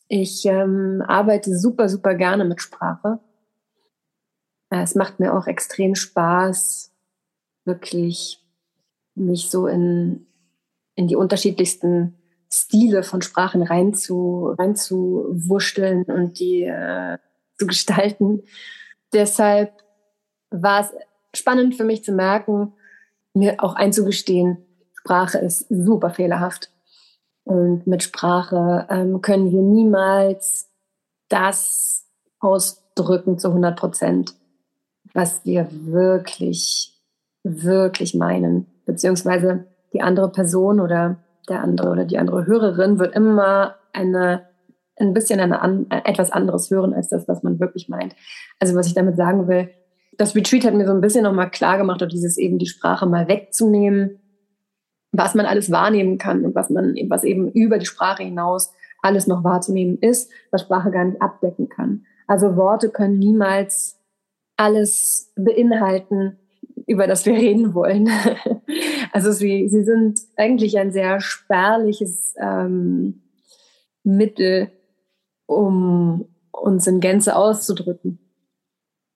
Ich 0.07 0.45
ähm, 0.45 1.01
arbeite 1.07 1.57
super, 1.57 1.87
super 1.87 2.15
gerne 2.15 2.43
mit 2.43 2.61
Sprache. 2.61 3.19
Äh, 4.71 4.81
es 4.81 4.95
macht 4.95 5.19
mir 5.19 5.35
auch 5.35 5.45
extrem 5.45 5.93
Spaß, 5.93 6.91
wirklich 7.65 8.43
mich 9.13 9.51
so 9.51 9.67
in, 9.67 10.25
in 10.95 11.07
die 11.07 11.15
unterschiedlichsten 11.15 12.17
Stile 12.51 13.03
von 13.03 13.21
Sprachen 13.21 13.61
rein 13.61 13.93
zu, 13.93 14.55
rein 14.57 14.75
zu 14.75 15.27
wurschteln 15.29 16.03
und 16.03 16.39
die 16.39 16.63
äh, 16.63 17.17
zu 17.57 17.67
gestalten. 17.67 18.43
Deshalb 19.13 19.71
war 20.49 20.81
es 20.81 21.39
spannend 21.39 21.75
für 21.75 21.83
mich 21.83 22.03
zu 22.03 22.11
merken, 22.11 22.73
mir 23.33 23.63
auch 23.63 23.75
einzugestehen, 23.75 24.57
Sprache 24.93 25.39
ist 25.39 25.65
super 25.69 26.11
fehlerhaft. 26.11 26.71
Und 27.43 27.87
mit 27.87 28.03
Sprache 28.03 28.85
ähm, 28.89 29.21
können 29.21 29.51
wir 29.51 29.61
niemals 29.61 30.69
das 31.27 32.05
ausdrücken 32.39 33.39
zu 33.39 33.47
100 33.47 33.79
Prozent, 33.79 34.35
was 35.13 35.45
wir 35.45 35.67
wirklich, 35.71 36.93
wirklich 37.43 38.13
meinen. 38.13 38.67
Beziehungsweise 38.85 39.65
die 39.93 40.01
andere 40.01 40.31
Person 40.31 40.79
oder 40.79 41.17
der 41.49 41.61
andere 41.61 41.89
oder 41.89 42.05
die 42.05 42.17
andere 42.17 42.45
Hörerin 42.45 42.99
wird 42.99 43.15
immer 43.15 43.75
eine, 43.93 44.47
ein 44.97 45.13
bisschen 45.13 45.39
eine, 45.39 45.85
etwas 46.05 46.31
anderes 46.31 46.69
hören 46.69 46.93
als 46.93 47.09
das, 47.09 47.27
was 47.27 47.43
man 47.43 47.59
wirklich 47.59 47.89
meint. 47.89 48.15
Also 48.59 48.75
was 48.75 48.87
ich 48.87 48.93
damit 48.93 49.17
sagen 49.17 49.47
will, 49.47 49.69
das 50.17 50.35
Retreat 50.35 50.65
hat 50.65 50.73
mir 50.73 50.85
so 50.85 50.93
ein 50.93 51.01
bisschen 51.01 51.23
nochmal 51.23 51.49
klar 51.49 51.77
gemacht, 51.77 52.05
dieses 52.11 52.37
eben 52.37 52.57
die 52.57 52.67
Sprache 52.67 53.05
mal 53.05 53.27
wegzunehmen, 53.27 54.19
was 55.11 55.35
man 55.35 55.45
alles 55.45 55.71
wahrnehmen 55.71 56.17
kann 56.17 56.45
und 56.45 56.55
was 56.55 56.69
man, 56.69 56.95
was 57.09 57.23
eben 57.23 57.51
über 57.51 57.79
die 57.79 57.85
Sprache 57.85 58.23
hinaus 58.23 58.71
alles 59.01 59.27
noch 59.27 59.43
wahrzunehmen 59.43 59.97
ist, 59.99 60.31
was 60.51 60.61
Sprache 60.61 60.91
gar 60.91 61.05
nicht 61.05 61.21
abdecken 61.21 61.69
kann. 61.69 62.05
Also 62.27 62.55
Worte 62.55 62.89
können 62.89 63.19
niemals 63.19 64.00
alles 64.57 65.31
beinhalten, 65.35 66.37
über 66.87 67.07
das 67.07 67.25
wir 67.25 67.33
reden 67.33 67.73
wollen. 67.73 68.09
also 69.11 69.31
sie, 69.31 69.67
sie 69.69 69.83
sind 69.83 70.19
eigentlich 70.37 70.77
ein 70.77 70.91
sehr 70.91 71.19
spärliches 71.19 72.33
ähm, 72.41 73.21
Mittel, 74.03 74.71
um 75.45 76.27
uns 76.51 76.87
in 76.87 76.99
Gänze 76.99 77.35
auszudrücken 77.35 78.19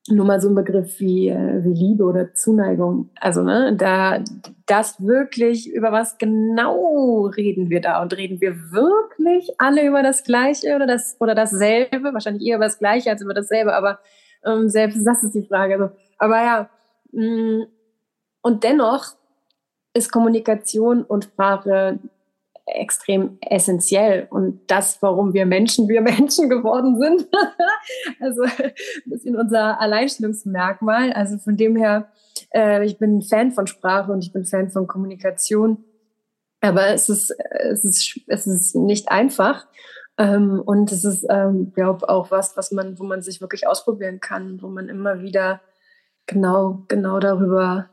nur 0.08 0.26
mal 0.26 0.40
so 0.40 0.50
ein 0.50 0.56
Begriff 0.56 1.00
wie, 1.00 1.30
äh, 1.30 1.64
wie 1.64 1.74
Liebe 1.74 2.04
oder 2.04 2.34
Zuneigung. 2.34 3.10
Also, 3.20 3.42
ne, 3.42 3.76
da, 3.76 4.24
das 4.68 5.02
wirklich, 5.04 5.72
über 5.72 5.92
was 5.92 6.18
genau 6.18 7.26
reden 7.26 7.70
wir 7.70 7.82
da? 7.82 8.02
Und 8.02 8.16
reden 8.16 8.40
wir 8.40 8.72
wirklich 8.72 9.50
alle 9.58 9.86
über 9.88 10.04
das 10.04 10.24
Gleiche 10.24 10.76
oder 10.76 10.86
das, 10.86 11.18
oder 11.20 11.34
dasselbe? 11.34 12.14
Wahrscheinlich 12.14 12.46
eher 12.46 12.58
über 12.58 12.66
das 12.66 12.78
Gleiche 12.78 13.10
als 13.10 13.22
über 13.22 13.34
dasselbe, 13.34 13.74
aber 13.74 14.00
ähm, 14.46 14.70
selbst 14.70 15.06
das 15.06 15.24
ist 15.24 15.36
die 15.36 15.46
Frage. 15.46 15.74
Also, 15.76 15.96
aber 16.18 16.44
ja, 16.44 16.70
mh, 17.12 17.26
mm, 17.26 17.68
und 18.42 18.64
dennoch 18.64 19.16
ist 19.94 20.12
Kommunikation 20.12 21.04
und 21.04 21.24
Sprache 21.24 22.00
extrem 22.68 23.38
essentiell 23.42 24.28
und 24.30 24.60
das, 24.68 25.02
warum 25.02 25.34
wir 25.34 25.46
Menschen, 25.46 25.88
wir 25.88 26.02
Menschen 26.14 26.50
geworden 26.50 27.00
sind. 27.00 27.28
also 28.20 28.44
ein 28.44 28.74
bisschen 29.06 29.36
unser 29.36 29.80
Alleinstellungsmerkmal. 29.80 31.14
Also 31.14 31.38
von 31.38 31.58
dem 31.58 31.76
her, 31.76 32.10
äh, 32.54 32.86
ich 32.86 32.98
bin 32.98 33.22
Fan 33.22 33.52
von 33.52 33.68
Sprache 33.68 34.12
und 34.12 34.24
ich 34.24 34.34
bin 34.34 34.46
Fan 34.46 34.70
von 34.72 34.88
Kommunikation. 34.88 35.84
Aber 36.62 36.88
es 36.88 37.10
ist, 37.10 37.36
es 37.70 37.84
ist, 37.84 38.20
es 38.28 38.48
ist 38.48 38.76
nicht 38.76 39.10
einfach. 39.10 39.68
Ähm, 40.18 40.62
und 40.66 40.92
es 40.92 41.04
ist, 41.04 41.26
ähm, 41.30 41.74
glaube 41.74 42.08
auch 42.08 42.32
was, 42.32 42.56
was 42.56 42.72
man, 42.72 43.00
wo 43.00 43.04
man 43.04 43.22
sich 43.22 43.42
wirklich 43.42 43.68
ausprobieren 43.68 44.20
kann, 44.20 44.62
wo 44.62 44.68
man 44.68 44.88
immer 44.88 45.22
wieder 45.22 45.62
genau, 46.26 46.84
genau 46.88 47.20
darüber 47.20 47.90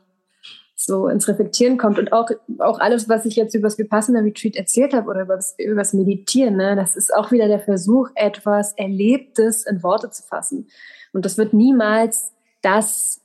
so 0.75 1.07
ins 1.07 1.27
Reflektieren 1.27 1.77
kommt 1.77 1.99
und 1.99 2.11
auch, 2.11 2.29
auch 2.59 2.79
alles, 2.79 3.07
was 3.07 3.25
ich 3.25 3.35
jetzt 3.35 3.55
über 3.55 3.67
das 3.67 3.77
Vipassana 3.77 4.19
Retreat 4.19 4.55
erzählt 4.55 4.93
habe 4.93 5.09
oder 5.09 5.21
über 5.21 5.35
das, 5.35 5.55
über 5.57 5.75
das 5.81 5.93
Meditieren, 5.93 6.57
ne, 6.57 6.75
das 6.75 6.95
ist 6.95 7.13
auch 7.13 7.31
wieder 7.31 7.47
der 7.47 7.59
Versuch, 7.59 8.09
etwas 8.15 8.73
Erlebtes 8.73 9.65
in 9.65 9.83
Worte 9.83 10.09
zu 10.09 10.23
fassen. 10.23 10.67
Und 11.13 11.25
das 11.25 11.37
wird 11.37 11.53
niemals 11.53 12.33
das 12.61 13.21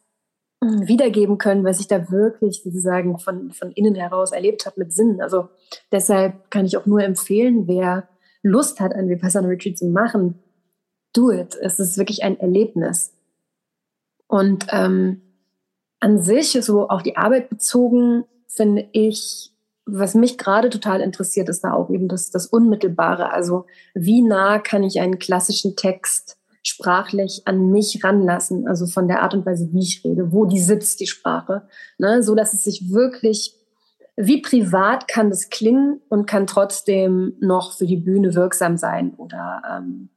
hm, 0.63 0.87
wiedergeben 0.87 1.39
können, 1.39 1.65
was 1.65 1.81
ich 1.81 1.89
da 1.89 2.11
wirklich 2.11 2.63
sozusagen 2.63 3.19
von, 3.19 3.51
von 3.53 3.73
innen 3.73 3.95
heraus 3.95 4.33
erlebt 4.33 4.67
habe 4.67 4.81
mit 4.81 4.93
Sinn. 4.93 5.21
Also 5.21 5.49
deshalb 5.91 6.51
kann 6.51 6.67
ich 6.67 6.77
auch 6.77 6.87
nur 6.87 7.03
empfehlen, 7.03 7.67
wer 7.67 8.09
Lust 8.43 8.81
hat, 8.81 8.95
ein 8.95 9.09
Vipassana 9.09 9.49
Retreat 9.49 9.79
zu 9.79 9.87
machen, 9.87 10.39
do 11.13 11.31
it. 11.31 11.57
Es 11.61 11.79
ist 11.79 11.99
wirklich 11.99 12.23
ein 12.23 12.39
Erlebnis. 12.39 13.15
Und 14.27 14.67
ähm, 14.71 15.23
an 16.01 16.21
sich, 16.21 16.53
so 16.53 16.89
auf 16.89 17.03
die 17.03 17.17
Arbeit 17.17 17.49
bezogen, 17.49 18.25
finde 18.47 18.89
ich, 18.93 19.53
was 19.91 20.15
mich 20.15 20.37
gerade 20.37 20.69
total 20.71 21.01
interessiert, 21.01 21.49
ist 21.49 21.65
da 21.65 21.73
auch 21.73 21.91
eben 21.91 22.09
das, 22.09 22.31
das 22.31 22.47
Unmittelbare. 22.47 23.33
Also 23.33 23.65
wie 23.95 24.23
nah 24.23 24.59
kann 24.59 24.85
ich 24.85 25.01
einen 25.01 25.19
klassischen 25.19 25.77
Text 25.77 26.37
sprachlich 26.63 27.43
an 27.47 27.71
mich 27.71 28.05
ranlassen? 28.05 28.69
Also 28.69 28.87
von 28.87 29.09
der 29.09 29.23
Art 29.23 29.33
und 29.33 29.47
Weise, 29.47 29.73
wie 29.73 29.81
ich 29.81 30.05
rede, 30.05 30.31
wo 30.31 30.45
die 30.45 30.61
sitzt, 30.61 31.01
die 31.01 31.07
Sprache. 31.07 31.67
Ne? 31.97 32.23
So 32.23 32.35
dass 32.35 32.53
es 32.53 32.65
sich 32.65 32.91
wirklich, 32.91 33.55
wie 34.21 34.43
privat 34.43 35.07
kann 35.07 35.31
das 35.31 35.49
klingen 35.49 36.01
und 36.09 36.27
kann 36.27 36.49
trotzdem 36.49 37.35
noch 37.39 37.79
für 37.79 37.87
die 37.87 37.97
Bühne 37.97 38.35
wirksam 38.35 38.77
sein 38.77 39.15
oder 39.15 39.63
ähm, 39.71 40.09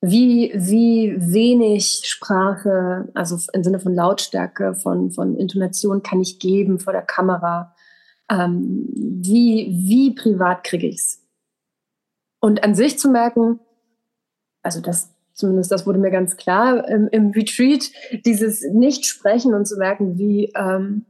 wie, 0.00 0.50
wie 0.54 1.14
wenig 1.18 2.02
Sprache, 2.04 3.10
also 3.14 3.36
im 3.52 3.62
Sinne 3.62 3.80
von 3.80 3.94
Lautstärke, 3.94 4.74
von, 4.74 5.10
von 5.10 5.36
Intonation 5.36 6.02
kann 6.02 6.22
ich 6.22 6.38
geben 6.38 6.78
vor 6.78 6.94
der 6.94 7.02
Kamera? 7.02 7.74
Ähm, 8.30 8.88
wie, 8.94 9.68
wie 9.72 10.14
privat 10.14 10.64
kriege 10.64 10.86
ich's? 10.86 11.22
Und 12.40 12.64
an 12.64 12.74
sich 12.74 12.98
zu 12.98 13.10
merken, 13.10 13.60
also 14.62 14.80
das, 14.80 15.12
zumindest 15.34 15.70
das 15.70 15.86
wurde 15.86 15.98
mir 15.98 16.10
ganz 16.10 16.36
klar 16.36 16.88
im, 16.88 17.08
im 17.08 17.30
Retreat, 17.32 17.90
dieses 18.24 18.62
Nicht-Sprechen 18.72 19.52
und 19.52 19.66
zu 19.66 19.76
merken, 19.76 20.16
wie, 20.16 20.52
ähm, 20.54 21.04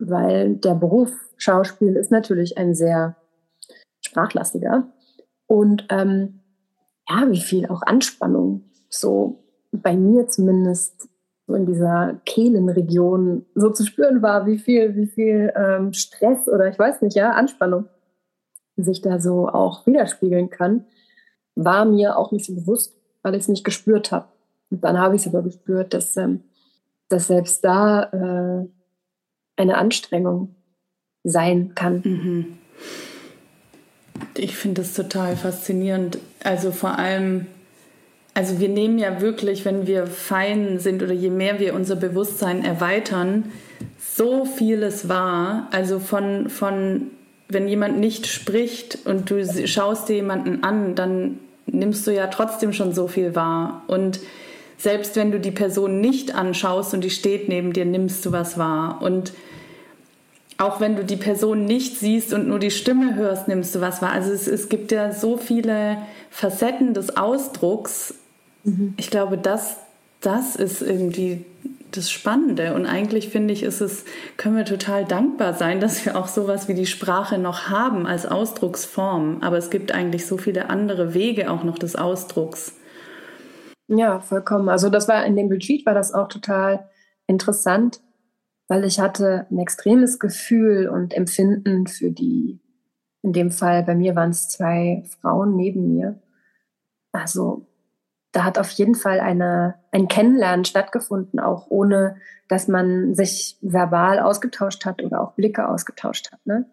weil 0.00 0.56
der 0.56 0.74
Beruf 0.74 1.12
Schauspiel 1.36 1.96
ist 1.96 2.10
natürlich 2.10 2.58
ein 2.58 2.74
sehr 2.74 3.16
sprachlastiger. 4.00 4.92
Und 5.46 5.86
ähm, 5.90 6.40
ja, 7.08 7.30
wie 7.30 7.40
viel 7.40 7.66
auch 7.66 7.82
Anspannung 7.82 8.70
so 8.88 9.44
bei 9.72 9.96
mir 9.96 10.26
zumindest 10.26 11.08
so 11.46 11.54
in 11.54 11.66
dieser 11.66 12.20
Kehlenregion 12.24 13.46
so 13.54 13.70
zu 13.70 13.84
spüren 13.84 14.22
war, 14.22 14.46
wie 14.46 14.58
viel, 14.58 14.96
wie 14.96 15.06
viel 15.06 15.52
ähm, 15.56 15.92
Stress 15.92 16.48
oder 16.48 16.68
ich 16.68 16.78
weiß 16.78 17.02
nicht, 17.02 17.16
ja, 17.16 17.32
Anspannung 17.32 17.86
sich 18.76 19.02
da 19.02 19.20
so 19.20 19.48
auch 19.48 19.86
widerspiegeln 19.86 20.50
kann, 20.50 20.86
war 21.54 21.84
mir 21.84 22.16
auch 22.16 22.32
nicht 22.32 22.46
so 22.46 22.54
bewusst, 22.54 22.96
weil 23.22 23.34
ich 23.34 23.42
es 23.42 23.48
nicht 23.48 23.64
gespürt 23.64 24.12
habe. 24.12 24.28
Und 24.70 24.84
dann 24.84 24.98
habe 24.98 25.16
ich 25.16 25.22
es 25.22 25.28
aber 25.28 25.42
gespürt, 25.42 25.92
dass, 25.92 26.16
ähm, 26.16 26.44
dass 27.08 27.26
selbst 27.26 27.64
da 27.64 28.04
äh, 28.04 28.68
eine 29.60 29.76
Anstrengung 29.76 30.54
sein 31.22 31.72
kann. 31.74 32.02
Mhm. 32.04 32.46
Ich 34.36 34.56
finde 34.56 34.82
das 34.82 34.94
total 34.94 35.36
faszinierend. 35.36 36.18
Also 36.42 36.72
vor 36.72 36.98
allem, 36.98 37.46
also 38.34 38.58
wir 38.58 38.68
nehmen 38.68 38.98
ja 38.98 39.20
wirklich, 39.20 39.64
wenn 39.64 39.86
wir 39.86 40.06
fein 40.06 40.78
sind 40.78 41.02
oder 41.02 41.12
je 41.12 41.30
mehr 41.30 41.60
wir 41.60 41.74
unser 41.74 41.96
Bewusstsein 41.96 42.64
erweitern, 42.64 43.52
so 43.98 44.44
vieles 44.44 45.08
wahr. 45.08 45.68
Also 45.72 45.98
von, 45.98 46.48
von 46.48 47.10
wenn 47.48 47.68
jemand 47.68 47.98
nicht 47.98 48.26
spricht 48.26 48.98
und 49.04 49.30
du 49.30 49.44
schaust 49.66 50.08
dir 50.08 50.16
jemanden 50.16 50.62
an, 50.62 50.94
dann 50.94 51.38
nimmst 51.66 52.06
du 52.06 52.14
ja 52.14 52.28
trotzdem 52.28 52.72
schon 52.72 52.92
so 52.92 53.08
viel 53.08 53.34
wahr. 53.34 53.82
Und 53.88 54.20
selbst 54.78 55.16
wenn 55.16 55.30
du 55.30 55.38
die 55.38 55.50
Person 55.50 56.00
nicht 56.00 56.34
anschaust 56.34 56.94
und 56.94 57.04
die 57.04 57.10
steht 57.10 57.48
neben 57.48 57.72
dir, 57.72 57.84
nimmst 57.84 58.24
du 58.24 58.32
was 58.32 58.56
wahr. 58.56 59.00
Und 59.02 59.32
auch 60.60 60.78
wenn 60.80 60.94
du 60.94 61.04
die 61.04 61.16
Person 61.16 61.64
nicht 61.64 61.98
siehst 61.98 62.34
und 62.34 62.46
nur 62.46 62.58
die 62.58 62.70
Stimme 62.70 63.14
hörst, 63.14 63.48
nimmst 63.48 63.74
du 63.74 63.80
was 63.80 64.02
wahr. 64.02 64.12
Also 64.12 64.30
es, 64.30 64.46
es 64.46 64.68
gibt 64.68 64.92
ja 64.92 65.12
so 65.12 65.38
viele 65.38 65.98
Facetten 66.28 66.92
des 66.92 67.16
Ausdrucks. 67.16 68.14
Mhm. 68.64 68.94
Ich 68.98 69.10
glaube, 69.10 69.38
das, 69.38 69.78
das 70.20 70.56
ist 70.56 70.82
irgendwie 70.82 71.46
das 71.92 72.10
Spannende. 72.10 72.74
Und 72.74 72.84
eigentlich 72.84 73.30
finde 73.30 73.54
ich, 73.54 73.62
ist 73.62 73.80
es, 73.80 74.04
können 74.36 74.54
wir 74.54 74.66
total 74.66 75.06
dankbar 75.06 75.54
sein, 75.54 75.80
dass 75.80 76.04
wir 76.04 76.16
auch 76.16 76.28
sowas 76.28 76.68
wie 76.68 76.74
die 76.74 76.86
Sprache 76.86 77.38
noch 77.38 77.70
haben 77.70 78.06
als 78.06 78.26
Ausdrucksform. 78.26 79.38
Aber 79.40 79.56
es 79.56 79.70
gibt 79.70 79.92
eigentlich 79.92 80.26
so 80.26 80.36
viele 80.36 80.68
andere 80.68 81.14
Wege 81.14 81.50
auch 81.50 81.64
noch 81.64 81.78
des 81.78 81.96
Ausdrucks. 81.96 82.74
Ja, 83.88 84.20
vollkommen. 84.20 84.68
Also 84.68 84.90
das 84.90 85.08
war 85.08 85.24
in 85.24 85.36
dem 85.36 85.48
Retreat 85.48 85.86
war 85.86 85.94
das 85.94 86.12
auch 86.12 86.28
total 86.28 86.88
interessant 87.26 88.00
weil 88.70 88.84
ich 88.84 89.00
hatte 89.00 89.48
ein 89.50 89.58
extremes 89.58 90.20
Gefühl 90.20 90.88
und 90.88 91.12
Empfinden 91.12 91.88
für 91.88 92.12
die, 92.12 92.60
in 93.20 93.32
dem 93.32 93.50
Fall 93.50 93.82
bei 93.82 93.96
mir 93.96 94.14
waren 94.14 94.30
es 94.30 94.48
zwei 94.48 95.02
Frauen 95.20 95.56
neben 95.56 95.92
mir. 95.92 96.20
Also 97.10 97.66
da 98.30 98.44
hat 98.44 98.60
auf 98.60 98.70
jeden 98.70 98.94
Fall 98.94 99.18
eine, 99.18 99.74
ein 99.90 100.06
Kennenlernen 100.06 100.64
stattgefunden, 100.64 101.40
auch 101.40 101.66
ohne, 101.68 102.18
dass 102.46 102.68
man 102.68 103.16
sich 103.16 103.58
verbal 103.60 104.20
ausgetauscht 104.20 104.86
hat 104.86 105.02
oder 105.02 105.20
auch 105.20 105.32
Blicke 105.32 105.68
ausgetauscht 105.68 106.30
hat. 106.30 106.38
Ne? 106.46 106.70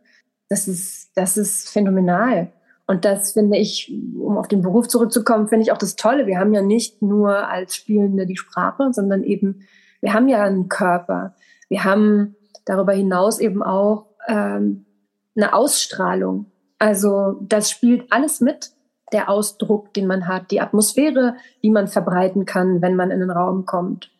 Das 0.50 0.68
ist, 0.68 1.10
das 1.16 1.36
ist 1.36 1.68
phänomenal. 1.68 2.54
Und 2.86 3.06
das 3.06 3.32
finde 3.32 3.58
ich, 3.58 3.92
um 4.22 4.38
auf 4.38 4.48
den 4.48 4.62
Beruf 4.62 4.88
zurückzukommen, 4.88 5.48
finde 5.48 5.64
ich 5.64 5.72
auch 5.72 5.80
das 5.80 5.96
Tolle. 5.96 6.28
Wir 6.28 6.38
haben 6.38 6.54
ja 6.54 6.62
nicht 6.62 7.02
nur 7.02 7.50
als 7.50 7.76
Spielende 7.76 8.28
die 8.28 8.38
Sprache, 8.38 8.94
sondern 8.94 9.24
eben, 9.24 9.68
wir 10.00 10.14
haben 10.14 10.28
ja 10.28 10.44
einen 10.44 10.70
Körper. 10.70 11.34
Wir 11.70 11.84
haben 11.84 12.36
darüber 12.66 12.94
hinaus 12.94 13.40
eben 13.40 13.64
auch 13.64 14.08
ähm, 14.28 14.86
eine 15.36 15.54
Ausstrahlung. 15.54 16.52
Also 16.80 17.38
das 17.42 17.70
spielt 17.72 18.12
alles 18.12 18.42
mit 18.42 18.72
der 19.14 19.30
Ausdruck, 19.30 19.94
den 19.94 20.08
man 20.08 20.28
hat, 20.28 20.52
die 20.52 20.62
Atmosphäre, 20.62 21.36
die 21.64 21.70
man 21.70 21.88
verbreiten 21.88 22.46
kann, 22.46 22.82
wenn 22.82 22.96
man 22.96 23.12
in 23.12 23.20
den 23.20 23.32
Raum 23.32 23.66
kommt. 23.66 24.12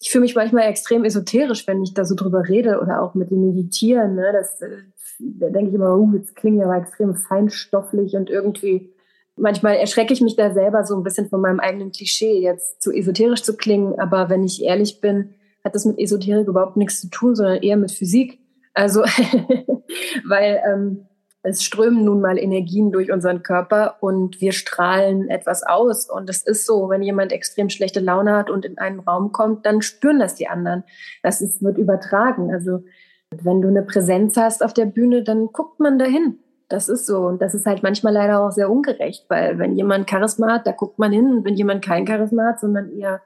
Ich 0.00 0.10
fühle 0.10 0.22
mich 0.22 0.34
manchmal 0.34 0.64
extrem 0.64 1.04
esoterisch, 1.04 1.66
wenn 1.66 1.82
ich 1.82 1.94
da 1.94 2.04
so 2.04 2.14
drüber 2.14 2.48
rede 2.48 2.80
oder 2.80 3.00
auch 3.00 3.14
mit 3.14 3.30
dem 3.30 3.40
Meditieren. 3.46 4.16
Ne? 4.16 4.32
Das, 4.32 4.60
äh, 4.60 4.76
da 5.18 5.50
denke 5.50 5.70
ich 5.70 5.74
immer, 5.74 5.96
uh, 5.96 6.12
jetzt 6.14 6.34
klingt 6.34 6.58
ja 6.58 6.64
aber 6.64 6.76
extrem 6.76 7.14
feinstofflich 7.14 8.16
und 8.16 8.28
irgendwie 8.28 8.92
manchmal 9.36 9.76
erschrecke 9.76 10.12
ich 10.12 10.20
mich 10.20 10.36
da 10.36 10.52
selber 10.52 10.84
so 10.84 10.96
ein 10.96 11.04
bisschen 11.04 11.28
von 11.28 11.40
meinem 11.40 11.60
eigenen 11.60 11.92
Klischee, 11.92 12.40
jetzt 12.40 12.82
zu 12.82 12.92
esoterisch 12.92 13.42
zu 13.42 13.56
klingen. 13.56 13.98
Aber 13.98 14.28
wenn 14.28 14.44
ich 14.44 14.62
ehrlich 14.62 15.00
bin, 15.00 15.34
hat 15.64 15.74
das 15.74 15.86
mit 15.86 15.98
Esoterik 15.98 16.46
überhaupt 16.46 16.76
nichts 16.76 17.00
zu 17.00 17.08
tun, 17.08 17.34
sondern 17.34 17.62
eher 17.62 17.76
mit 17.76 17.90
Physik. 17.90 18.38
Also, 18.74 19.02
weil 20.28 20.60
ähm, 20.70 21.06
es 21.42 21.62
strömen 21.62 22.04
nun 22.04 22.20
mal 22.20 22.38
Energien 22.38 22.90
durch 22.90 23.12
unseren 23.12 23.42
Körper 23.42 23.96
und 24.00 24.40
wir 24.40 24.52
strahlen 24.52 25.28
etwas 25.28 25.62
aus. 25.62 26.08
Und 26.10 26.28
es 26.30 26.42
ist 26.42 26.66
so, 26.66 26.88
wenn 26.88 27.02
jemand 27.02 27.32
extrem 27.32 27.68
schlechte 27.68 28.00
Laune 28.00 28.34
hat 28.34 28.50
und 28.50 28.64
in 28.64 28.78
einen 28.78 29.00
Raum 29.00 29.30
kommt, 29.32 29.66
dann 29.66 29.82
spüren 29.82 30.18
das 30.18 30.34
die 30.34 30.48
anderen. 30.48 30.84
Das 31.22 31.40
ist, 31.40 31.62
wird 31.62 31.78
übertragen. 31.78 32.52
Also 32.52 32.82
wenn 33.30 33.60
du 33.60 33.68
eine 33.68 33.82
Präsenz 33.82 34.36
hast 34.36 34.64
auf 34.64 34.72
der 34.72 34.86
Bühne, 34.86 35.22
dann 35.22 35.48
guckt 35.52 35.80
man 35.80 35.98
dahin. 35.98 36.38
Das 36.68 36.88
ist 36.88 37.04
so. 37.06 37.26
Und 37.26 37.42
das 37.42 37.54
ist 37.54 37.66
halt 37.66 37.82
manchmal 37.82 38.14
leider 38.14 38.40
auch 38.40 38.50
sehr 38.50 38.70
ungerecht, 38.70 39.26
weil 39.28 39.58
wenn 39.58 39.76
jemand 39.76 40.08
Charisma 40.08 40.54
hat, 40.54 40.66
da 40.66 40.72
guckt 40.72 40.98
man 40.98 41.12
hin. 41.12 41.26
Und 41.26 41.44
wenn 41.44 41.54
jemand 41.54 41.84
kein 41.84 42.06
Charisma 42.06 42.48
hat, 42.48 42.60
sondern 42.60 42.90
eher 42.90 43.20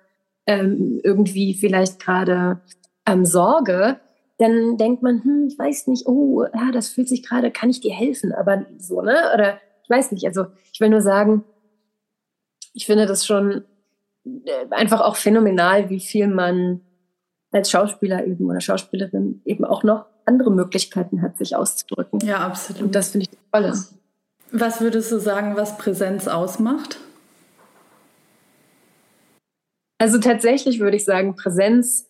ähm, 0.49 0.99
irgendwie 1.05 1.53
vielleicht 1.53 2.01
gerade 2.01 2.61
ähm, 3.07 3.27
Sorge, 3.27 4.01
dann 4.39 4.79
denkt 4.79 5.03
man, 5.03 5.23
hm, 5.23 5.49
ich 5.49 5.59
weiß 5.59 5.89
nicht, 5.89 6.07
oh, 6.07 6.45
ja, 6.45 6.73
das 6.73 6.89
fühlt 6.89 7.09
sich 7.09 7.23
gerade, 7.23 7.51
kann 7.51 7.69
ich 7.69 7.81
dir 7.81 7.93
helfen? 7.93 8.33
Aber 8.33 8.65
so, 8.79 9.03
ne? 9.03 9.17
Oder 9.35 9.61
ich 9.83 9.91
weiß 9.91 10.11
nicht. 10.13 10.27
Also 10.27 10.47
ich 10.73 10.81
will 10.81 10.89
nur 10.89 11.03
sagen, 11.03 11.45
ich 12.73 12.87
finde 12.87 13.05
das 13.05 13.27
schon 13.27 13.65
äh, 14.25 14.67
einfach 14.71 15.03
auch 15.03 15.17
phänomenal, 15.17 15.91
wie 15.91 16.01
viel 16.01 16.29
man 16.29 16.81
als 17.51 17.71
Schauspieler 17.71 18.27
eben 18.27 18.49
oder 18.49 18.61
Schauspielerin 18.61 19.43
eben 19.45 19.65
auch 19.65 19.83
noch 19.83 20.07
andere 20.25 20.51
Möglichkeiten 20.51 21.21
hat, 21.21 21.37
sich 21.37 21.57
auszudrücken. 21.57 22.21
Ja, 22.21 22.39
absolut. 22.39 22.83
Und 22.83 22.95
das 22.95 23.11
finde 23.11 23.27
ich 23.31 23.39
toll. 23.53 23.73
Was 24.51 24.81
würdest 24.81 25.13
du 25.13 25.19
sagen, 25.19 25.57
was 25.57 25.77
Präsenz 25.77 26.27
ausmacht? 26.27 26.99
Also 29.99 30.19
tatsächlich 30.19 30.79
würde 30.79 30.97
ich 30.97 31.05
sagen, 31.05 31.35
Präsenz 31.35 32.09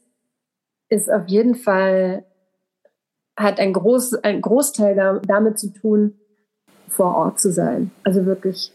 ist 0.91 1.11
auf 1.11 1.27
jeden 1.27 1.55
Fall, 1.55 2.25
hat 3.37 3.59
ein, 3.59 3.73
Groß, 3.73 4.15
ein 4.17 4.43
Großteil 4.43 4.95
da, 4.95 5.21
damit 5.27 5.59
zu 5.59 5.73
tun, 5.73 6.19
vor 6.89 7.17
Ort 7.17 7.41
zu 7.41 7.51
sein. 7.51 7.91
Also 8.05 8.27
wirklich, 8.27 8.73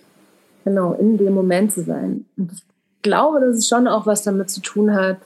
genau, 0.64 0.94
in 0.94 1.18
dem 1.18 1.34
Moment 1.34 1.72
zu 1.74 1.84
sein. 1.84 2.26
Und 2.38 2.52
ich 2.54 2.64
glaube, 3.02 3.40
dass 3.40 3.58
es 3.58 3.68
schon 3.68 3.88
auch 3.88 4.06
was 4.06 4.24
damit 4.24 4.50
zu 4.50 4.62
tun 4.62 4.94
hat, 4.94 5.18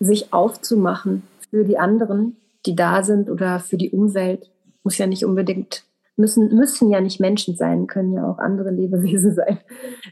sich 0.00 0.32
aufzumachen 0.32 1.22
für 1.50 1.64
die 1.64 1.78
anderen, 1.78 2.36
die 2.66 2.76
da 2.76 3.02
sind 3.02 3.30
oder 3.30 3.60
für 3.60 3.76
die 3.76 3.90
Umwelt. 3.90 4.50
Muss 4.82 4.98
ja 4.98 5.06
nicht 5.06 5.24
unbedingt, 5.24 5.84
müssen, 6.16 6.54
müssen 6.54 6.90
ja 6.90 7.00
nicht 7.00 7.20
Menschen 7.20 7.56
sein, 7.56 7.86
können 7.86 8.12
ja 8.12 8.30
auch 8.30 8.38
andere 8.38 8.70
Lebewesen 8.70 9.34
sein. 9.34 9.58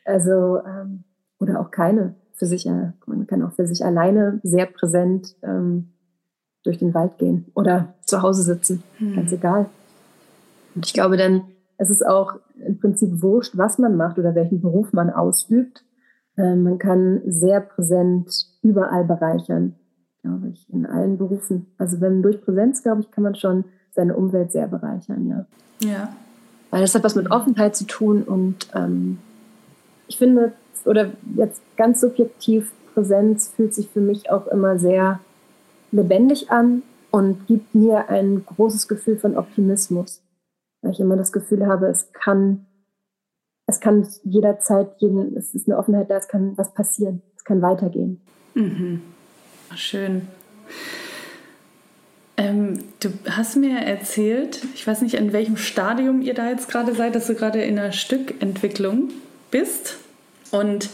Also, 0.04 0.60
ähm, 0.66 1.04
oder 1.38 1.60
auch 1.60 1.70
keine 1.70 2.14
für 2.36 2.46
sich, 2.46 2.66
äh, 2.66 2.92
man 3.06 3.26
kann 3.26 3.42
auch 3.42 3.52
für 3.52 3.66
sich 3.66 3.84
alleine 3.84 4.40
sehr 4.42 4.66
präsent 4.66 5.34
ähm, 5.42 5.88
durch 6.62 6.78
den 6.78 6.94
Wald 6.94 7.18
gehen 7.18 7.46
oder 7.54 7.94
zu 8.04 8.22
Hause 8.22 8.42
sitzen, 8.42 8.82
hm. 8.98 9.16
ganz 9.16 9.32
egal. 9.32 9.66
Und 10.74 10.86
ich 10.86 10.92
glaube 10.92 11.16
dann, 11.16 11.42
es 11.78 11.90
ist 11.90 12.06
auch 12.06 12.36
im 12.66 12.78
Prinzip 12.78 13.22
wurscht, 13.22 13.56
was 13.56 13.78
man 13.78 13.96
macht 13.96 14.18
oder 14.18 14.34
welchen 14.34 14.60
Beruf 14.60 14.92
man 14.92 15.10
ausübt. 15.10 15.84
Äh, 16.36 16.54
man 16.54 16.78
kann 16.78 17.22
sehr 17.26 17.60
präsent 17.60 18.46
überall 18.62 19.04
bereichern, 19.04 19.74
glaube 20.22 20.48
ich, 20.48 20.68
in 20.70 20.86
allen 20.86 21.18
Berufen. 21.18 21.66
Also 21.78 22.00
wenn 22.00 22.22
durch 22.22 22.42
Präsenz, 22.42 22.82
glaube 22.82 23.02
ich, 23.02 23.10
kann 23.10 23.24
man 23.24 23.34
schon 23.34 23.64
seine 23.92 24.14
Umwelt 24.14 24.52
sehr 24.52 24.68
bereichern, 24.68 25.26
ja. 25.26 25.46
Ja. 25.82 26.08
Weil 26.70 26.80
das 26.80 26.94
hat 26.94 27.04
was 27.04 27.14
mit 27.14 27.30
Offenheit 27.30 27.76
zu 27.76 27.86
tun 27.86 28.22
und 28.22 28.68
ähm, 28.74 29.18
ich 30.08 30.18
finde, 30.18 30.52
oder 30.84 31.12
jetzt 31.36 31.60
ganz 31.76 32.00
subjektiv, 32.00 32.72
Präsenz 32.94 33.48
fühlt 33.48 33.74
sich 33.74 33.88
für 33.88 34.00
mich 34.00 34.30
auch 34.30 34.46
immer 34.46 34.78
sehr 34.78 35.20
lebendig 35.92 36.50
an 36.50 36.82
und 37.10 37.46
gibt 37.46 37.74
mir 37.74 38.08
ein 38.08 38.44
großes 38.44 38.88
Gefühl 38.88 39.18
von 39.18 39.36
Optimismus. 39.36 40.22
Weil 40.82 40.92
ich 40.92 41.00
immer 41.00 41.16
das 41.16 41.32
Gefühl 41.32 41.66
habe, 41.66 41.86
es 41.88 42.12
kann, 42.12 42.66
es 43.66 43.80
kann 43.80 44.06
jederzeit, 44.24 44.92
jeden, 44.98 45.36
es 45.36 45.54
ist 45.54 45.68
eine 45.68 45.78
Offenheit 45.78 46.10
da, 46.10 46.16
es 46.16 46.28
kann 46.28 46.56
was 46.56 46.72
passieren, 46.72 47.22
es 47.36 47.44
kann 47.44 47.62
weitergehen. 47.62 48.20
Mhm. 48.54 49.02
Schön. 49.74 50.28
Ähm, 52.38 52.78
du 53.00 53.10
hast 53.30 53.56
mir 53.56 53.78
erzählt, 53.78 54.62
ich 54.74 54.86
weiß 54.86 55.02
nicht, 55.02 55.14
in 55.14 55.32
welchem 55.32 55.56
Stadium 55.56 56.20
ihr 56.20 56.34
da 56.34 56.50
jetzt 56.50 56.68
gerade 56.68 56.94
seid, 56.94 57.14
dass 57.14 57.26
du 57.26 57.34
gerade 57.34 57.62
in 57.62 57.78
einer 57.78 57.92
Stückentwicklung 57.92 59.08
bist. 59.50 59.96
Und 60.50 60.88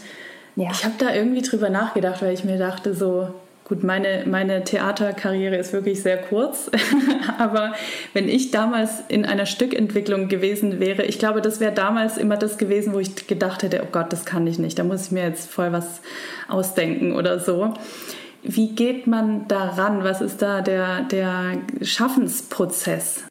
ja. 0.55 0.69
ich 0.71 0.83
habe 0.83 0.95
da 0.97 1.13
irgendwie 1.13 1.41
drüber 1.41 1.69
nachgedacht, 1.69 2.21
weil 2.21 2.33
ich 2.33 2.43
mir 2.43 2.57
dachte, 2.57 2.93
so, 2.93 3.33
gut, 3.65 3.83
meine, 3.83 4.23
meine 4.25 4.63
Theaterkarriere 4.63 5.55
ist 5.55 5.73
wirklich 5.73 6.01
sehr 6.01 6.17
kurz, 6.17 6.69
aber 7.37 7.73
wenn 8.13 8.27
ich 8.27 8.51
damals 8.51 9.03
in 9.07 9.25
einer 9.25 9.45
Stückentwicklung 9.45 10.27
gewesen 10.27 10.79
wäre, 10.79 11.03
ich 11.03 11.19
glaube, 11.19 11.41
das 11.41 11.59
wäre 11.59 11.71
damals 11.71 12.17
immer 12.17 12.37
das 12.37 12.57
gewesen, 12.57 12.93
wo 12.93 12.99
ich 12.99 13.27
gedacht 13.27 13.63
hätte, 13.63 13.81
oh 13.83 13.87
Gott, 13.91 14.11
das 14.11 14.25
kann 14.25 14.45
ich 14.47 14.59
nicht, 14.59 14.77
da 14.79 14.83
muss 14.83 15.07
ich 15.07 15.11
mir 15.11 15.23
jetzt 15.23 15.49
voll 15.49 15.71
was 15.71 16.01
ausdenken 16.47 17.13
oder 17.13 17.39
so. 17.39 17.73
Wie 18.43 18.75
geht 18.75 19.07
man 19.07 19.47
daran? 19.47 20.03
Was 20.03 20.19
ist 20.19 20.41
da 20.41 20.59
der, 20.59 21.03
der 21.03 21.59
Schaffensprozess? 21.81 23.23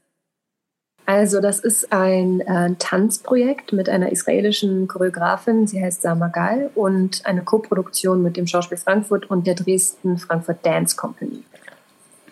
Also 1.13 1.43
das 1.43 1.61
ist 1.61 1.93
ein 1.93 2.41
äh, 2.41 2.75
Tanzprojekt 2.79 3.75
mit 3.75 3.91
einer 3.91 4.11
israelischen 4.11 4.89
Choreografin, 4.89 5.67
sie 5.67 5.79
heißt 5.85 6.01
Sama 6.01 6.29
Gal, 6.29 6.71
und 6.75 7.27
eine 7.27 7.43
Koproduktion 7.43 8.23
mit 8.23 8.39
dem 8.39 8.47
Schauspiel 8.47 8.79
Frankfurt 8.79 9.31
und 9.31 9.47
der 9.47 9.55
Dresden 9.55 10.17
Frankfurt 10.17 10.65
Dance 10.65 10.97
Company. 10.97 11.45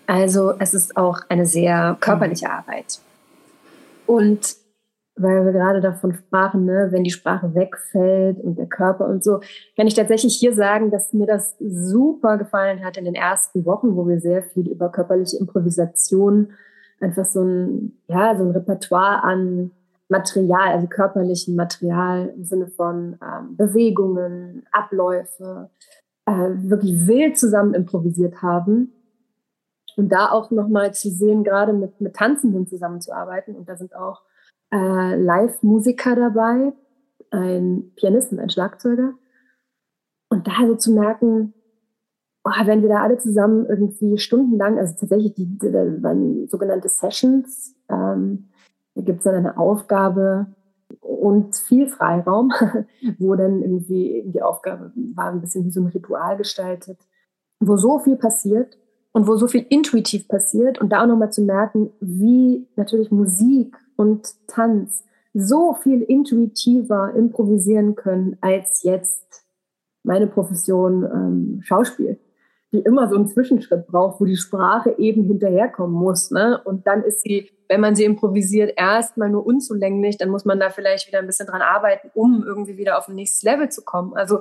Also 0.06 0.54
es 0.58 0.72
ist 0.72 0.96
auch 0.96 1.20
eine 1.28 1.44
sehr 1.44 1.98
körperliche 2.00 2.46
mhm. 2.46 2.52
Arbeit. 2.52 3.00
Und 4.06 4.56
weil 5.14 5.44
wir 5.44 5.52
gerade 5.52 5.82
davon 5.82 6.14
sprachen, 6.14 6.64
ne, 6.64 6.88
wenn 6.90 7.04
die 7.04 7.10
Sprache 7.10 7.54
wegfällt 7.54 8.42
und 8.42 8.56
der 8.56 8.64
Körper 8.64 9.08
und 9.08 9.22
so, 9.22 9.40
kann 9.76 9.88
ich 9.88 9.94
tatsächlich 9.94 10.38
hier 10.38 10.54
sagen, 10.54 10.90
dass 10.90 11.12
mir 11.12 11.26
das 11.26 11.54
super 11.58 12.38
gefallen 12.38 12.82
hat 12.82 12.96
in 12.96 13.04
den 13.04 13.14
ersten 13.14 13.66
Wochen, 13.66 13.94
wo 13.94 14.08
wir 14.08 14.20
sehr 14.20 14.42
viel 14.42 14.70
über 14.70 14.90
körperliche 14.90 15.36
Improvisation 15.36 16.54
einfach 17.00 17.24
so 17.24 17.42
ein, 17.42 17.98
ja, 18.06 18.36
so 18.36 18.44
ein 18.44 18.50
Repertoire 18.50 19.22
an 19.22 19.72
Material, 20.08 20.72
also 20.72 20.86
körperlichen 20.86 21.56
Material 21.56 22.32
im 22.36 22.44
Sinne 22.44 22.66
von 22.66 23.18
ähm, 23.22 23.56
Bewegungen, 23.56 24.66
Abläufe, 24.72 25.70
äh, 26.26 26.32
wirklich 26.32 27.06
wild 27.06 27.38
zusammen 27.38 27.74
improvisiert 27.74 28.42
haben. 28.42 28.92
Und 29.96 30.10
da 30.10 30.30
auch 30.30 30.50
nochmal 30.50 30.94
zu 30.94 31.10
sehen, 31.10 31.44
gerade 31.44 31.72
mit, 31.72 32.00
mit 32.00 32.14
Tanzenden 32.14 32.66
zusammenzuarbeiten. 32.66 33.54
Und 33.54 33.68
da 33.68 33.76
sind 33.76 33.94
auch 33.94 34.22
äh, 34.72 35.16
Live-Musiker 35.16 36.16
dabei, 36.16 36.72
ein 37.30 37.92
Pianist 37.96 38.32
und 38.32 38.40
ein 38.40 38.50
Schlagzeuger. 38.50 39.14
Und 40.28 40.46
da 40.46 40.66
so 40.66 40.76
zu 40.76 40.92
merken, 40.92 41.54
oh, 42.44 42.50
wenn 42.64 42.82
wir 42.82 42.88
da 42.88 43.02
alle 43.02 43.18
zusammen 43.18 43.66
irgendwie 43.66 44.18
stundenlang, 44.18 44.78
also 44.78 44.94
tatsächlich 44.98 45.34
die, 45.34 45.46
die, 45.46 45.70
die 45.70 46.46
sogenannte 46.48 46.88
Sessions, 46.88 47.74
ähm, 47.88 48.48
da 48.94 49.02
gibt 49.02 49.18
es 49.18 49.24
dann 49.24 49.34
eine 49.34 49.56
Aufgabe 49.56 50.46
und 51.00 51.56
viel 51.56 51.88
Freiraum, 51.88 52.52
wo 53.18 53.34
dann 53.34 53.62
irgendwie 53.62 54.24
die 54.26 54.42
Aufgabe 54.42 54.92
war 55.14 55.30
ein 55.30 55.40
bisschen 55.40 55.64
wie 55.64 55.70
so 55.70 55.80
ein 55.80 55.86
Ritual 55.86 56.36
gestaltet, 56.36 56.98
wo 57.60 57.76
so 57.76 57.98
viel 57.98 58.16
passiert 58.16 58.78
und 59.12 59.26
wo 59.26 59.36
so 59.36 59.46
viel 59.46 59.66
intuitiv 59.68 60.28
passiert 60.28 60.80
und 60.80 60.90
da 60.90 61.02
auch 61.02 61.06
nochmal 61.06 61.32
zu 61.32 61.42
merken, 61.42 61.90
wie 62.00 62.66
natürlich 62.76 63.10
Musik 63.10 63.76
und 63.96 64.34
Tanz 64.46 65.04
so 65.32 65.74
viel 65.74 66.02
intuitiver 66.02 67.14
improvisieren 67.14 67.94
können 67.94 68.36
als 68.40 68.82
jetzt 68.82 69.44
meine 70.02 70.26
Profession 70.26 71.04
ähm, 71.04 71.60
Schauspiel, 71.62 72.18
die 72.72 72.78
immer 72.78 73.08
so 73.08 73.16
einen 73.16 73.26
Zwischenschritt 73.26 73.86
braucht, 73.86 74.20
wo 74.20 74.24
die 74.24 74.36
Sprache 74.36 74.94
eben 74.98 75.24
hinterherkommen 75.24 75.94
muss. 75.94 76.30
Ne? 76.30 76.60
Und 76.64 76.86
dann 76.86 77.02
ist 77.02 77.22
sie, 77.22 77.50
wenn 77.68 77.80
man 77.80 77.96
sie 77.96 78.04
improvisiert, 78.04 78.72
erstmal 78.76 79.28
nur 79.28 79.44
unzulänglich, 79.44 80.18
dann 80.18 80.30
muss 80.30 80.44
man 80.44 80.60
da 80.60 80.70
vielleicht 80.70 81.08
wieder 81.08 81.18
ein 81.18 81.26
bisschen 81.26 81.46
dran 81.46 81.62
arbeiten, 81.62 82.10
um 82.14 82.44
irgendwie 82.46 82.76
wieder 82.76 82.96
auf 82.98 83.08
ein 83.08 83.16
nächstes 83.16 83.42
Level 83.42 83.68
zu 83.70 83.82
kommen. 83.82 84.14
Also 84.14 84.40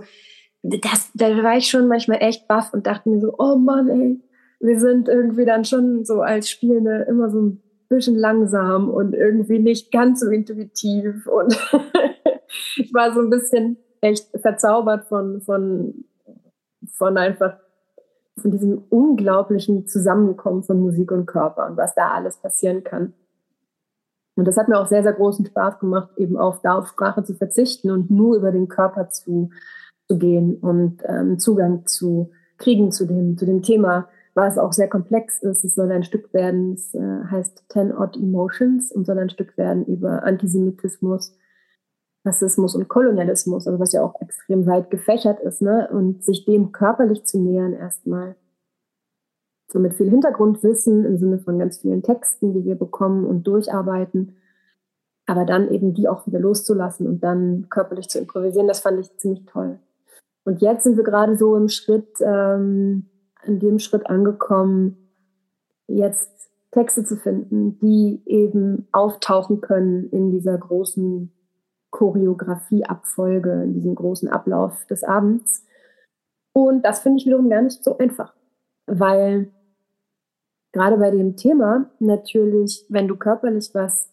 das, 0.62 1.10
da 1.16 1.28
war 1.44 1.58
ich 1.58 1.70
schon 1.70 1.88
manchmal 1.88 2.22
echt 2.22 2.48
baff 2.48 2.74
und 2.74 2.86
dachte 2.86 3.10
mir 3.10 3.20
so, 3.20 3.34
oh 3.38 3.56
Mann, 3.56 3.90
ey, 3.90 4.20
wir 4.60 4.80
sind 4.80 5.08
irgendwie 5.08 5.46
dann 5.46 5.66
schon 5.66 6.06
so 6.06 6.22
als 6.22 6.50
Spielende 6.50 7.06
immer 7.10 7.30
so 7.30 7.42
ein 7.42 7.64
bisschen 7.88 8.16
langsam 8.16 8.90
und 8.90 9.14
irgendwie 9.14 9.60
nicht 9.60 9.92
ganz 9.92 10.20
so 10.20 10.30
intuitiv. 10.30 11.26
Und 11.28 11.58
ich 12.78 12.94
war 12.94 13.14
so 13.14 13.22
ein 13.22 13.30
bisschen 13.30 13.78
echt 14.02 14.28
verzaubert 14.42 15.08
von, 15.08 15.42
von, 15.42 16.06
von 16.92 17.18
einfach 17.18 17.58
von 18.40 18.52
diesem 18.52 18.84
unglaublichen 18.90 19.88
Zusammenkommen 19.88 20.64
von 20.64 20.82
Musik 20.82 21.12
und 21.12 21.26
Körper 21.26 21.68
und 21.68 21.78
was 21.78 21.96
da 21.96 22.12
alles 22.12 22.38
passieren 22.38 22.84
kann. 22.84 23.14
Und 24.36 24.46
das 24.46 24.58
hat 24.58 24.70
mir 24.70 24.80
auch 24.80 24.88
sehr, 24.88 25.04
sehr 25.04 25.14
großen 25.14 25.46
Spaß 25.46 25.80
gemacht, 25.80 26.12
eben 26.18 26.38
auch 26.38 26.62
da 26.62 26.78
auf 26.78 26.88
Sprache 26.88 27.24
zu 27.24 27.34
verzichten 27.36 27.92
und 27.92 28.10
nur 28.10 28.38
über 28.38 28.52
den 28.52 28.70
Körper 28.70 29.10
zu, 29.10 29.50
zu 30.08 30.18
gehen 30.18 30.56
und 30.56 31.04
ähm, 31.06 31.40
Zugang 31.40 31.86
zu 31.86 32.32
kriegen 32.58 32.92
zu 32.92 33.06
dem, 33.06 33.38
zu 33.38 33.46
dem 33.46 33.62
Thema, 33.62 34.08
was 34.36 34.58
auch 34.58 34.74
sehr 34.74 34.88
komplex 34.88 35.42
ist. 35.42 35.66
Es 35.66 35.76
soll 35.76 35.92
ein 35.92 36.04
Stück 36.04 36.34
werden, 36.34 36.74
es 36.74 36.94
äh, 36.94 37.24
heißt 37.30 37.66
Ten 37.70 37.92
Odd 37.92 38.18
Emotions 38.18 38.92
und 38.92 39.06
soll 39.06 39.20
ein 39.20 39.30
Stück 39.30 39.58
werden 39.58 39.86
über 39.86 40.24
Antisemitismus, 40.24 41.36
Rassismus 42.26 42.76
und 42.76 42.90
Kolonialismus, 42.90 43.68
also 43.68 43.80
was 43.80 43.94
ja 43.94 44.04
auch 44.04 44.20
extrem 44.22 44.66
weit 44.68 44.90
gefächert 44.90 45.40
ist, 45.40 45.62
ne? 45.62 45.90
Und 45.92 46.24
sich 46.24 46.46
dem 46.46 46.72
körperlich 46.72 47.26
zu 47.26 47.40
nähern 47.40 47.74
erstmal. 47.74 48.36
So 49.72 49.80
mit 49.80 49.94
viel 49.94 50.10
Hintergrundwissen 50.10 51.06
im 51.06 51.18
Sinne 51.18 51.40
von 51.40 51.60
ganz 51.60 51.80
vielen 51.80 52.04
Texten, 52.04 52.54
die 52.54 52.66
wir 52.66 52.76
bekommen 52.76 53.26
und 53.26 53.46
durcharbeiten. 53.48 54.36
Aber 55.28 55.46
dann 55.46 55.72
eben 55.72 55.94
die 55.94 56.08
auch 56.08 56.26
wieder 56.26 56.40
loszulassen 56.40 57.08
und 57.08 57.24
dann 57.24 57.68
körperlich 57.70 58.10
zu 58.10 58.20
improvisieren, 58.20 58.68
das 58.68 58.80
fand 58.80 59.00
ich 59.00 59.16
ziemlich 59.18 59.46
toll. 59.46 59.80
Und 60.44 60.62
jetzt 60.62 60.84
sind 60.84 60.98
wir 60.98 61.04
gerade 61.04 61.38
so 61.38 61.56
im 61.56 61.70
Schritt, 61.70 62.18
ähm, 62.20 63.06
in 63.44 63.60
dem 63.60 63.78
Schritt 63.78 64.10
angekommen, 64.10 64.98
jetzt 65.88 66.50
Texte 66.72 67.04
zu 67.04 67.16
finden, 67.16 67.80
die 67.80 68.22
eben 68.26 68.88
auftauchen 68.92 69.62
können 69.62 70.10
in 70.10 70.32
dieser 70.32 70.58
großen 70.58 71.32
Choreografieabfolge, 72.00 73.64
in 73.64 73.74
diesem 73.74 73.94
großen 73.94 74.30
Ablauf 74.30 74.86
des 74.86 75.04
Abends. 75.04 75.66
Und 76.54 76.86
das 76.86 77.02
finde 77.02 77.20
ich 77.20 77.26
wiederum 77.26 77.50
gar 77.50 77.62
nicht 77.62 77.84
so 77.84 77.98
einfach, 77.98 78.34
weil 78.86 79.50
gerade 80.72 80.96
bei 80.96 81.12
dem 81.12 81.36
Thema 81.36 81.90
natürlich, 82.00 82.86
wenn 82.88 83.10
du 83.10 83.18
körperlich 83.18 83.72
was 83.74 84.10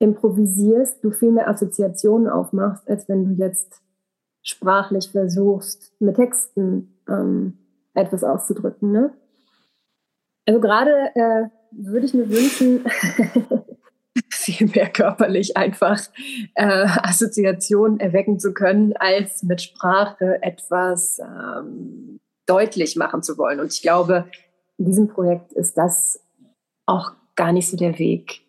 improvisierst, 0.00 1.04
du 1.04 1.12
viel 1.12 1.30
mehr 1.30 1.48
Assoziationen 1.48 2.28
aufmachst, 2.28 2.88
als 2.90 3.08
wenn 3.08 3.24
du 3.26 3.30
jetzt 3.44 3.80
sprachlich 4.42 5.10
versuchst, 5.12 5.92
mit 6.00 6.16
Texten 6.16 6.98
ähm, 7.08 7.58
etwas 7.94 8.24
auszudrücken. 8.24 8.90
Ne? 8.90 9.12
Also 10.46 10.60
gerade 10.60 11.14
äh, 11.14 11.44
würde 11.70 12.06
ich 12.06 12.14
mir 12.14 12.28
wünschen, 12.28 12.84
viel 14.48 14.68
mehr 14.68 14.88
körperlich 14.88 15.56
einfach 15.56 16.00
äh, 16.54 16.86
Assoziationen 17.02 18.00
erwecken 18.00 18.38
zu 18.38 18.52
können, 18.54 18.94
als 18.96 19.42
mit 19.42 19.60
Sprache 19.60 20.42
etwas 20.42 21.20
ähm, 21.20 22.20
deutlich 22.46 22.96
machen 22.96 23.22
zu 23.22 23.36
wollen. 23.36 23.60
Und 23.60 23.72
ich 23.72 23.82
glaube, 23.82 24.24
in 24.78 24.86
diesem 24.86 25.08
Projekt 25.08 25.52
ist 25.52 25.76
das 25.76 26.20
auch 26.86 27.12
gar 27.36 27.52
nicht 27.52 27.68
so 27.68 27.76
der 27.76 27.98
Weg. 27.98 28.40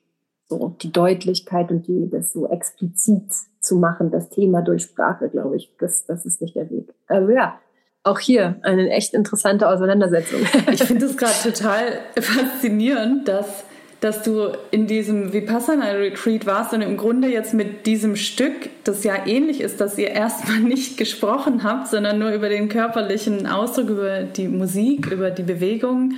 So 0.47 0.75
die 0.81 0.91
Deutlichkeit 0.91 1.69
und 1.69 1.87
die, 1.87 2.09
das 2.09 2.33
so 2.33 2.49
explizit 2.49 3.31
zu 3.59 3.75
machen, 3.75 4.09
das 4.09 4.29
Thema 4.29 4.61
durch 4.61 4.83
Sprache, 4.83 5.29
glaube 5.29 5.57
ich, 5.57 5.75
das, 5.77 6.05
das 6.05 6.25
ist 6.25 6.41
nicht 6.41 6.55
der 6.55 6.71
Weg. 6.71 6.91
Also 7.07 7.29
ja, 7.29 7.59
auch 8.03 8.19
hier 8.19 8.57
eine 8.63 8.89
echt 8.89 9.13
interessante 9.13 9.67
Auseinandersetzung. 9.67 10.39
Ich 10.71 10.83
finde 10.83 11.05
es 11.05 11.17
gerade 11.17 11.35
total 11.43 11.99
faszinierend, 12.19 13.27
dass 13.27 13.65
dass 14.01 14.23
du 14.23 14.53
in 14.71 14.87
diesem 14.87 15.33
Vipassana 15.33 15.91
Retreat 15.91 16.45
warst 16.45 16.73
und 16.73 16.81
im 16.81 16.95
Grunde 16.95 17.27
jetzt 17.27 17.53
mit 17.53 17.85
diesem 17.85 18.15
Stück, 18.15 18.69
das 18.85 19.03
ja 19.03 19.25
ähnlich 19.27 19.59
ist, 19.59 19.81
dass 19.81 19.97
ihr 19.97 20.09
erstmal 20.09 20.59
nicht 20.61 20.97
gesprochen 20.97 21.63
habt, 21.63 21.87
sondern 21.89 22.19
nur 22.19 22.31
über 22.31 22.49
den 22.49 22.69
körperlichen 22.69 23.45
Ausdruck, 23.45 23.89
über 23.89 24.23
die 24.23 24.47
Musik, 24.47 25.07
über 25.07 25.31
die 25.31 25.43
Bewegung, 25.43 26.13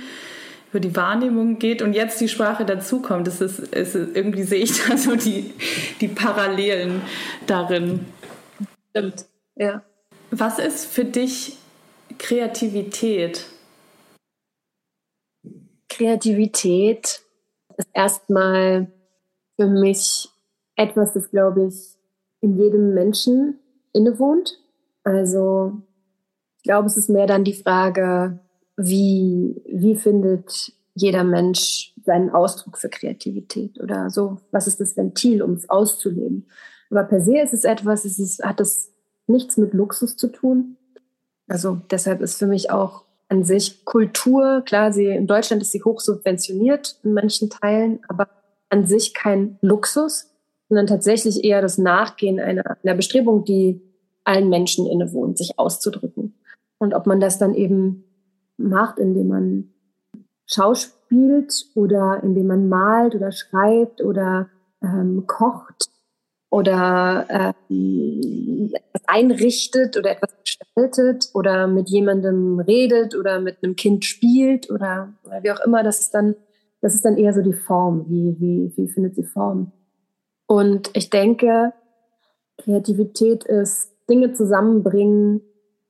über 0.70 0.78
die 0.78 0.94
Wahrnehmung 0.94 1.58
geht 1.58 1.82
und 1.82 1.92
jetzt 1.92 2.20
die 2.20 2.28
Sprache 2.28 2.64
dazukommt. 2.64 3.26
Das 3.26 3.40
ist, 3.40 3.58
ist, 3.58 3.94
irgendwie 3.94 4.44
sehe 4.44 4.62
ich 4.62 4.84
da 4.88 4.96
so 4.96 5.16
die, 5.16 5.52
die 6.00 6.08
Parallelen 6.08 7.02
darin. 7.46 8.06
Stimmt, 8.90 9.26
ja. 9.56 9.82
Was 10.30 10.58
ist 10.58 10.86
für 10.86 11.04
dich 11.04 11.56
Kreativität? 12.18 13.44
Kreativität 15.88 17.20
ist 17.76 17.88
erstmal 17.92 18.90
für 19.56 19.66
mich 19.66 20.28
etwas, 20.76 21.12
das, 21.12 21.30
glaube 21.30 21.66
ich, 21.66 21.96
in 22.40 22.58
jedem 22.58 22.94
Menschen 22.94 23.58
innewohnt. 23.92 24.58
Also 25.04 25.82
ich 26.58 26.64
glaube, 26.64 26.86
es 26.86 26.96
ist 26.96 27.08
mehr 27.08 27.26
dann 27.26 27.44
die 27.44 27.54
Frage, 27.54 28.38
wie, 28.76 29.62
wie 29.66 29.96
findet 29.96 30.72
jeder 30.94 31.24
Mensch 31.24 31.94
seinen 32.04 32.30
Ausdruck 32.30 32.78
für 32.78 32.88
Kreativität 32.88 33.80
oder 33.80 34.10
so, 34.10 34.38
was 34.50 34.66
ist 34.66 34.80
das 34.80 34.96
Ventil, 34.96 35.42
um 35.42 35.52
es 35.52 35.68
auszuleben. 35.70 36.46
Aber 36.90 37.04
per 37.04 37.20
se 37.20 37.38
ist 37.38 37.54
es 37.54 37.64
etwas, 37.64 38.04
es 38.04 38.18
ist, 38.18 38.44
hat 38.44 38.60
es 38.60 38.92
nichts 39.26 39.56
mit 39.56 39.72
Luxus 39.72 40.16
zu 40.16 40.28
tun. 40.28 40.76
Also 41.48 41.80
deshalb 41.90 42.20
ist 42.20 42.38
für 42.38 42.46
mich 42.46 42.70
auch 42.70 43.04
an 43.32 43.44
sich 43.44 43.86
Kultur, 43.86 44.62
klar, 44.66 44.92
sie, 44.92 45.06
in 45.06 45.26
Deutschland 45.26 45.62
ist 45.62 45.72
sie 45.72 45.82
hoch 45.82 46.00
subventioniert 46.00 46.98
in 47.02 47.14
manchen 47.14 47.48
Teilen, 47.48 48.00
aber 48.06 48.28
an 48.68 48.86
sich 48.86 49.14
kein 49.14 49.56
Luxus, 49.62 50.30
sondern 50.68 50.86
tatsächlich 50.86 51.42
eher 51.42 51.62
das 51.62 51.78
Nachgehen 51.78 52.38
einer, 52.38 52.76
einer 52.82 52.94
Bestrebung, 52.94 53.46
die 53.46 53.80
allen 54.24 54.50
Menschen 54.50 54.86
innewohnt, 54.86 55.38
sich 55.38 55.58
auszudrücken. 55.58 56.34
Und 56.76 56.92
ob 56.92 57.06
man 57.06 57.20
das 57.20 57.38
dann 57.38 57.54
eben 57.54 58.04
macht, 58.58 58.98
indem 58.98 59.28
man 59.28 59.72
schauspielt 60.46 61.54
oder 61.74 62.20
indem 62.22 62.48
man 62.48 62.68
malt 62.68 63.14
oder 63.14 63.32
schreibt 63.32 64.02
oder 64.02 64.50
ähm, 64.82 65.24
kocht 65.26 65.88
oder 66.52 67.54
äh, 67.70 68.74
etwas 68.74 69.02
einrichtet 69.06 69.96
oder 69.96 70.10
etwas 70.10 70.36
gestaltet 70.44 71.30
oder 71.32 71.66
mit 71.66 71.88
jemandem 71.88 72.60
redet 72.60 73.16
oder 73.16 73.40
mit 73.40 73.56
einem 73.62 73.74
Kind 73.74 74.04
spielt 74.04 74.70
oder, 74.70 75.14
oder 75.24 75.42
wie 75.42 75.50
auch 75.50 75.64
immer, 75.64 75.82
das 75.82 76.00
ist 76.00 76.10
dann, 76.10 76.36
das 76.82 76.94
ist 76.94 77.06
dann 77.06 77.16
eher 77.16 77.32
so 77.32 77.40
die 77.40 77.54
Form. 77.54 78.04
Wie, 78.10 78.36
wie, 78.38 78.70
wie 78.76 78.88
findet 78.88 79.14
sie 79.14 79.24
Form? 79.24 79.72
Und 80.46 80.90
ich 80.92 81.08
denke, 81.08 81.72
Kreativität 82.58 83.44
ist 83.44 83.90
Dinge 84.10 84.34
zusammenbringen, 84.34 85.40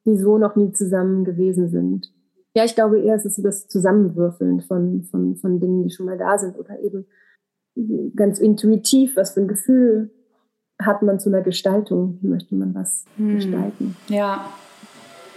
die 0.04 0.16
so 0.16 0.38
noch 0.38 0.54
nie 0.54 0.70
zusammen 0.70 1.24
gewesen 1.24 1.70
sind. 1.70 2.12
Ja, 2.54 2.64
ich 2.64 2.76
glaube 2.76 3.00
eher, 3.00 3.16
es 3.16 3.24
ist 3.24 3.34
so 3.34 3.42
das 3.42 3.66
Zusammenwürfeln 3.66 4.60
von, 4.60 5.02
von, 5.10 5.34
von 5.34 5.58
Dingen, 5.58 5.82
die 5.82 5.90
schon 5.90 6.06
mal 6.06 6.18
da 6.18 6.38
sind 6.38 6.56
oder 6.56 6.78
eben 6.78 7.04
ganz 8.14 8.38
intuitiv, 8.38 9.16
was 9.16 9.32
für 9.32 9.40
ein 9.40 9.48
Gefühl 9.48 10.12
hat 10.84 11.02
man 11.02 11.20
zu 11.20 11.28
einer 11.28 11.42
Gestaltung, 11.42 12.18
wie 12.20 12.28
möchte 12.28 12.54
man 12.54 12.74
was 12.74 13.04
hm. 13.16 13.36
gestalten. 13.36 13.96
Ja. 14.08 14.46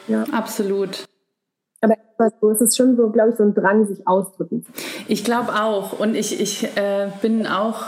ja, 0.08 0.24
absolut. 0.32 1.06
Aber 1.82 1.96
so 2.42 2.50
ist 2.50 2.62
es 2.62 2.76
schon 2.76 2.96
so, 2.96 3.10
glaube 3.10 3.32
ich, 3.32 3.36
so 3.36 3.44
ein 3.44 3.54
Drang, 3.54 3.86
sich 3.86 4.00
können. 4.06 4.66
Ich 5.08 5.24
glaube 5.24 5.54
auch. 5.54 6.00
Und 6.00 6.16
ich, 6.16 6.40
ich 6.40 6.64
äh, 6.78 7.10
bin 7.22 7.46
auch 7.48 7.84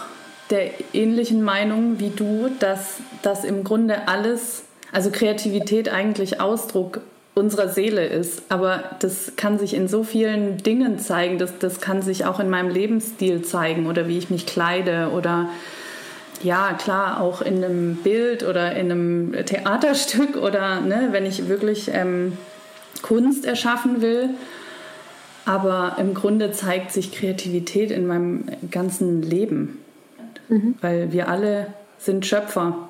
der 0.50 0.72
ähnlichen 0.94 1.42
Meinung 1.42 2.00
wie 2.00 2.10
du, 2.10 2.50
dass 2.60 3.00
das 3.22 3.44
im 3.44 3.64
Grunde 3.64 4.08
alles, 4.08 4.64
also 4.92 5.10
Kreativität 5.12 5.90
eigentlich 5.90 6.40
Ausdruck 6.40 7.02
unserer 7.36 7.70
Seele 7.70 8.06
ist. 8.06 8.44
Aber 8.50 8.84
das 9.00 9.34
kann 9.36 9.60
sich 9.60 9.74
in 9.74 9.88
so 9.88 10.04
vielen 10.04 10.58
Dingen 10.58 11.00
zeigen. 11.00 11.38
Das, 11.38 11.58
das 11.60 11.82
kann 11.82 12.02
sich 12.02 12.26
auch 12.26 12.40
in 12.40 12.50
meinem 12.50 12.70
Lebensstil 12.70 13.44
zeigen 13.44 13.88
oder 13.88 14.08
wie 14.08 14.18
ich 14.18 14.30
mich 14.30 14.46
kleide 14.46 15.12
oder 15.16 15.50
ja, 16.44 16.74
klar, 16.74 17.22
auch 17.22 17.42
in 17.42 17.64
einem 17.64 17.96
Bild 17.98 18.44
oder 18.44 18.76
in 18.76 18.92
einem 18.92 19.46
Theaterstück 19.46 20.36
oder 20.38 20.82
ne, 20.82 21.10
wenn 21.12 21.26
ich 21.26 21.48
wirklich 21.48 21.90
ähm, 21.94 22.38
Kunst 23.02 23.46
erschaffen 23.46 24.02
will. 24.02 24.30
Aber 25.46 25.96
im 25.98 26.14
Grunde 26.14 26.52
zeigt 26.52 26.92
sich 26.92 27.14
Kreativität 27.14 27.90
in 27.90 28.06
meinem 28.06 28.46
ganzen 28.70 29.22
Leben, 29.22 29.80
mhm. 30.50 30.76
weil 30.82 31.14
wir 31.14 31.30
alle 31.30 31.68
sind 31.98 32.26
Schöpfer. 32.26 32.90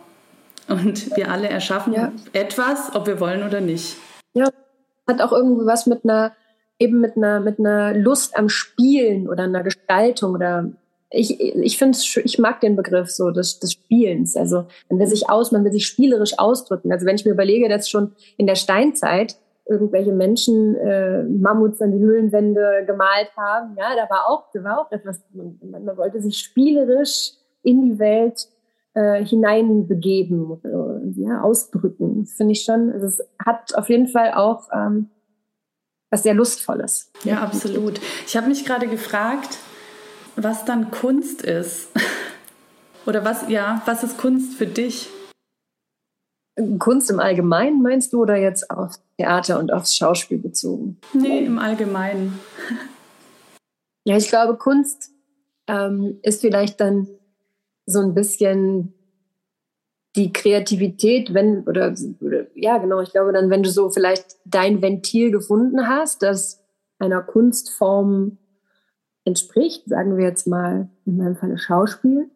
Und 0.68 1.16
wir 1.16 1.32
alle 1.32 1.48
erschaffen 1.48 1.93
ja. 1.93 2.12
etwas, 2.34 2.93
ob 2.93 3.08
wir 3.08 3.20
wollen 3.22 3.43
oder 3.43 3.62
nicht. 3.62 3.95
Ja, 4.34 4.50
hat 5.08 5.22
auch 5.22 5.32
irgendwie 5.32 5.66
was 5.66 5.86
mit 5.86 6.04
einer, 6.04 6.34
eben 6.78 7.00
mit 7.00 7.16
einer, 7.16 7.39
mit 7.39 7.60
einer 7.60 7.93
Lust 7.93 8.38
am 8.38 8.50
Spielen 8.50 9.30
oder 9.30 9.43
einer 9.43 9.64
Gestaltung 9.64 10.34
oder 10.34 10.70
ich, 11.10 11.39
ich 11.39 11.78
finde 11.78 11.97
ich 12.24 12.39
mag 12.39 12.60
den 12.62 12.76
Begriff 12.76 13.10
so 13.10 13.32
des, 13.32 13.60
des 13.60 13.74
Spielens. 13.74 14.36
Also 14.36 14.66
man 14.89 14.99
will 14.99 15.08
sich 15.08 15.30
aus, 15.30 15.51
man 15.51 15.64
will 15.64 15.72
sich 15.72 15.88
spielerisch 15.88 16.38
ausdrücken. 16.38 16.91
Also 16.91 17.05
wenn 17.05 17.16
ich 17.16 17.26
mir 17.26 17.32
überlege, 17.32 17.70
dass 17.70 17.89
schon 17.89 18.14
in 18.38 18.47
der 18.47 18.55
Steinzeit 18.55 19.38
irgendwelche 19.66 20.12
Menschen 20.12 20.76
äh, 20.76 21.24
Mammuts 21.24 21.82
an 21.82 21.91
die 21.91 21.99
Höhlenwände 21.99 22.84
gemalt 22.86 23.30
haben, 23.36 23.76
ja, 23.78 23.95
da 23.95 24.10
war 24.10 24.30
auch, 24.30 24.45
da 24.53 24.64
war 24.64 24.82
auch 24.82 24.91
etwas, 24.91 25.22
man, 25.34 25.58
man 25.62 25.97
wollte 25.97 26.22
sich 26.22 26.38
spielerisch 26.38 27.32
in 27.64 27.82
die 27.84 27.99
Welt 27.99 28.47
äh, 28.93 29.24
hineinbegeben, 29.24 30.60
äh, 30.64 31.22
ja, 31.22 31.41
ausdrücken. 31.41 32.24
Das 32.24 32.34
finde 32.34 32.53
ich 32.53 32.64
schon. 32.64 32.91
Also 32.91 33.08
es 33.08 33.20
hat 33.45 33.76
auf 33.76 33.89
jeden 33.89 34.08
Fall 34.08 34.34
auch 34.34 34.70
ähm, 34.74 35.10
was 36.10 36.24
sehr 36.24 36.34
Lustvolles. 36.34 37.12
Ja, 37.24 37.41
absolut. 37.41 37.99
Ich 38.26 38.38
habe 38.38 38.47
mich 38.47 38.64
gerade 38.66 38.88
gefragt, 38.88 39.58
was 40.38 40.66
dann 40.66 40.92
Kunst 40.92 41.42
ist. 41.42 41.90
Oder 43.06 43.26
was, 43.26 43.50
ja, 43.50 43.82
was 43.86 44.04
ist 44.04 44.18
Kunst 44.18 44.56
für 44.56 44.68
dich? 44.68 45.10
Kunst 46.80 47.10
im 47.10 47.20
Allgemeinen 47.20 47.82
meinst 47.82 48.14
du 48.14 48.22
oder 48.24 48.36
jetzt 48.36 48.72
auf 48.72 48.96
Theater 49.18 49.60
und 49.60 49.72
aufs 49.72 49.96
Schauspiel 49.96 50.40
bezogen? 50.40 50.98
Nee, 51.14 51.46
im 51.46 51.60
Allgemeinen. 51.60 52.40
Ja, 54.06 54.18
ich 54.18 54.28
glaube, 54.28 54.58
Kunst 54.58 55.12
ähm, 55.68 56.18
ist 56.24 56.42
vielleicht 56.42 56.82
dann 56.82 57.08
so 57.86 58.00
ein 58.00 58.16
bisschen 58.16 58.94
die 60.16 60.34
Kreativität, 60.34 61.34
wenn, 61.34 61.64
oder, 61.68 61.94
oder, 62.22 62.48
ja, 62.56 62.80
genau, 62.80 63.02
ich 63.02 63.12
glaube 63.12 63.34
dann, 63.34 63.52
wenn 63.52 63.62
du 63.62 63.70
so 63.70 63.92
vielleicht 63.92 64.38
dein 64.46 64.82
Ventil 64.82 65.32
gefunden 65.32 65.88
hast, 65.88 66.24
das 66.24 66.64
einer 66.98 67.22
Kunstform 67.22 68.40
entspricht, 69.28 69.88
sagen 69.88 70.18
wir 70.18 70.24
jetzt 70.24 70.48
mal 70.48 70.90
in 71.06 71.18
meinem 71.18 71.36
Falle 71.36 71.58
Schauspiel, 71.58 72.32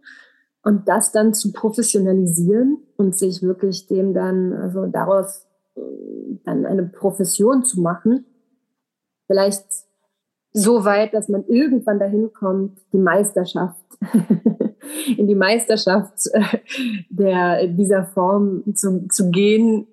und 0.63 0.87
das 0.87 1.11
dann 1.11 1.33
zu 1.33 1.53
professionalisieren 1.53 2.83
und 2.97 3.17
sich 3.17 3.41
wirklich 3.41 3.87
dem 3.87 4.13
dann, 4.13 4.53
also 4.53 4.85
daraus 4.85 5.47
äh, 5.75 5.81
dann 6.43 6.65
eine 6.65 6.83
Profession 6.83 7.63
zu 7.63 7.81
machen, 7.81 8.25
vielleicht 9.25 9.65
so 10.53 10.83
weit, 10.83 11.13
dass 11.13 11.29
man 11.29 11.45
irgendwann 11.47 11.97
dahin 11.97 12.31
kommt, 12.33 12.79
die 12.91 12.99
Meisterschaft, 12.99 13.81
in 15.17 15.27
die 15.27 15.35
Meisterschaft 15.35 16.27
äh, 16.33 16.59
der, 17.09 17.67
dieser 17.67 18.03
Form 18.03 18.63
zu, 18.75 19.07
zu 19.07 19.31
gehen 19.31 19.87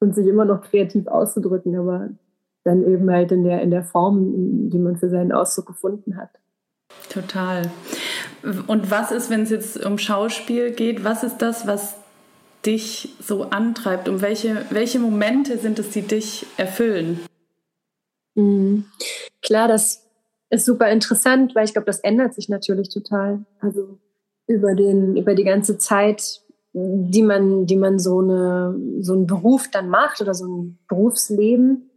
und 0.00 0.14
sich 0.14 0.26
immer 0.26 0.44
noch 0.44 0.60
kreativ 0.60 1.08
auszudrücken, 1.08 1.76
aber 1.76 2.10
dann 2.64 2.84
eben 2.84 3.10
halt 3.10 3.32
in 3.32 3.44
der, 3.44 3.62
in 3.62 3.70
der 3.70 3.82
Form, 3.82 4.70
die 4.70 4.78
man 4.78 4.96
für 4.96 5.08
seinen 5.08 5.32
Ausdruck 5.32 5.66
gefunden 5.66 6.16
hat. 6.16 6.30
Total. 7.08 7.70
Und 8.66 8.90
was 8.90 9.10
ist, 9.12 9.30
wenn 9.30 9.42
es 9.42 9.50
jetzt 9.50 9.84
um 9.84 9.98
Schauspiel 9.98 10.70
geht, 10.72 11.04
was 11.04 11.22
ist 11.22 11.38
das, 11.38 11.66
was 11.66 11.96
dich 12.64 13.14
so 13.20 13.44
antreibt? 13.44 14.08
Um 14.08 14.20
welche, 14.20 14.64
welche 14.70 14.98
Momente 14.98 15.58
sind 15.58 15.78
es, 15.78 15.90
die 15.90 16.02
dich 16.02 16.46
erfüllen? 16.56 17.20
Mhm. 18.34 18.84
Klar, 19.42 19.68
das 19.68 20.06
ist 20.50 20.66
super 20.66 20.88
interessant, 20.90 21.54
weil 21.54 21.64
ich 21.64 21.72
glaube, 21.72 21.86
das 21.86 22.00
ändert 22.00 22.34
sich 22.34 22.48
natürlich 22.48 22.88
total. 22.88 23.44
Also 23.60 23.98
über, 24.46 24.74
den, 24.74 25.16
über 25.16 25.34
die 25.34 25.44
ganze 25.44 25.78
Zeit, 25.78 26.42
die 26.72 27.22
man, 27.22 27.66
die 27.66 27.76
man 27.76 27.98
so, 27.98 28.20
eine, 28.20 28.76
so 29.00 29.14
einen 29.14 29.26
Beruf 29.26 29.68
dann 29.70 29.88
macht 29.88 30.20
oder 30.20 30.34
so 30.34 30.46
ein 30.46 30.78
Berufsleben. 30.88 31.89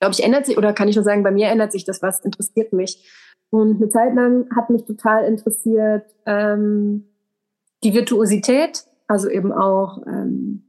Glaube 0.00 0.12
ich, 0.12 0.22
ändert 0.22 0.46
sich, 0.46 0.56
oder 0.56 0.72
kann 0.72 0.88
ich 0.88 0.96
nur 0.96 1.04
sagen, 1.04 1.22
bei 1.22 1.30
mir 1.30 1.48
ändert 1.48 1.72
sich 1.72 1.84
das 1.84 2.02
was, 2.02 2.24
interessiert 2.24 2.72
mich. 2.72 3.10
Und 3.50 3.76
eine 3.76 3.88
Zeit 3.88 4.14
lang 4.14 4.48
hat 4.54 4.70
mich 4.70 4.84
total 4.84 5.24
interessiert 5.24 6.04
ähm, 6.26 7.08
die 7.82 7.94
Virtuosität, 7.94 8.84
also 9.06 9.28
eben 9.28 9.52
auch 9.52 10.02
ähm, 10.06 10.68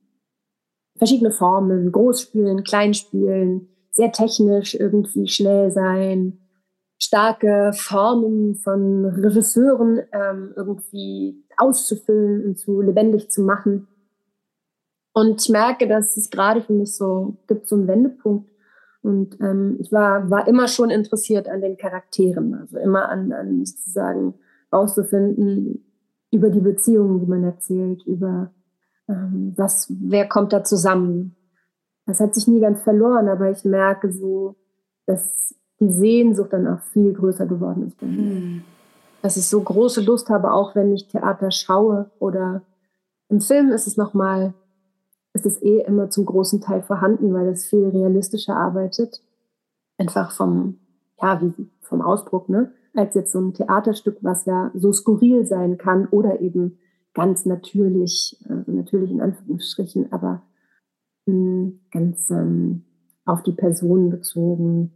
verschiedene 0.97 1.31
Formen, 1.31 1.91
Großspielen, 1.91 2.63
Kleinspielen, 2.63 3.67
sehr 3.91 4.11
technisch 4.11 4.75
irgendwie 4.75 5.27
schnell 5.27 5.71
sein, 5.71 6.39
starke 7.01 7.71
Formen 7.73 8.55
von 8.55 9.05
Regisseuren 9.05 10.01
ähm, 10.11 10.53
irgendwie 10.55 11.43
auszufüllen 11.57 12.45
und 12.45 12.59
zu 12.59 12.81
lebendig 12.81 13.29
zu 13.29 13.41
machen. 13.41 13.87
Und 15.13 15.41
ich 15.41 15.49
merke, 15.49 15.87
dass 15.87 16.15
es 16.17 16.29
gerade 16.29 16.61
für 16.61 16.73
mich 16.73 16.95
so 16.95 17.37
gibt 17.47 17.67
so 17.67 17.75
einen 17.75 17.87
Wendepunkt, 17.87 18.49
und 19.01 19.39
ähm, 19.39 19.77
ich 19.79 19.91
war, 19.91 20.29
war 20.29 20.47
immer 20.47 20.67
schon 20.67 20.89
interessiert 20.89 21.47
an 21.47 21.61
den 21.61 21.77
Charakteren, 21.77 22.53
also 22.53 22.77
immer 22.77 23.09
an, 23.09 23.31
an 23.31 23.65
sozusagen 23.65 24.33
rauszufinden 24.71 25.85
über 26.31 26.49
die 26.49 26.59
Beziehungen, 26.59 27.19
die 27.19 27.25
man 27.25 27.43
erzählt, 27.43 28.03
über 28.05 28.51
ähm, 29.07 29.53
was, 29.55 29.87
wer 29.89 30.27
kommt 30.27 30.53
da 30.53 30.63
zusammen. 30.63 31.35
Das 32.05 32.19
hat 32.19 32.35
sich 32.35 32.47
nie 32.47 32.59
ganz 32.59 32.81
verloren, 32.81 33.29
aber 33.29 33.49
ich 33.49 33.63
merke 33.63 34.11
so, 34.11 34.55
dass 35.05 35.55
die 35.79 35.91
Sehnsucht 35.91 36.53
dann 36.53 36.67
auch 36.67 36.81
viel 36.91 37.13
größer 37.13 37.45
geworden 37.45 37.87
ist 37.87 37.99
bei 37.99 38.07
mir. 38.07 38.35
Hm. 38.35 38.61
Dass 39.21 39.37
ich 39.37 39.47
so 39.47 39.61
große 39.61 40.01
Lust 40.01 40.29
habe, 40.29 40.51
auch 40.53 40.75
wenn 40.75 40.93
ich 40.93 41.07
Theater 41.07 41.51
schaue 41.51 42.09
oder 42.19 42.61
im 43.29 43.41
Film 43.41 43.71
ist 43.71 43.87
es 43.87 43.97
nochmal 43.97 44.53
ist 45.33 45.45
es 45.45 45.61
eh 45.61 45.81
immer 45.81 46.09
zum 46.09 46.25
großen 46.25 46.61
Teil 46.61 46.81
vorhanden, 46.81 47.33
weil 47.33 47.47
es 47.47 47.67
viel 47.67 47.87
realistischer 47.87 48.55
arbeitet. 48.55 49.21
Einfach 49.97 50.31
vom, 50.31 50.79
ja, 51.21 51.41
wie, 51.41 51.69
vom 51.81 52.01
Ausdruck, 52.01 52.49
ne? 52.49 52.71
Als 52.95 53.15
jetzt 53.15 53.31
so 53.31 53.39
ein 53.39 53.53
Theaterstück, 53.53 54.17
was 54.21 54.45
ja 54.45 54.71
so 54.73 54.91
skurril 54.91 55.45
sein 55.45 55.77
kann 55.77 56.07
oder 56.07 56.41
eben 56.41 56.79
ganz 57.13 57.45
natürlich, 57.45 58.43
also 58.49 58.71
natürlich 58.71 59.11
in 59.11 59.21
Anführungsstrichen, 59.21 60.11
aber 60.11 60.41
mh, 61.25 61.33
hm, 61.33 61.79
ganz 61.91 62.29
ähm, 62.31 62.85
auf 63.25 63.43
die 63.43 63.51
Person 63.51 64.09
bezogen. 64.09 64.91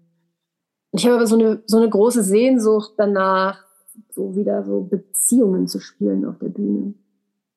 Ich 0.91 1.05
habe 1.05 1.15
aber 1.15 1.27
so 1.27 1.37
eine, 1.37 1.63
so 1.65 1.77
eine 1.77 1.89
große 1.89 2.23
Sehnsucht 2.23 2.93
danach, 2.97 3.63
so 4.09 4.35
wieder 4.35 4.63
so 4.63 4.81
Beziehungen 4.81 5.67
zu 5.67 5.79
spielen 5.79 6.25
auf 6.25 6.39
der 6.39 6.49
Bühne. 6.49 6.95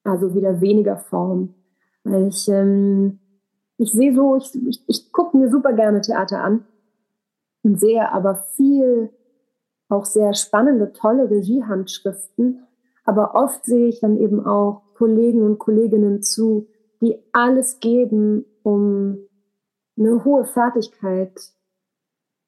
Also 0.05 0.35
wieder 0.35 0.61
weniger 0.61 0.97
Form 0.97 1.55
ich, 2.28 2.48
ähm, 2.48 3.18
ich 3.78 3.92
sehe 3.92 4.14
so, 4.14 4.36
ich, 4.36 4.54
ich, 4.66 4.84
ich 4.86 5.12
gucke 5.12 5.36
mir 5.36 5.50
super 5.50 5.72
gerne 5.72 6.00
Theater 6.00 6.42
an 6.42 6.64
und 7.62 7.80
sehe 7.80 8.11
aber 8.12 8.36
viel 8.57 9.11
auch 9.88 10.04
sehr 10.04 10.34
spannende, 10.34 10.92
tolle 10.92 11.30
Regiehandschriften. 11.30 12.66
Aber 13.04 13.34
oft 13.34 13.64
sehe 13.64 13.88
ich 13.88 14.00
dann 14.00 14.16
eben 14.16 14.44
auch 14.44 14.82
Kollegen 14.94 15.42
und 15.42 15.59
Kolleginnen 15.59 16.22
zu, 16.22 16.66
die 17.00 17.18
alles 17.32 17.78
geben, 17.80 18.44
um 18.62 19.18
eine 19.98 20.24
hohe 20.24 20.44
Fertigkeit 20.44 21.32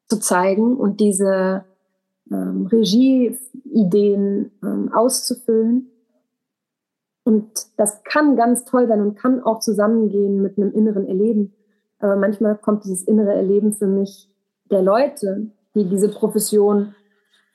zu 0.07 0.19
zeigen 0.19 0.75
und 0.75 0.99
diese 0.99 1.63
ähm, 2.31 2.65
Regieideen 2.67 4.51
ähm, 4.63 4.91
auszufüllen. 4.93 5.89
Und 7.29 7.51
das 7.77 8.03
kann 8.03 8.35
ganz 8.35 8.65
toll 8.65 8.87
sein 8.87 9.01
und 9.01 9.15
kann 9.15 9.43
auch 9.43 9.59
zusammengehen 9.59 10.41
mit 10.41 10.57
einem 10.57 10.73
inneren 10.73 11.05
Erleben. 11.05 11.53
Aber 11.99 12.15
manchmal 12.15 12.55
kommt 12.55 12.85
dieses 12.85 13.03
innere 13.03 13.35
Erleben 13.35 13.71
für 13.71 13.85
mich 13.85 14.27
der 14.71 14.81
Leute, 14.81 15.51
die 15.75 15.87
diese 15.87 16.09
Profession, 16.09 16.95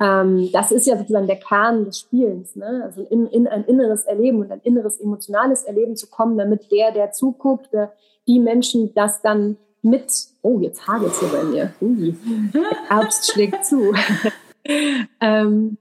ähm, 0.00 0.48
das 0.52 0.70
ist 0.70 0.86
ja 0.86 0.96
sozusagen 0.96 1.26
der 1.26 1.40
Kern 1.40 1.86
des 1.86 1.98
Spielens, 1.98 2.54
ne? 2.54 2.82
also 2.84 3.02
in, 3.02 3.26
in 3.26 3.48
ein 3.48 3.64
inneres 3.64 4.04
Erleben 4.04 4.42
und 4.42 4.52
ein 4.52 4.60
inneres 4.62 5.00
emotionales 5.00 5.64
Erleben 5.64 5.96
zu 5.96 6.06
kommen, 6.08 6.38
damit 6.38 6.70
der, 6.70 6.92
der 6.92 7.10
zuguckt, 7.10 7.72
der, 7.72 7.92
die 8.28 8.38
Menschen 8.38 8.94
das 8.94 9.22
dann 9.22 9.56
mit, 9.82 10.06
oh, 10.42 10.60
jetzt 10.60 10.86
hagelt 10.86 11.10
es 11.10 11.18
hier 11.18 11.36
bei 11.36 11.42
mir, 11.42 11.74
Ui, 11.80 12.14
Herbst 12.88 13.32
schlägt 13.32 13.64
zu, 13.66 13.92
ähm, 15.20 15.78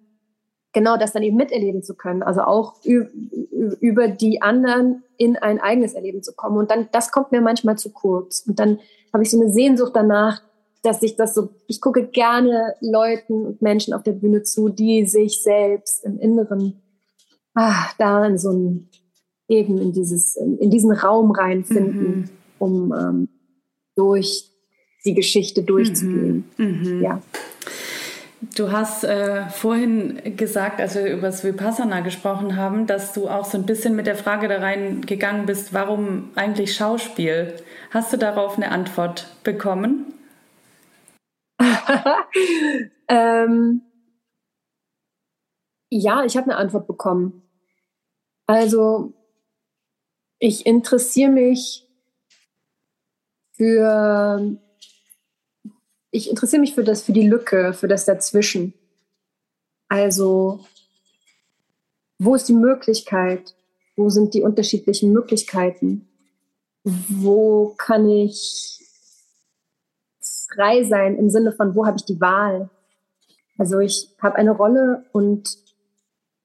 genau 0.73 0.97
das 0.97 1.13
dann 1.13 1.23
eben 1.23 1.37
miterleben 1.37 1.83
zu 1.83 1.95
können. 1.95 2.23
Also 2.23 2.41
auch 2.41 2.75
über 2.83 4.07
die 4.07 4.41
anderen 4.41 5.03
in 5.17 5.37
ein 5.37 5.59
eigenes 5.59 5.93
Erleben 5.93 6.23
zu 6.23 6.33
kommen. 6.33 6.57
Und 6.57 6.71
dann, 6.71 6.89
das 6.91 7.11
kommt 7.11 7.31
mir 7.31 7.41
manchmal 7.41 7.77
zu 7.77 7.91
kurz. 7.91 8.43
Und 8.47 8.59
dann 8.59 8.79
habe 9.13 9.23
ich 9.23 9.31
so 9.31 9.39
eine 9.39 9.51
Sehnsucht 9.51 9.91
danach, 9.95 10.41
dass 10.81 11.01
ich 11.01 11.15
das 11.15 11.33
so, 11.33 11.49
ich 11.67 11.79
gucke 11.79 12.07
gerne 12.07 12.75
Leuten 12.81 13.45
und 13.45 13.61
Menschen 13.61 13.93
auf 13.93 14.03
der 14.03 14.11
Bühne 14.11 14.43
zu, 14.43 14.67
die 14.67 15.05
sich 15.05 15.41
selbst 15.41 16.03
im 16.03 16.19
Inneren, 16.19 16.81
ah, 17.53 17.89
da 17.97 18.25
in 18.25 18.37
so 18.37 18.51
ein, 18.51 18.89
eben 19.47 19.77
in 19.77 19.93
dieses, 19.93 20.35
in 20.35 20.69
diesen 20.69 20.91
Raum 20.91 21.31
reinfinden, 21.31 22.19
mhm. 22.19 22.29
um 22.59 22.93
ähm, 22.93 23.29
durch 23.95 24.49
die 25.05 25.13
Geschichte 25.13 25.63
durchzugehen. 25.63 26.45
Mhm. 26.57 26.65
Mhm. 26.65 27.01
Ja. 27.01 27.21
Du 28.51 28.71
hast 28.71 29.05
äh, 29.05 29.47
vorhin 29.49 30.35
gesagt, 30.35 30.81
als 30.81 30.95
wir 30.95 31.05
über 31.05 31.27
das 31.27 31.45
Vipassana 31.45 32.01
gesprochen 32.01 32.57
haben, 32.57 32.87
dass 32.87 33.13
du 33.13 33.29
auch 33.29 33.45
so 33.45 33.57
ein 33.57 33.65
bisschen 33.65 33.95
mit 33.95 34.05
der 34.05 34.17
Frage 34.17 34.49
da 34.49 34.57
reingegangen 34.57 35.45
bist, 35.45 35.73
warum 35.73 36.31
eigentlich 36.35 36.75
Schauspiel? 36.75 37.55
Hast 37.91 38.11
du 38.11 38.17
darauf 38.17 38.57
eine 38.57 38.69
Antwort 38.71 39.27
bekommen? 39.43 40.13
ähm, 43.07 43.81
ja, 45.89 46.25
ich 46.25 46.35
habe 46.35 46.51
eine 46.51 46.57
Antwort 46.57 46.87
bekommen. 46.87 47.43
Also, 48.45 49.13
ich 50.39 50.65
interessiere 50.65 51.31
mich 51.31 51.87
für 53.53 54.57
ich 56.13 56.29
interessiere 56.29 56.61
mich 56.61 56.75
für 56.75 56.83
das, 56.83 57.01
für 57.01 57.11
die 57.11 57.27
Lücke, 57.27 57.73
für 57.73 57.87
das 57.87 58.05
Dazwischen. 58.05 58.73
Also, 59.89 60.63
wo 62.19 62.35
ist 62.35 62.47
die 62.47 62.53
Möglichkeit? 62.53 63.55
Wo 63.95 64.09
sind 64.09 64.35
die 64.35 64.43
unterschiedlichen 64.43 65.11
Möglichkeiten? 65.11 66.07
Wo 66.83 67.73
kann 67.79 68.07
ich 68.07 68.79
frei 70.53 70.83
sein 70.83 71.17
im 71.17 71.31
Sinne 71.31 71.51
von, 71.51 71.73
wo 71.73 71.87
habe 71.87 71.97
ich 71.97 72.05
die 72.05 72.21
Wahl? 72.21 72.69
Also 73.57 73.79
ich 73.79 74.09
habe 74.21 74.35
eine 74.35 74.51
Rolle 74.51 75.05
und 75.13 75.57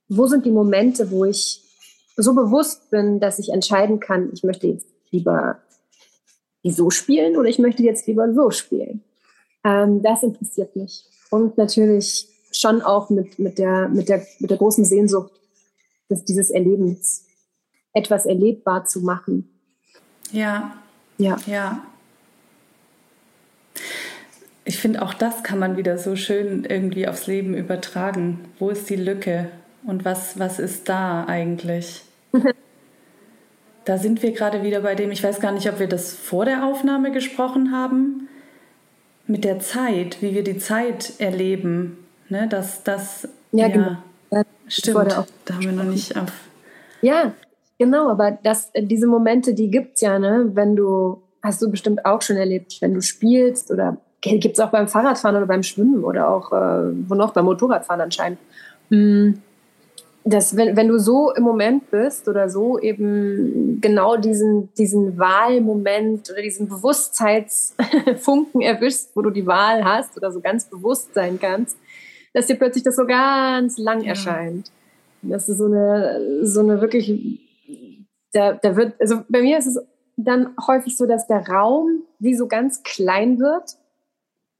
wo 0.09 0.27
sind 0.27 0.47
die 0.47 0.51
Momente, 0.51 1.11
wo 1.11 1.27
ich 1.27 1.63
so 2.17 2.35
bewusst 2.35 2.91
bin, 2.91 3.21
dass 3.21 3.39
ich 3.39 3.51
entscheiden 3.51 4.01
kann, 4.01 4.31
ich 4.33 4.45
möchte 4.45 4.67
jetzt 4.67 4.87
lieber 5.11 5.61
die 6.65 6.71
so 6.71 6.91
spielen 6.91 7.37
oder 7.37 7.49
ich 7.49 7.59
möchte 7.59 7.83
jetzt 7.83 8.07
lieber 8.07 8.33
so 8.33 8.51
spielen. 8.51 9.05
Ähm, 9.65 10.03
das 10.03 10.23
interessiert 10.23 10.77
mich. 10.77 11.05
Und 11.31 11.59
natürlich 11.59 12.29
schon 12.53 12.83
auch 12.83 13.11
mit, 13.11 13.39
mit, 13.39 13.59
der, 13.59 13.89
mit, 13.89 14.09
der, 14.09 14.27
mit 14.39 14.51
der 14.51 14.57
großen 14.57 14.85
Sehnsucht 14.85 15.33
des, 16.11 16.25
dieses 16.25 16.51
Erlebens, 16.51 17.27
etwas 17.93 18.27
erlebbar 18.27 18.85
zu 18.85 19.01
machen. 19.01 19.51
Ja. 20.33 20.77
Ja. 21.19 21.37
Ja. 21.47 21.83
Ich 24.65 24.79
finde, 24.79 25.03
auch 25.03 25.15
das 25.15 25.43
kann 25.43 25.59
man 25.59 25.77
wieder 25.77 25.97
so 25.99 26.15
schön 26.15 26.65
irgendwie 26.65 27.09
aufs 27.09 27.27
Leben 27.27 27.55
übertragen. 27.55 28.41
Wo 28.59 28.69
ist 28.69 28.91
die 28.91 28.97
Lücke 28.97 29.51
und 29.85 30.05
was, 30.05 30.39
was 30.39 30.59
ist 30.59 30.89
da 30.89 31.25
eigentlich? 31.25 32.03
da 33.87 33.97
sind 33.97 34.23
wir 34.23 34.33
gerade 34.33 34.63
wieder 34.63 34.83
bei 34.83 34.95
dem, 34.95 35.11
ich 35.11 35.25
weiß 35.25 35.41
gar 35.41 35.53
nicht, 35.53 35.69
ob 35.71 35.79
wir 35.79 35.89
das 35.89 36.13
vor 36.13 36.45
der 36.45 36.67
Aufnahme 36.67 37.13
gesprochen 37.13 37.73
haben, 37.73 38.28
mit 39.29 39.45
der 39.45 39.61
Zeit, 39.61 40.21
wie 40.21 40.35
wir 40.35 40.43
die 40.43 40.59
Zeit 40.59 41.13
erleben. 41.19 41.99
Ne? 42.29 42.49
Das, 42.49 42.83
das, 42.83 43.29
ja, 43.53 43.67
ja 43.67 43.73
genau. 43.73 43.97
Ja, 44.31 44.43
stimmt. 44.67 44.97
Da 45.45 45.55
haben 45.55 45.63
wir 45.63 45.73
noch 45.73 45.85
nicht 45.85 46.17
auf. 46.17 46.33
Ja, 47.01 47.33
genau, 47.79 48.11
aber 48.11 48.33
das, 48.43 48.73
diese 48.77 49.07
Momente, 49.07 49.55
die 49.55 49.71
gibt 49.71 49.97
es 49.97 50.01
ja, 50.01 50.19
ne? 50.19 50.51
Wenn 50.55 50.75
du, 50.75 51.23
hast 51.43 51.63
du 51.63 51.71
bestimmt 51.71 52.05
auch 52.05 52.23
schon 52.23 52.37
erlebt, 52.37 52.79
wenn 52.81 52.95
du 52.95 53.01
spielst 53.01 53.71
oder 53.71 53.99
gibt 54.21 54.59
es 54.59 54.61
auch 54.61 54.71
beim 54.71 54.89
Fahrradfahren 54.89 55.37
oder 55.37 55.47
beim 55.47 55.63
Schwimmen 55.63 56.03
oder 56.03 56.29
auch, 56.29 56.53
äh, 56.53 57.09
wo 57.09 57.15
noch, 57.15 57.33
beim 57.33 57.45
Motorradfahren 57.45 58.01
anscheinend. 58.01 58.41
Mhm 58.91 59.43
dass 60.29 60.57
wenn, 60.57 60.77
wenn 60.77 60.89
du 60.89 60.99
so 60.99 61.33
im 61.33 61.43
Moment 61.43 61.91
bist 61.91 62.29
oder 62.29 62.51
so 62.51 62.79
eben 62.79 63.81
genau 63.81 64.17
diesen, 64.17 64.73
diesen 64.75 65.19
Wahlmoment 65.19 66.31
oder 66.31 66.43
diesen 66.43 66.69
Bewusstseinsfunken 66.69 68.61
erwischst, 68.63 69.17
wo 69.17 69.23
du 69.23 69.31
die 69.31 69.47
Wahl 69.47 69.85
hast 69.85 70.17
oder 70.17 70.31
so 70.31 70.41
ganz 70.41 70.67
bewusst 70.67 71.15
sein 71.15 71.39
kannst, 71.41 71.79
dass 72.35 72.47
dir 72.47 72.57
plötzlich 72.57 72.85
das 72.85 72.97
so 72.97 73.07
ganz 73.07 73.79
lang 73.79 74.03
ja. 74.03 74.09
erscheint. 74.11 74.71
Das 75.23 75.49
ist 75.49 75.59
so 75.59 75.65
eine, 75.65 76.47
so 76.47 76.61
eine 76.61 76.81
wirklich, 76.81 77.41
da, 78.33 78.53
da 78.53 78.77
wird, 78.77 79.01
also 79.01 79.23
bei 79.29 79.41
mir 79.43 79.57
ist 79.59 79.67
es 79.67 79.79
dann 80.17 80.55
häufig 80.67 80.97
so, 80.97 81.07
dass 81.07 81.27
der 81.27 81.49
Raum 81.49 82.03
wie 82.19 82.35
so 82.35 82.49
ganz 82.49 82.83
klein 82.83 83.39
wird. 83.39 83.77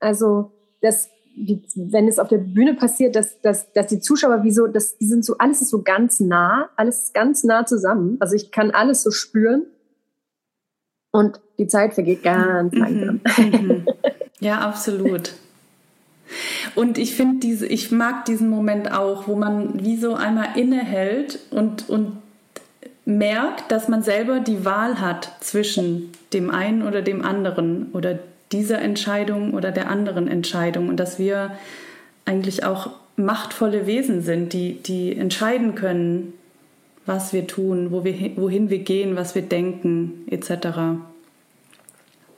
Also, 0.01 0.53
das 0.81 1.11
wie, 1.39 1.63
wenn 1.75 2.09
es 2.09 2.19
auf 2.19 2.29
der 2.29 2.39
Bühne 2.39 2.75
passiert, 2.75 3.17
dass, 3.17 3.41
dass, 3.41 3.73
dass 3.73 3.87
die 3.87 4.01
Zuschauer 4.01 4.43
wie 4.43 4.51
so, 4.51 4.67
dass, 4.67 4.99
die 4.99 5.07
sind 5.07 5.25
so, 5.25 5.39
alles 5.39 5.63
ist 5.63 5.71
so 5.71 5.83
ganz 5.83 6.21
nah, 6.21 6.69
alles 6.77 7.05
ist 7.05 7.15
ganz 7.15 7.45
nah 7.45 7.65
zusammen. 7.67 8.17
Also 8.21 8.35
ich 8.35 8.51
kann 8.51 8.71
alles 8.71 9.03
so 9.03 9.11
spüren 9.11 9.67
und 11.11 11.41
die 11.59 11.67
Zeit 11.67 11.95
vergeht 11.95 12.23
ganz 12.23 12.73
mhm. 12.73 12.79
langsam. 12.79 13.21
Mhm. 13.39 13.87
Ja, 14.41 14.61
absolut. 14.61 15.33
Und 16.75 16.99
ich 16.99 17.17
finde 17.17 17.41
diese, 17.41 17.67
ich 17.67 17.91
mag 17.91 18.25
diesen 18.27 18.49
Moment 18.49 18.93
auch, 18.93 19.27
wo 19.27 19.35
man 19.35 19.83
wie 19.83 19.97
so 19.97 20.15
einmal 20.15 20.57
innehält 20.57 21.41
und, 21.51 21.89
und 21.89 22.19
merkt, 23.05 23.73
dass 23.73 23.89
man 23.89 24.03
selber 24.03 24.41
die 24.41 24.65
Wahl 24.65 25.01
hat 25.01 25.33
zwischen 25.41 26.13
dem 26.33 26.51
einen 26.51 26.87
oder 26.87 27.03
dem 27.03 27.25
anderen 27.25 27.91
oder 27.93 28.19
dieser 28.53 28.81
Entscheidung 28.81 29.55
oder 29.55 29.73
der 29.73 29.89
anderen 29.91 30.29
Entscheidung 30.29 30.89
und 30.89 30.99
dass 30.99 31.19
wir 31.19 31.57
eigentlich 32.25 32.65
auch 32.65 32.91
machtvolle 33.17 33.87
Wesen 33.87 34.23
sind, 34.23 34.53
die, 34.53 34.75
die 34.75 35.17
entscheiden 35.17 35.75
können, 35.75 36.35
was 37.05 37.33
wir 37.33 37.47
tun, 37.47 37.91
wo 37.91 38.05
wir, 38.05 38.37
wohin 38.37 38.71
wir 38.71 38.81
gehen, 38.81 39.17
was 39.17 39.35
wir 39.35 39.43
denken, 39.43 40.27
etc. 40.31 41.01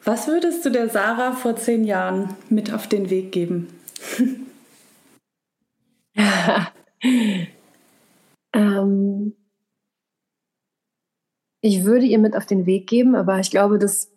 Was 0.05 0.29
würdest 0.29 0.65
du 0.65 0.71
der 0.71 0.89
Sarah 0.89 1.33
vor 1.33 1.57
zehn 1.57 1.85
Jahren 1.85 2.35
mit 2.49 2.73
auf 2.73 2.87
den 2.87 3.11
Weg 3.11 3.33
geben? 3.33 3.69
ähm, 8.55 9.35
ich 11.61 11.85
würde 11.85 12.07
ihr 12.07 12.19
mit 12.19 12.35
auf 12.37 12.47
den 12.47 12.65
Weg 12.65 12.87
geben, 12.87 13.15
aber 13.15 13.39
ich 13.41 13.51
glaube, 13.51 13.79
das 13.79 14.11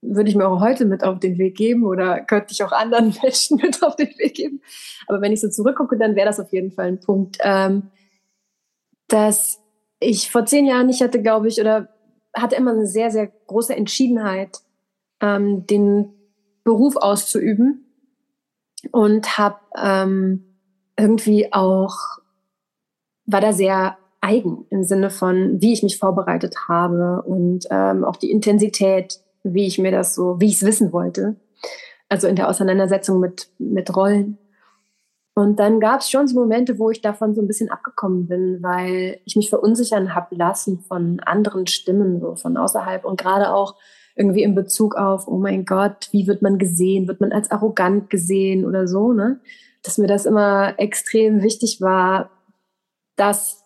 würde 0.00 0.30
ich 0.30 0.36
mir 0.36 0.48
auch 0.48 0.60
heute 0.60 0.84
mit 0.84 1.02
auf 1.02 1.18
den 1.18 1.38
Weg 1.38 1.56
geben 1.56 1.84
oder 1.84 2.20
könnte 2.20 2.52
ich 2.52 2.62
auch 2.62 2.72
anderen 2.72 3.14
Menschen 3.22 3.58
mit 3.60 3.82
auf 3.82 3.96
den 3.96 4.08
Weg 4.18 4.34
geben. 4.34 4.62
Aber 5.06 5.20
wenn 5.20 5.32
ich 5.32 5.40
so 5.40 5.48
zurückgucke, 5.48 5.96
dann 5.96 6.14
wäre 6.14 6.26
das 6.26 6.40
auf 6.40 6.52
jeden 6.52 6.72
Fall 6.72 6.86
ein 6.86 7.00
Punkt, 7.00 7.38
ähm, 7.42 7.90
dass 9.08 9.60
ich 10.00 10.30
vor 10.30 10.46
zehn 10.46 10.66
Jahren 10.66 10.86
nicht 10.86 11.02
hatte, 11.02 11.20
glaube 11.20 11.48
ich, 11.48 11.60
oder 11.60 11.88
hatte 12.36 12.56
immer 12.56 12.72
eine 12.72 12.86
sehr, 12.86 13.10
sehr 13.10 13.26
große 13.26 13.74
Entschiedenheit, 13.74 14.58
ähm, 15.20 15.66
den 15.66 16.12
Beruf 16.62 16.96
auszuüben 16.96 17.86
und 18.92 19.38
habe 19.38 19.58
ähm, 19.76 20.44
irgendwie 20.96 21.52
auch, 21.52 21.96
war 23.26 23.40
da 23.40 23.52
sehr 23.52 23.98
eigen 24.20 24.66
im 24.70 24.84
Sinne 24.84 25.10
von, 25.10 25.60
wie 25.60 25.72
ich 25.72 25.82
mich 25.82 25.98
vorbereitet 25.98 26.68
habe 26.68 27.22
und 27.22 27.66
ähm, 27.70 28.04
auch 28.04 28.16
die 28.16 28.30
Intensität 28.30 29.20
wie 29.54 29.66
ich 29.66 29.78
mir 29.78 29.90
das 29.90 30.14
so, 30.14 30.40
wie 30.40 30.46
ich 30.46 30.56
es 30.56 30.64
wissen 30.64 30.92
wollte. 30.92 31.36
Also 32.08 32.26
in 32.26 32.36
der 32.36 32.48
Auseinandersetzung 32.48 33.20
mit, 33.20 33.48
mit 33.58 33.94
Rollen. 33.94 34.38
Und 35.34 35.60
dann 35.60 35.78
gab 35.78 36.00
es 36.00 36.10
schon 36.10 36.26
so 36.26 36.34
Momente, 36.34 36.80
wo 36.80 36.90
ich 36.90 37.00
davon 37.00 37.34
so 37.34 37.40
ein 37.40 37.46
bisschen 37.46 37.70
abgekommen 37.70 38.26
bin, 38.26 38.58
weil 38.60 39.20
ich 39.24 39.36
mich 39.36 39.50
verunsichern 39.50 40.14
habe 40.14 40.34
lassen 40.34 40.80
von 40.80 41.20
anderen 41.20 41.68
Stimmen, 41.68 42.20
so 42.20 42.34
von 42.34 42.56
außerhalb 42.56 43.04
und 43.04 43.20
gerade 43.20 43.52
auch 43.52 43.76
irgendwie 44.16 44.42
in 44.42 44.56
Bezug 44.56 44.96
auf, 44.96 45.28
oh 45.28 45.38
mein 45.38 45.64
Gott, 45.64 46.08
wie 46.10 46.26
wird 46.26 46.42
man 46.42 46.58
gesehen? 46.58 47.06
Wird 47.06 47.20
man 47.20 47.30
als 47.30 47.52
arrogant 47.52 48.10
gesehen 48.10 48.66
oder 48.66 48.88
so, 48.88 49.12
ne? 49.12 49.38
Dass 49.84 49.96
mir 49.96 50.08
das 50.08 50.26
immer 50.26 50.74
extrem 50.76 51.40
wichtig 51.40 51.80
war, 51.80 52.30
das 53.14 53.62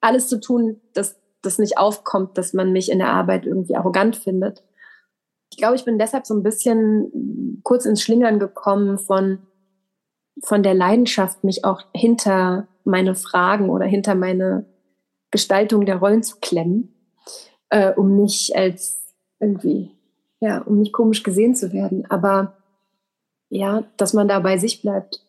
alles 0.00 0.28
zu 0.28 0.40
tun, 0.40 0.80
dass 0.94 1.20
das 1.42 1.58
nicht 1.58 1.76
aufkommt, 1.76 2.38
dass 2.38 2.54
man 2.54 2.72
mich 2.72 2.90
in 2.90 3.00
der 3.00 3.10
Arbeit 3.10 3.44
irgendwie 3.44 3.76
arrogant 3.76 4.16
findet 4.16 4.64
ich 5.56 5.60
glaube, 5.60 5.76
ich 5.76 5.86
bin 5.86 5.98
deshalb 5.98 6.26
so 6.26 6.34
ein 6.34 6.42
bisschen 6.42 7.62
kurz 7.62 7.86
ins 7.86 8.02
Schlingern 8.02 8.38
gekommen 8.38 8.98
von, 8.98 9.38
von 10.44 10.62
der 10.62 10.74
Leidenschaft, 10.74 11.44
mich 11.44 11.64
auch 11.64 11.80
hinter 11.94 12.68
meine 12.84 13.14
Fragen 13.14 13.70
oder 13.70 13.86
hinter 13.86 14.14
meine 14.14 14.66
Gestaltung 15.30 15.86
der 15.86 15.96
Rollen 15.96 16.22
zu 16.22 16.36
klemmen, 16.42 16.94
äh, 17.70 17.90
um 17.90 18.16
nicht 18.16 18.54
als 18.54 19.14
irgendwie, 19.40 19.92
ja, 20.40 20.58
um 20.58 20.78
nicht 20.78 20.92
komisch 20.92 21.22
gesehen 21.22 21.54
zu 21.54 21.72
werden. 21.72 22.04
Aber 22.10 22.58
ja, 23.48 23.84
dass 23.96 24.12
man 24.12 24.28
da 24.28 24.40
bei 24.40 24.58
sich 24.58 24.82
bleibt, 24.82 25.24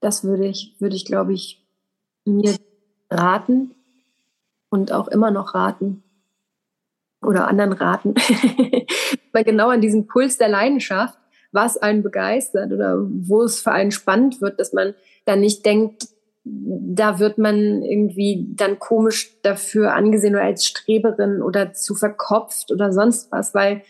das 0.00 0.24
würde 0.24 0.48
ich, 0.48 0.74
würde 0.80 0.96
ich, 0.96 1.04
glaube 1.04 1.32
ich, 1.32 1.64
mir 2.24 2.56
raten 3.08 3.72
und 4.68 4.90
auch 4.90 5.06
immer 5.06 5.30
noch 5.30 5.54
raten 5.54 6.02
oder 7.24 7.48
anderen 7.48 7.72
raten, 7.72 8.14
weil 9.34 9.44
genau 9.44 9.68
an 9.68 9.80
diesem 9.80 10.06
Puls 10.06 10.38
der 10.38 10.48
Leidenschaft, 10.48 11.18
was 11.52 11.76
einen 11.76 12.02
begeistert 12.02 12.72
oder 12.72 12.98
wo 13.00 13.42
es 13.42 13.60
für 13.60 13.72
einen 13.72 13.90
spannend 13.90 14.40
wird, 14.40 14.58
dass 14.58 14.72
man 14.72 14.94
dann 15.24 15.40
nicht 15.40 15.64
denkt, 15.66 16.08
da 16.44 17.18
wird 17.18 17.38
man 17.38 17.82
irgendwie 17.82 18.46
dann 18.54 18.78
komisch 18.78 19.40
dafür 19.42 19.94
angesehen 19.94 20.34
oder 20.34 20.44
als 20.44 20.66
Streberin 20.66 21.40
oder 21.42 21.72
zu 21.72 21.94
verkopft 21.94 22.70
oder 22.70 22.92
sonst 22.92 23.32
was, 23.32 23.54
weil 23.54 23.82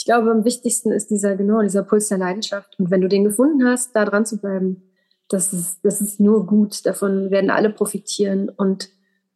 ich 0.00 0.06
glaube, 0.06 0.30
am 0.30 0.46
wichtigsten 0.46 0.92
ist 0.92 1.10
dieser, 1.10 1.36
genau, 1.36 1.60
dieser 1.60 1.82
Puls 1.82 2.08
der 2.08 2.16
Leidenschaft. 2.16 2.78
Und 2.78 2.90
wenn 2.90 3.02
du 3.02 3.08
den 3.08 3.24
gefunden 3.24 3.66
hast, 3.66 3.94
da 3.94 4.06
dran 4.06 4.24
zu 4.24 4.38
bleiben, 4.38 4.82
das 5.28 5.52
ist, 5.52 5.80
das 5.82 6.00
ist 6.00 6.20
nur 6.20 6.46
gut. 6.46 6.86
Davon 6.86 7.30
werden 7.30 7.50
alle 7.50 7.68
profitieren. 7.68 8.48
Und 8.48 8.88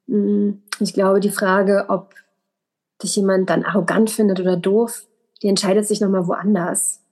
mh, 0.06 0.16
mm, 0.16 0.62
ich 0.80 0.94
glaube, 0.94 1.20
die 1.20 1.30
Frage, 1.30 1.86
ob 1.88 2.14
dich 3.02 3.16
jemand 3.16 3.50
dann 3.50 3.64
arrogant 3.64 4.08
findet 4.08 4.40
oder 4.40 4.56
doof, 4.56 5.06
die 5.44 5.48
entscheidet 5.48 5.86
sich 5.86 6.00
nochmal 6.00 6.26
woanders. 6.26 7.02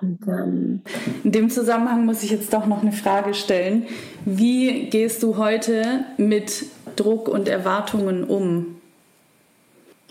Und, 0.00 0.18
ähm, 0.26 0.82
In 1.22 1.30
dem 1.30 1.48
Zusammenhang 1.48 2.04
muss 2.04 2.24
ich 2.24 2.30
jetzt 2.30 2.52
doch 2.52 2.66
noch 2.66 2.82
eine 2.82 2.90
Frage 2.90 3.34
stellen. 3.34 3.86
Wie 4.24 4.90
gehst 4.90 5.22
du 5.22 5.36
heute 5.36 6.04
mit 6.16 6.64
Druck 6.96 7.28
und 7.28 7.48
Erwartungen 7.48 8.24
um? 8.24 8.80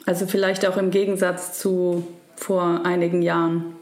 Also 0.05 0.27
vielleicht 0.27 0.65
auch 0.65 0.77
im 0.77 0.91
Gegensatz 0.91 1.59
zu 1.59 2.07
vor 2.37 2.85
einigen 2.85 3.21
Jahren. 3.21 3.75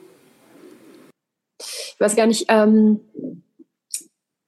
Ich 1.59 1.95
weiß 1.99 2.15
gar 2.15 2.25
nicht, 2.25 2.47
ähm, 2.49 2.99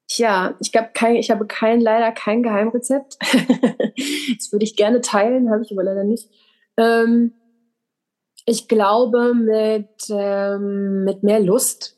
Tja, 0.08 0.56
ich, 0.62 0.72
kein, 0.72 1.16
ich 1.16 1.30
habe 1.30 1.46
kein, 1.46 1.82
leider 1.82 2.12
kein 2.12 2.42
Geheimrezept. 2.42 3.18
das 4.38 4.52
würde 4.52 4.64
ich 4.64 4.78
gerne 4.78 5.02
teilen, 5.02 5.52
habe 5.52 5.64
ich 5.64 5.72
aber 5.74 5.84
leider 5.84 6.06
nicht. 6.06 6.30
Ähm, 6.78 7.34
ich 8.46 8.68
glaube 8.68 9.34
mit, 9.34 10.08
ähm, 10.10 11.04
mit 11.04 11.24
mehr 11.24 11.40
Lust. 11.40 11.98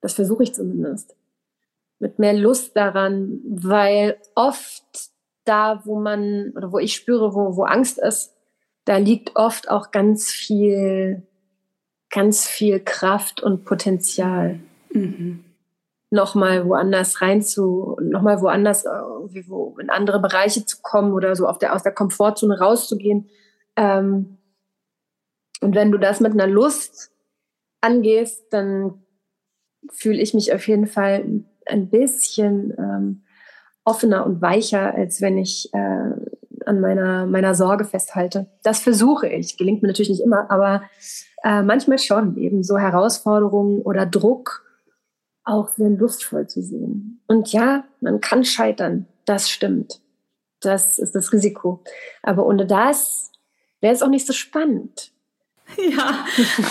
Das 0.00 0.14
versuche 0.14 0.42
ich 0.42 0.54
zumindest. 0.54 1.16
Mit 1.98 2.18
mehr 2.18 2.34
Lust 2.34 2.76
daran, 2.76 3.40
weil 3.48 4.18
oft 4.34 4.84
da, 5.44 5.82
wo 5.84 5.98
man 5.98 6.52
oder 6.56 6.72
wo 6.72 6.78
ich 6.78 6.94
spüre, 6.94 7.34
wo, 7.34 7.56
wo 7.56 7.64
Angst 7.64 7.98
ist, 7.98 8.34
da 8.84 8.98
liegt 8.98 9.36
oft 9.36 9.70
auch 9.70 9.90
ganz 9.90 10.30
viel, 10.30 11.22
ganz 12.10 12.46
viel 12.46 12.80
Kraft 12.80 13.42
und 13.42 13.64
Potenzial. 13.64 14.60
Mhm 14.90 15.46
nochmal 16.10 16.66
woanders 16.66 17.20
rein 17.20 17.42
zu, 17.42 17.96
nochmal 18.00 18.40
woanders 18.40 18.84
irgendwie 18.84 19.48
wo 19.48 19.76
in 19.78 19.90
andere 19.90 20.20
Bereiche 20.20 20.64
zu 20.64 20.78
kommen 20.82 21.12
oder 21.12 21.34
so 21.34 21.46
auf 21.46 21.58
der, 21.58 21.74
aus 21.74 21.82
der 21.82 21.92
Komfortzone 21.92 22.58
rauszugehen. 22.58 23.28
Ähm, 23.76 24.38
und 25.66 25.74
wenn 25.74 25.90
du 25.90 25.98
das 25.98 26.20
mit 26.20 26.30
einer 26.30 26.46
Lust 26.46 27.10
angehst, 27.80 28.44
dann 28.52 29.02
fühle 29.90 30.22
ich 30.22 30.32
mich 30.32 30.54
auf 30.54 30.68
jeden 30.68 30.86
Fall 30.86 31.42
ein 31.66 31.90
bisschen 31.90 32.72
ähm, 32.78 33.24
offener 33.84 34.24
und 34.24 34.40
weicher, 34.40 34.94
als 34.94 35.20
wenn 35.20 35.36
ich 35.38 35.68
äh, 35.74 36.12
an 36.66 36.80
meiner, 36.80 37.26
meiner 37.26 37.56
Sorge 37.56 37.84
festhalte. 37.84 38.46
Das 38.62 38.78
versuche 38.78 39.26
ich. 39.26 39.56
Gelingt 39.56 39.82
mir 39.82 39.88
natürlich 39.88 40.10
nicht 40.10 40.22
immer, 40.22 40.48
aber 40.52 40.82
äh, 41.42 41.62
manchmal 41.62 41.98
schon. 41.98 42.36
Eben 42.36 42.62
so 42.62 42.78
Herausforderungen 42.78 43.82
oder 43.82 44.06
Druck 44.06 44.64
auch 45.42 45.70
sehr 45.70 45.90
lustvoll 45.90 46.46
zu 46.46 46.62
sehen. 46.62 47.24
Und 47.26 47.52
ja, 47.52 47.82
man 48.00 48.20
kann 48.20 48.44
scheitern. 48.44 49.08
Das 49.24 49.50
stimmt. 49.50 50.00
Das 50.60 51.00
ist 51.00 51.16
das 51.16 51.32
Risiko. 51.32 51.82
Aber 52.22 52.46
ohne 52.46 52.66
das 52.66 53.32
wäre 53.80 53.92
es 53.92 54.02
auch 54.02 54.10
nicht 54.10 54.28
so 54.28 54.32
spannend. 54.32 55.10
Ja, 55.96 56.24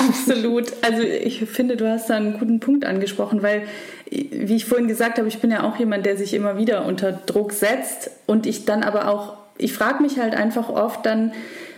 absolut. 0.07 0.73
Also 0.81 1.01
ich 1.01 1.39
finde, 1.45 1.77
du 1.77 1.89
hast 1.89 2.09
da 2.09 2.15
einen 2.15 2.39
guten 2.39 2.59
Punkt 2.59 2.85
angesprochen, 2.85 3.43
weil, 3.43 3.63
wie 4.09 4.55
ich 4.55 4.65
vorhin 4.65 4.87
gesagt 4.87 5.17
habe, 5.17 5.27
ich 5.27 5.39
bin 5.39 5.51
ja 5.51 5.63
auch 5.63 5.77
jemand, 5.77 6.05
der 6.05 6.17
sich 6.17 6.33
immer 6.33 6.57
wieder 6.57 6.85
unter 6.85 7.11
Druck 7.11 7.53
setzt 7.53 8.11
und 8.25 8.45
ich 8.45 8.65
dann 8.65 8.83
aber 8.83 9.07
auch, 9.07 9.37
ich 9.57 9.73
frage 9.73 10.01
mich 10.01 10.19
halt 10.19 10.35
einfach 10.35 10.69
oft 10.69 11.05
dann, 11.05 11.33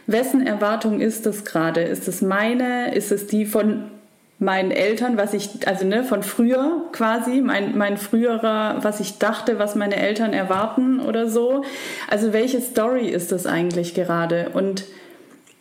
wessen 0.07 0.45
Erwartung 0.45 1.01
ist 1.01 1.25
das 1.25 1.43
gerade? 1.43 1.81
Ist 1.81 2.07
es 2.07 2.21
meine? 2.21 2.95
Ist 2.95 3.11
es 3.11 3.27
die 3.27 3.45
von 3.45 3.91
meinen 4.39 4.71
Eltern, 4.71 5.17
was 5.17 5.33
ich, 5.33 5.67
also 5.67 5.85
ne, 5.85 6.03
von 6.03 6.21
früher 6.21 6.83
quasi, 6.91 7.41
mein, 7.41 7.77
mein 7.77 7.97
früherer, 7.97 8.77
was 8.83 8.99
ich 8.99 9.17
dachte, 9.17 9.57
was 9.57 9.75
meine 9.75 9.95
Eltern 9.95 10.31
erwarten 10.31 10.99
oder 10.99 11.27
so. 11.27 11.63
Also 12.07 12.33
welche 12.33 12.61
Story 12.61 13.07
ist 13.07 13.31
das 13.31 13.47
eigentlich 13.47 13.95
gerade? 13.95 14.49
Und 14.53 14.85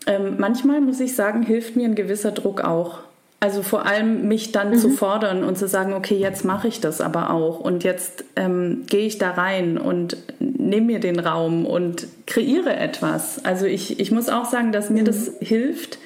ähm, 0.07 0.37
manchmal 0.39 0.81
muss 0.81 1.01
ich 1.01 1.15
sagen, 1.15 1.43
hilft 1.43 1.77
mir 1.77 1.85
ein 1.85 1.95
gewisser 1.95 2.33
Druck 2.33 2.63
auch. 2.63 3.01
Also 3.39 3.63
vor 3.63 3.85
allem 3.85 4.29
mich 4.29 4.53
dann 4.53 4.71
mhm. 4.71 4.79
zu 4.79 4.91
fordern 4.91 5.45
und 5.45 5.59
zu 5.59 5.69
sagen, 5.69 5.93
okay, 5.93 6.17
jetzt 6.17 6.45
mache 6.45 6.69
ich 6.69 6.81
das 6.81 7.01
aber 7.01 7.31
auch 7.31 7.61
und 7.61 7.85
jetzt 7.85 8.25
ähm, 8.35 8.85
gehe 8.87 9.07
ich 9.07 9.19
da 9.19 9.33
rein 9.33 9.77
und 9.77 10.17
nehme 10.39 10.87
mir 10.87 11.01
den 11.01 11.21
Raum 11.21 11.67
und 11.67 12.07
kreiere 12.27 12.75
etwas. 12.75 13.45
Also 13.45 13.67
ich, 13.67 14.01
ich 14.01 14.11
muss 14.11 14.31
auch 14.31 14.47
sagen, 14.47 14.73
dass 14.73 14.89
mir 14.89 15.03
mhm. 15.03 15.07
das 15.07 15.33
hilft, 15.41 15.99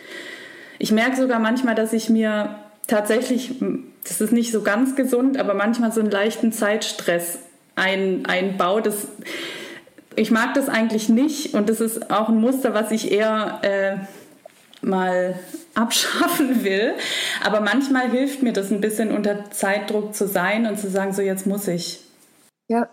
ich 0.80 0.92
merke 0.92 1.16
sogar 1.16 1.38
manchmal, 1.38 1.74
dass 1.74 1.92
ich 1.92 2.08
mir 2.08 2.56
tatsächlich, 2.86 3.52
das 4.02 4.20
ist 4.20 4.32
nicht 4.32 4.50
so 4.50 4.62
ganz 4.62 4.96
gesund, 4.96 5.38
aber 5.38 5.52
manchmal 5.52 5.92
so 5.92 6.00
einen 6.00 6.10
leichten 6.10 6.52
Zeitstress 6.52 7.38
ein, 7.76 8.24
einbaue. 8.26 8.80
Das, 8.80 9.06
ich 10.20 10.30
mag 10.30 10.52
das 10.52 10.68
eigentlich 10.68 11.08
nicht 11.08 11.54
und 11.54 11.70
das 11.70 11.80
ist 11.80 12.10
auch 12.10 12.28
ein 12.28 12.36
Muster, 12.36 12.74
was 12.74 12.90
ich 12.90 13.10
eher 13.10 13.58
äh, 13.62 13.96
mal 14.86 15.38
abschaffen 15.74 16.62
will. 16.64 16.92
Aber 17.42 17.60
manchmal 17.60 18.10
hilft 18.10 18.42
mir 18.42 18.52
das 18.52 18.70
ein 18.70 18.82
bisschen 18.82 19.12
unter 19.12 19.50
Zeitdruck 19.50 20.14
zu 20.14 20.28
sein 20.28 20.66
und 20.66 20.78
zu 20.78 20.90
sagen, 20.90 21.14
so 21.14 21.22
jetzt 21.22 21.46
muss 21.46 21.66
ich. 21.68 22.04
Ja, 22.68 22.90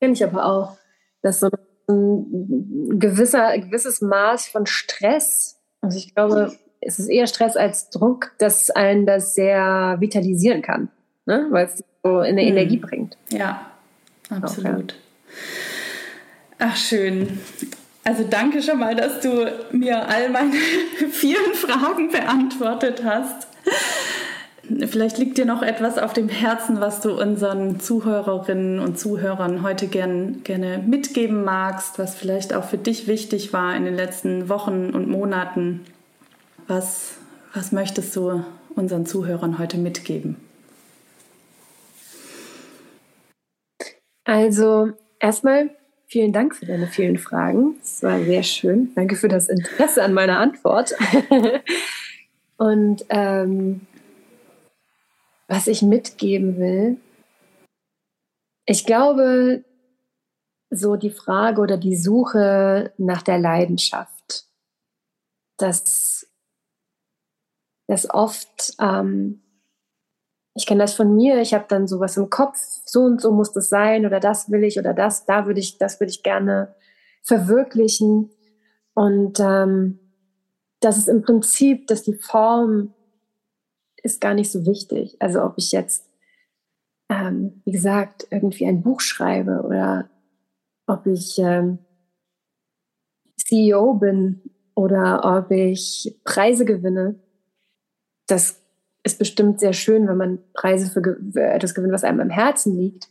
kenne 0.00 0.12
ich 0.12 0.22
aber 0.22 0.46
auch, 0.46 0.76
dass 1.22 1.40
so 1.40 1.48
ein 1.88 2.98
gewisser, 2.98 3.58
gewisses 3.58 4.00
Maß 4.00 4.46
von 4.46 4.66
Stress, 4.66 5.60
also 5.80 5.98
ich 5.98 6.14
glaube, 6.14 6.56
es 6.80 7.00
ist 7.00 7.08
eher 7.08 7.26
Stress 7.26 7.56
als 7.56 7.90
Druck, 7.90 8.32
dass 8.38 8.70
einen 8.70 9.04
das 9.04 9.34
sehr 9.34 9.96
vitalisieren 9.98 10.62
kann, 10.62 10.90
ne? 11.26 11.48
weil 11.50 11.66
es 11.66 11.82
so 12.04 12.18
eine 12.18 12.40
hm. 12.40 12.48
Energie 12.48 12.76
bringt. 12.76 13.16
Ja, 13.30 13.72
absolut. 14.30 14.92
Auch, 14.92 14.96
ja. 14.96 15.71
Ach, 16.64 16.76
schön. 16.76 17.40
Also 18.04 18.22
danke 18.22 18.62
schon 18.62 18.78
mal, 18.78 18.94
dass 18.94 19.18
du 19.18 19.50
mir 19.72 20.08
all 20.08 20.28
meine 20.28 20.52
vielen 21.10 21.54
Fragen 21.54 22.12
beantwortet 22.12 23.02
hast. 23.04 23.48
Vielleicht 24.86 25.18
liegt 25.18 25.38
dir 25.38 25.44
noch 25.44 25.62
etwas 25.62 25.98
auf 25.98 26.12
dem 26.12 26.28
Herzen, 26.28 26.80
was 26.80 27.00
du 27.00 27.20
unseren 27.20 27.80
Zuhörerinnen 27.80 28.78
und 28.78 28.96
Zuhörern 28.96 29.64
heute 29.64 29.88
gern, 29.88 30.44
gerne 30.44 30.78
mitgeben 30.78 31.42
magst, 31.42 31.98
was 31.98 32.14
vielleicht 32.14 32.54
auch 32.54 32.62
für 32.62 32.78
dich 32.78 33.08
wichtig 33.08 33.52
war 33.52 33.74
in 33.74 33.84
den 33.84 33.96
letzten 33.96 34.48
Wochen 34.48 34.90
und 34.90 35.08
Monaten. 35.08 35.80
Was, 36.68 37.14
was 37.54 37.72
möchtest 37.72 38.14
du 38.14 38.44
unseren 38.76 39.04
Zuhörern 39.04 39.58
heute 39.58 39.78
mitgeben? 39.78 40.36
Also 44.24 44.92
erstmal 45.18 45.70
vielen 46.12 46.34
Dank 46.34 46.54
für 46.54 46.66
deine 46.66 46.86
vielen 46.86 47.16
Fragen. 47.16 47.76
Es 47.82 48.02
war 48.02 48.20
sehr 48.20 48.42
schön. 48.42 48.94
Danke 48.94 49.16
für 49.16 49.28
das 49.28 49.48
Interesse 49.48 50.04
an 50.04 50.12
meiner 50.12 50.38
Antwort. 50.38 50.92
Und 52.58 53.06
ähm, 53.08 53.86
was 55.48 55.66
ich 55.68 55.80
mitgeben 55.80 56.58
will, 56.58 56.98
ich 58.66 58.84
glaube, 58.84 59.64
so 60.68 60.96
die 60.96 61.10
Frage 61.10 61.62
oder 61.62 61.78
die 61.78 61.96
Suche 61.96 62.92
nach 62.98 63.22
der 63.22 63.38
Leidenschaft, 63.38 64.44
das 65.56 66.26
dass 67.86 68.08
oft, 68.08 68.74
ähm, 68.80 69.42
ich 70.54 70.66
kenne 70.66 70.82
das 70.82 70.94
von 70.94 71.14
mir, 71.14 71.40
ich 71.40 71.54
habe 71.54 71.64
dann 71.68 71.86
sowas 71.86 72.16
im 72.16 72.28
Kopf, 72.28 72.58
so 72.84 73.00
und 73.00 73.20
so 73.20 73.32
muss 73.32 73.52
das 73.52 73.68
sein 73.68 74.04
oder 74.04 74.20
das 74.20 74.50
will 74.50 74.64
ich 74.64 74.78
oder 74.78 74.92
das, 74.92 75.24
da 75.24 75.46
würde 75.46 75.60
ich, 75.60 75.78
das 75.78 75.98
würde 75.98 76.10
ich 76.10 76.22
gerne 76.22 76.74
verwirklichen. 77.22 78.30
Und 78.94 79.40
ähm, 79.40 79.98
das 80.80 80.98
ist 80.98 81.08
im 81.08 81.22
Prinzip, 81.22 81.86
dass 81.86 82.02
die 82.02 82.14
Form 82.14 82.92
ist 84.02 84.20
gar 84.20 84.34
nicht 84.34 84.50
so 84.50 84.66
wichtig. 84.66 85.16
Also 85.20 85.42
ob 85.42 85.54
ich 85.56 85.72
jetzt, 85.72 86.10
ähm, 87.08 87.62
wie 87.64 87.72
gesagt, 87.72 88.26
irgendwie 88.30 88.66
ein 88.66 88.82
Buch 88.82 89.00
schreibe 89.00 89.62
oder 89.62 90.10
ob 90.86 91.06
ich 91.06 91.38
ähm, 91.38 91.78
CEO 93.38 93.94
bin 93.94 94.42
oder 94.74 95.38
ob 95.38 95.50
ich 95.50 96.18
Preise 96.24 96.64
gewinne 96.64 97.18
das 98.26 98.61
ist 99.04 99.18
bestimmt 99.18 99.60
sehr 99.60 99.72
schön, 99.72 100.06
wenn 100.06 100.16
man 100.16 100.38
Preise 100.54 100.90
für, 100.90 101.40
etwas 101.40 101.74
gewinnt, 101.74 101.92
was 101.92 102.04
einem 102.04 102.20
am 102.20 102.30
Herzen 102.30 102.76
liegt. 102.76 103.08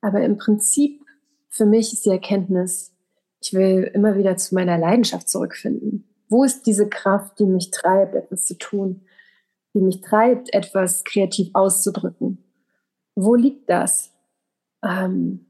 Aber 0.00 0.22
im 0.22 0.38
Prinzip 0.38 1.02
für 1.48 1.66
mich 1.66 1.92
ist 1.92 2.06
die 2.06 2.10
Erkenntnis, 2.10 2.94
ich 3.40 3.52
will 3.52 3.90
immer 3.94 4.16
wieder 4.16 4.36
zu 4.36 4.54
meiner 4.54 4.78
Leidenschaft 4.78 5.28
zurückfinden. 5.28 6.08
Wo 6.28 6.44
ist 6.44 6.66
diese 6.66 6.88
Kraft, 6.88 7.38
die 7.38 7.46
mich 7.46 7.70
treibt, 7.70 8.14
etwas 8.14 8.44
zu 8.44 8.56
tun, 8.58 9.06
die 9.74 9.80
mich 9.80 10.00
treibt, 10.00 10.52
etwas 10.52 11.04
kreativ 11.04 11.50
auszudrücken? 11.54 12.44
Wo 13.14 13.34
liegt 13.34 13.68
das? 13.70 14.12
Ähm, 14.82 15.46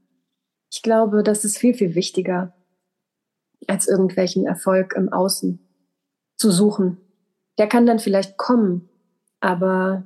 ich 0.71 0.81
glaube, 0.81 1.23
das 1.23 1.45
ist 1.45 1.57
viel, 1.57 1.73
viel 1.73 1.95
wichtiger, 1.95 2.53
als 3.67 3.87
irgendwelchen 3.87 4.45
Erfolg 4.45 4.93
im 4.95 5.11
Außen 5.11 5.59
zu 6.37 6.51
suchen. 6.51 6.97
Der 7.57 7.67
kann 7.67 7.85
dann 7.85 7.99
vielleicht 7.99 8.37
kommen, 8.37 8.89
aber 9.39 10.03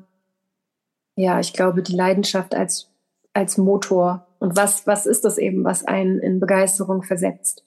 ja, 1.15 1.39
ich 1.39 1.53
glaube, 1.53 1.83
die 1.83 1.95
Leidenschaft 1.95 2.55
als 2.55 2.93
als 3.33 3.57
Motor 3.57 4.27
und 4.39 4.55
was, 4.55 4.85
was 4.87 5.05
ist 5.05 5.25
das 5.25 5.37
eben, 5.37 5.63
was 5.63 5.85
einen 5.85 6.19
in 6.19 6.39
Begeisterung 6.39 7.03
versetzt? 7.03 7.63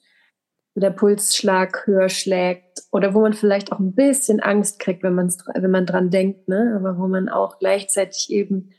Wo 0.73 0.79
der 0.79 0.91
Pulsschlag 0.91 1.85
höher 1.85 2.09
schlägt 2.09 2.83
oder 2.91 3.13
wo 3.13 3.21
man 3.21 3.33
vielleicht 3.33 3.71
auch 3.71 3.79
ein 3.79 3.93
bisschen 3.93 4.39
Angst 4.39 4.79
kriegt, 4.79 5.03
wenn, 5.03 5.15
man's, 5.15 5.37
wenn 5.53 5.71
man 5.71 5.85
dran 5.85 6.09
denkt, 6.09 6.47
ne? 6.47 6.73
aber 6.75 6.97
wo 6.97 7.07
man 7.07 7.29
auch 7.29 7.59
gleichzeitig 7.59 8.29
eben 8.29 8.73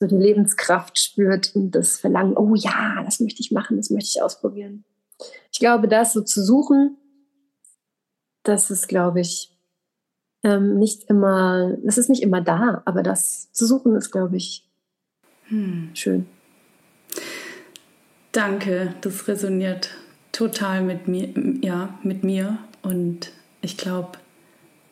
so 0.00 0.06
die 0.06 0.16
Lebenskraft 0.16 0.98
spürt 0.98 1.54
und 1.54 1.72
das 1.72 1.98
Verlangen, 1.98 2.36
oh 2.36 2.54
ja, 2.54 3.02
das 3.04 3.20
möchte 3.20 3.40
ich 3.40 3.50
machen, 3.50 3.76
das 3.76 3.90
möchte 3.90 4.10
ich 4.14 4.22
ausprobieren. 4.22 4.84
Ich 5.50 5.58
glaube, 5.58 5.88
das 5.88 6.12
so 6.12 6.20
zu 6.20 6.44
suchen, 6.44 6.98
das 8.42 8.70
ist, 8.70 8.88
glaube 8.88 9.20
ich, 9.20 9.53
ähm, 10.44 10.78
nicht 10.78 11.04
immer, 11.04 11.76
das 11.82 11.98
ist 11.98 12.10
nicht 12.10 12.22
immer 12.22 12.42
da, 12.42 12.82
aber 12.84 13.02
das 13.02 13.50
zu 13.52 13.66
suchen 13.66 13.96
ist, 13.96 14.10
glaube 14.10 14.36
ich, 14.36 14.68
hm. 15.48 15.90
schön. 15.94 16.26
Danke, 18.32 18.94
das 19.00 19.26
resoniert 19.26 19.90
total 20.32 20.82
mit 20.82 21.08
mir, 21.08 21.28
ja, 21.62 21.98
mit 22.02 22.24
mir. 22.24 22.58
Und 22.82 23.30
ich 23.62 23.76
glaube, 23.76 24.18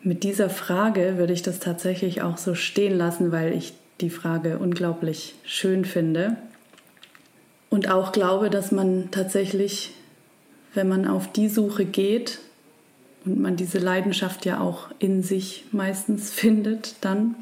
mit 0.02 0.22
dieser 0.22 0.48
Frage 0.48 1.18
würde 1.18 1.32
ich 1.32 1.42
das 1.42 1.58
tatsächlich 1.58 2.22
auch 2.22 2.38
so 2.38 2.54
stehen 2.54 2.96
lassen, 2.96 3.32
weil 3.32 3.52
ich 3.52 3.74
die 4.00 4.10
Frage 4.10 4.58
unglaublich 4.58 5.34
schön 5.44 5.84
finde. 5.84 6.36
Und 7.68 7.90
auch 7.90 8.12
glaube, 8.12 8.50
dass 8.50 8.72
man 8.72 9.10
tatsächlich, 9.10 9.94
wenn 10.74 10.88
man 10.88 11.06
auf 11.06 11.30
die 11.30 11.48
Suche 11.48 11.84
geht 11.84 12.38
und 13.24 13.40
man 13.40 13.56
diese 13.56 13.78
Leidenschaft 13.78 14.44
ja 14.44 14.60
auch 14.60 14.88
in 14.98 15.22
sich 15.22 15.64
meistens 15.72 16.30
findet, 16.32 16.96
dann 17.00 17.36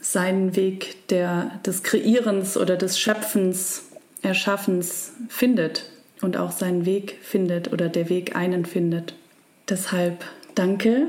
seinen 0.00 0.54
Weg 0.54 1.08
der, 1.08 1.60
des 1.64 1.82
Kreierens 1.82 2.56
oder 2.56 2.76
des 2.76 2.98
Schöpfens, 2.98 3.86
Erschaffens 4.22 5.12
findet 5.28 5.90
und 6.20 6.36
auch 6.36 6.50
seinen 6.50 6.86
Weg 6.86 7.18
findet 7.22 7.72
oder 7.72 7.88
der 7.88 8.08
Weg 8.08 8.36
einen 8.36 8.64
findet. 8.64 9.14
Deshalb 9.68 10.24
danke 10.54 11.08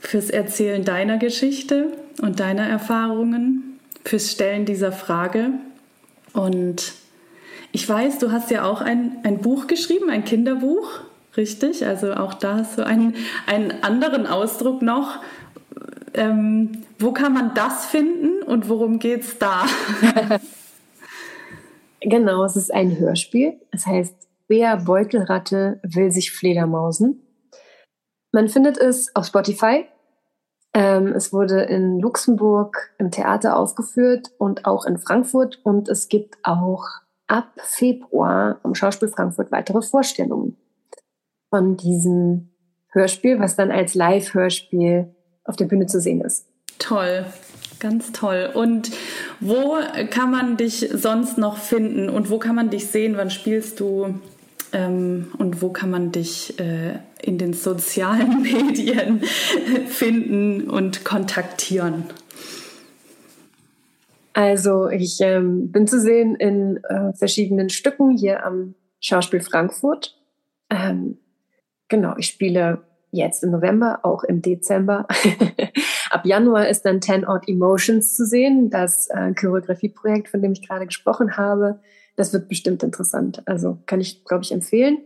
fürs 0.00 0.30
Erzählen 0.30 0.84
deiner 0.84 1.18
Geschichte 1.18 1.88
und 2.20 2.40
deiner 2.40 2.68
Erfahrungen, 2.68 3.78
fürs 4.04 4.30
Stellen 4.30 4.64
dieser 4.64 4.92
Frage. 4.92 5.50
Und 6.32 6.94
ich 7.70 7.88
weiß, 7.88 8.18
du 8.18 8.32
hast 8.32 8.50
ja 8.50 8.64
auch 8.64 8.80
ein, 8.80 9.18
ein 9.22 9.38
Buch 9.38 9.66
geschrieben, 9.66 10.10
ein 10.10 10.24
Kinderbuch, 10.24 11.00
richtig? 11.36 11.86
Also 11.86 12.14
auch 12.14 12.34
da 12.34 12.62
du 12.76 12.86
einen, 12.86 13.14
einen 13.46 13.82
anderen 13.82 14.26
Ausdruck 14.26 14.82
noch. 14.82 15.20
Ähm, 16.14 16.82
wo 16.98 17.12
kann 17.12 17.32
man 17.32 17.54
das 17.54 17.86
finden 17.86 18.42
und 18.42 18.68
worum 18.68 18.98
geht 18.98 19.22
es 19.22 19.38
da? 19.38 19.64
genau, 22.00 22.44
es 22.44 22.56
ist 22.56 22.72
ein 22.72 22.98
Hörspiel. 22.98 23.60
Es 23.70 23.86
heißt 23.86 24.14
Bea 24.46 24.76
Beutelratte 24.76 25.80
will 25.82 26.10
sich 26.10 26.32
Fledermausen. 26.32 27.22
Man 28.32 28.48
findet 28.48 28.76
es 28.76 29.14
auf 29.16 29.26
Spotify 29.26 29.86
ähm, 30.74 31.08
es 31.08 31.32
wurde 31.32 31.62
in 31.62 31.98
Luxemburg 31.98 32.94
im 32.98 33.10
Theater 33.10 33.56
aufgeführt 33.56 34.32
und 34.38 34.64
auch 34.64 34.86
in 34.86 34.98
Frankfurt. 34.98 35.60
Und 35.64 35.88
es 35.88 36.08
gibt 36.08 36.38
auch 36.42 36.84
ab 37.26 37.48
Februar 37.56 38.58
am 38.62 38.74
Schauspiel 38.74 39.08
Frankfurt 39.08 39.52
weitere 39.52 39.82
Vorstellungen 39.82 40.56
von 41.52 41.76
diesem 41.76 42.48
Hörspiel, 42.92 43.38
was 43.38 43.56
dann 43.56 43.70
als 43.70 43.94
Live-Hörspiel 43.94 45.14
auf 45.44 45.56
der 45.56 45.66
Bühne 45.66 45.84
zu 45.84 46.00
sehen 46.00 46.22
ist. 46.22 46.46
Toll. 46.78 47.26
Ganz 47.78 48.10
toll. 48.12 48.48
Und 48.54 48.90
wo 49.38 49.76
kann 50.08 50.30
man 50.30 50.56
dich 50.56 50.88
sonst 50.94 51.36
noch 51.36 51.58
finden 51.58 52.08
und 52.08 52.30
wo 52.30 52.38
kann 52.38 52.54
man 52.54 52.70
dich 52.70 52.86
sehen? 52.86 53.18
Wann 53.18 53.28
spielst 53.28 53.80
du 53.80 54.14
ähm, 54.72 55.30
und 55.36 55.60
wo 55.60 55.68
kann 55.68 55.90
man 55.90 56.10
dich 56.10 56.58
äh, 56.58 57.00
in 57.20 57.36
den 57.36 57.52
sozialen 57.52 58.40
Medien 58.42 59.20
finden 59.88 60.70
und 60.70 61.04
kontaktieren? 61.04 62.04
Also 64.32 64.88
ich 64.88 65.20
ähm, 65.20 65.70
bin 65.70 65.86
zu 65.86 66.00
sehen 66.00 66.34
in 66.34 66.82
äh, 66.84 67.12
verschiedenen 67.12 67.68
Stücken 67.68 68.16
hier 68.16 68.46
am 68.46 68.74
Schauspiel 69.00 69.40
Frankfurt. 69.40 70.16
Ähm, 70.70 71.18
genau, 71.92 72.14
ich 72.16 72.26
spiele 72.26 72.82
jetzt 73.12 73.44
im 73.44 73.52
November, 73.52 74.00
auch 74.02 74.24
im 74.24 74.42
Dezember. 74.42 75.06
Ab 76.10 76.26
Januar 76.26 76.68
ist 76.68 76.82
dann 76.82 77.00
Ten 77.00 77.24
Odd 77.26 77.48
Emotions 77.48 78.16
zu 78.16 78.26
sehen, 78.26 78.70
das 78.70 79.08
äh, 79.08 79.32
Choreografieprojekt, 79.34 80.28
von 80.28 80.42
dem 80.42 80.52
ich 80.52 80.66
gerade 80.66 80.86
gesprochen 80.86 81.36
habe 81.36 81.78
das 82.16 82.32
wird 82.32 82.48
bestimmt 82.48 82.82
interessant. 82.82 83.42
Also 83.46 83.78
kann 83.86 84.00
ich, 84.00 84.24
glaube 84.24 84.44
ich, 84.44 84.52
empfehlen, 84.52 84.98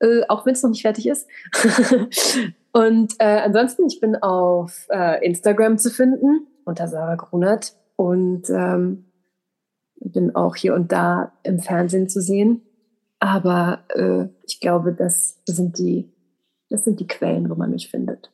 äh, 0.00 0.22
auch 0.28 0.46
wenn 0.46 0.54
es 0.54 0.62
noch 0.62 0.70
nicht 0.70 0.82
fertig 0.82 1.08
ist. 1.08 1.28
und 2.72 3.14
äh, 3.18 3.40
ansonsten, 3.40 3.86
ich 3.86 4.00
bin 4.00 4.16
auf 4.16 4.86
äh, 4.90 5.24
Instagram 5.24 5.78
zu 5.78 5.90
finden 5.90 6.46
unter 6.64 6.88
Sarah 6.88 7.16
Grunert 7.16 7.74
und 7.96 8.48
ähm, 8.50 9.06
bin 9.96 10.34
auch 10.34 10.56
hier 10.56 10.74
und 10.74 10.92
da 10.92 11.32
im 11.42 11.58
Fernsehen 11.58 12.08
zu 12.08 12.20
sehen. 12.20 12.62
Aber 13.18 13.84
äh, 13.88 14.26
ich 14.46 14.60
glaube, 14.60 14.92
das 14.92 15.40
sind 15.46 15.78
die, 15.78 16.12
das 16.74 16.82
sind 16.82 16.98
die 16.98 17.06
Quellen, 17.06 17.48
wo 17.48 17.54
man 17.54 17.70
mich 17.70 17.88
findet. 17.88 18.30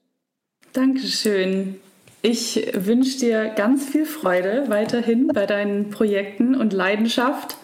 Dankeschön. 0.73 1.77
Ich 2.23 2.71
wünsche 2.75 3.19
dir 3.19 3.51
ganz 3.55 3.85
viel 3.85 4.07
Freude 4.07 4.65
weiterhin 4.69 5.27
bei 5.29 5.45
deinen 5.45 5.91
Projekten 5.91 6.55
und 6.55 6.73
Leidenschaft. 6.73 7.57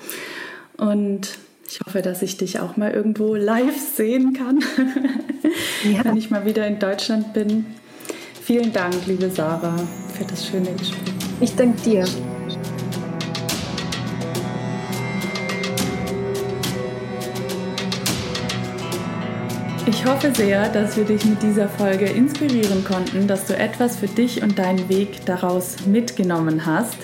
Und 0.76 1.38
ich 1.66 1.80
hoffe, 1.80 2.02
dass 2.02 2.20
ich 2.20 2.36
dich 2.36 2.60
auch 2.60 2.76
mal 2.76 2.92
irgendwo 2.92 3.34
live 3.34 3.78
sehen 3.78 4.34
kann, 4.34 4.62
ja. 5.90 6.04
wenn 6.04 6.16
ich 6.16 6.30
mal 6.30 6.44
wieder 6.44 6.66
in 6.66 6.78
Deutschland 6.78 7.32
bin. 7.32 7.66
Vielen 8.42 8.72
Dank, 8.72 8.94
liebe 9.06 9.30
Sarah, 9.30 9.78
für 10.12 10.24
das 10.24 10.46
schöne 10.46 10.72
Gespräch. 10.72 11.14
Ich 11.40 11.54
danke 11.56 11.80
dir. 11.82 12.04
Ich 19.88 20.04
hoffe 20.04 20.34
sehr, 20.34 20.68
dass 20.68 20.96
wir 20.96 21.04
dich 21.04 21.24
mit 21.26 21.44
dieser 21.44 21.68
Folge 21.68 22.06
inspirieren 22.06 22.84
konnten, 22.84 23.28
dass 23.28 23.46
du 23.46 23.56
etwas 23.56 23.96
für 23.96 24.08
dich 24.08 24.42
und 24.42 24.58
deinen 24.58 24.88
Weg 24.88 25.24
daraus 25.26 25.86
mitgenommen 25.86 26.66
hast. 26.66 26.96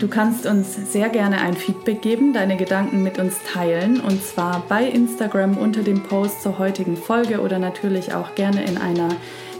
Du 0.00 0.08
kannst 0.08 0.44
uns 0.44 0.92
sehr 0.92 1.10
gerne 1.10 1.40
ein 1.40 1.54
Feedback 1.54 2.02
geben, 2.02 2.32
deine 2.32 2.56
Gedanken 2.56 3.04
mit 3.04 3.20
uns 3.20 3.36
teilen 3.52 4.00
und 4.00 4.24
zwar 4.24 4.64
bei 4.68 4.84
Instagram 4.84 5.56
unter 5.58 5.84
dem 5.84 6.02
Post 6.02 6.42
zur 6.42 6.58
heutigen 6.58 6.96
Folge 6.96 7.40
oder 7.40 7.60
natürlich 7.60 8.12
auch 8.12 8.34
gerne 8.34 8.64
in 8.64 8.78
einer 8.78 9.10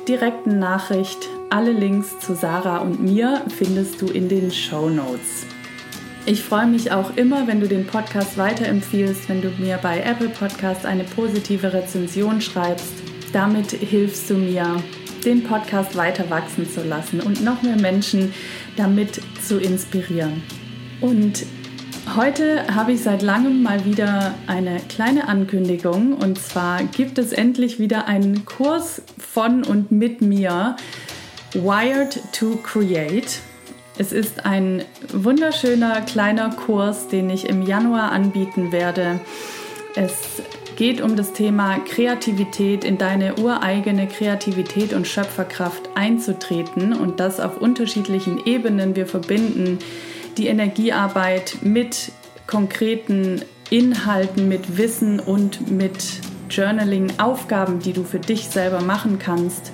direkten 0.09 0.59
Nachricht. 0.59 1.29
Alle 1.51 1.71
Links 1.71 2.19
zu 2.19 2.35
Sarah 2.35 2.79
und 2.79 3.01
mir 3.01 3.43
findest 3.57 4.03
du 4.03 4.07
in 4.07 4.29
den 4.29 4.51
Show 4.51 4.91
Notes. 4.91 5.47
Ich 6.31 6.43
freue 6.43 6.67
mich 6.67 6.93
auch 6.93 7.17
immer, 7.17 7.47
wenn 7.47 7.59
du 7.59 7.67
den 7.67 7.87
Podcast 7.87 8.37
weiterempfiehlst, 8.37 9.31
wenn 9.31 9.41
du 9.41 9.49
mir 9.59 9.79
bei 9.81 10.03
Apple 10.03 10.29
Podcast 10.29 10.85
eine 10.85 11.05
positive 11.05 11.73
Rezension 11.73 12.43
schreibst. 12.43 12.93
Damit 13.33 13.71
hilfst 13.71 14.29
du 14.29 14.35
mir, 14.35 14.77
den 15.25 15.43
Podcast 15.43 15.97
weiter 15.97 16.29
wachsen 16.29 16.69
zu 16.69 16.85
lassen 16.85 17.23
und 17.23 17.43
noch 17.43 17.63
mehr 17.63 17.79
Menschen 17.79 18.35
damit 18.77 19.23
zu 19.43 19.59
inspirieren. 19.59 20.43
Und 21.01 21.47
heute 22.15 22.75
habe 22.75 22.93
ich 22.93 23.03
seit 23.03 23.23
langem 23.23 23.63
mal 23.63 23.87
wieder 23.87 24.35
eine 24.47 24.81
kleine 24.91 25.29
Ankündigung. 25.29 26.13
Und 26.13 26.39
zwar 26.39 26.83
gibt 26.83 27.17
es 27.17 27.33
endlich 27.33 27.79
wieder 27.79 28.07
einen 28.07 28.45
Kurs 28.45 29.01
von 29.17 29.65
und 29.65 29.93
mit 29.93 30.21
mir, 30.21 30.77
Wired 31.55 32.21
to 32.35 32.57
Create. 32.57 33.41
Es 34.01 34.13
ist 34.13 34.47
ein 34.47 34.85
wunderschöner 35.13 36.03
kleiner 36.03 36.51
Kurs, 36.51 37.09
den 37.09 37.29
ich 37.31 37.49
im 37.49 37.63
Januar 37.63 38.13
anbieten 38.13 38.71
werde. 38.71 39.19
Es 39.97 40.41
geht 40.77 41.01
um 41.01 41.17
das 41.17 41.33
Thema 41.33 41.81
Kreativität, 41.81 42.85
in 42.85 42.97
deine 42.97 43.35
ureigene 43.35 44.07
Kreativität 44.07 44.93
und 44.93 45.09
Schöpferkraft 45.09 45.91
einzutreten 45.97 46.93
und 46.93 47.19
das 47.19 47.41
auf 47.41 47.61
unterschiedlichen 47.61 48.47
Ebenen. 48.47 48.95
Wir 48.95 49.09
verbinden 49.09 49.81
die 50.37 50.47
Energiearbeit 50.47 51.57
mit 51.63 52.13
konkreten 52.47 53.43
Inhalten, 53.69 54.49
mit 54.49 54.79
Wissen 54.79 55.19
und 55.19 55.73
mit 55.73 56.21
Journaling-Aufgaben, 56.51 57.81
die 57.81 57.93
du 57.93 58.05
für 58.05 58.21
dich 58.21 58.47
selber 58.47 58.81
machen 58.81 59.19
kannst. 59.19 59.73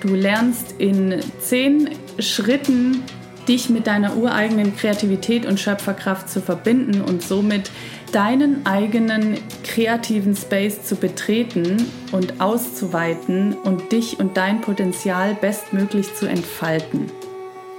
Du 0.00 0.08
lernst 0.08 0.74
in 0.78 1.20
zehn 1.38 1.90
Schritten 2.18 3.04
dich 3.48 3.70
mit 3.70 3.86
deiner 3.86 4.16
ureigenen 4.16 4.76
Kreativität 4.76 5.46
und 5.46 5.60
Schöpferkraft 5.60 6.28
zu 6.28 6.40
verbinden 6.40 7.00
und 7.00 7.22
somit 7.22 7.70
deinen 8.12 8.64
eigenen 8.64 9.38
kreativen 9.64 10.36
Space 10.36 10.82
zu 10.84 10.96
betreten 10.96 11.84
und 12.12 12.40
auszuweiten 12.40 13.54
und 13.54 13.92
dich 13.92 14.20
und 14.20 14.36
dein 14.36 14.60
Potenzial 14.60 15.34
bestmöglich 15.34 16.14
zu 16.14 16.26
entfalten. 16.26 17.10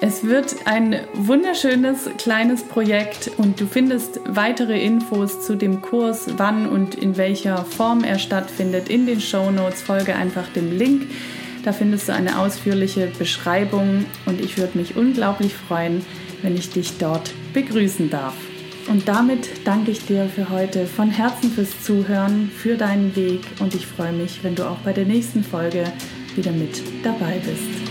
Es 0.01 0.25
wird 0.25 0.55
ein 0.65 0.99
wunderschönes 1.13 2.09
kleines 2.17 2.63
Projekt 2.63 3.31
und 3.37 3.61
du 3.61 3.65
findest 3.65 4.19
weitere 4.27 4.79
Infos 4.83 5.45
zu 5.45 5.55
dem 5.55 5.81
Kurs, 5.81 6.27
wann 6.35 6.67
und 6.67 6.95
in 6.95 7.15
welcher 7.15 7.63
Form 7.63 8.03
er 8.03 8.19
stattfindet, 8.19 8.89
in 8.89 9.05
den 9.05 9.21
Show 9.21 9.51
Notes. 9.51 9.81
Folge 9.81 10.15
einfach 10.15 10.49
dem 10.49 10.77
Link. 10.77 11.07
Da 11.65 11.73
findest 11.73 12.07
du 12.07 12.13
eine 12.13 12.37
ausführliche 12.37 13.07
Beschreibung 13.17 14.05
und 14.27 14.39
ich 14.39 14.59
würde 14.59 14.77
mich 14.77 14.95
unglaublich 14.95 15.55
freuen, 15.55 16.05
wenn 16.43 16.55
ich 16.55 16.69
dich 16.69 16.99
dort 16.99 17.33
begrüßen 17.53 18.11
darf. 18.11 18.35
Und 18.87 19.07
damit 19.07 19.65
danke 19.65 19.89
ich 19.89 20.05
dir 20.05 20.29
für 20.29 20.49
heute 20.51 20.85
von 20.85 21.09
Herzen 21.09 21.49
fürs 21.49 21.81
Zuhören, 21.83 22.51
für 22.55 22.77
deinen 22.77 23.15
Weg 23.15 23.41
und 23.59 23.73
ich 23.73 23.87
freue 23.87 24.13
mich, 24.13 24.43
wenn 24.43 24.53
du 24.53 24.69
auch 24.69 24.77
bei 24.85 24.93
der 24.93 25.05
nächsten 25.05 25.43
Folge 25.43 25.91
wieder 26.35 26.51
mit 26.51 26.83
dabei 27.03 27.41
bist. 27.43 27.84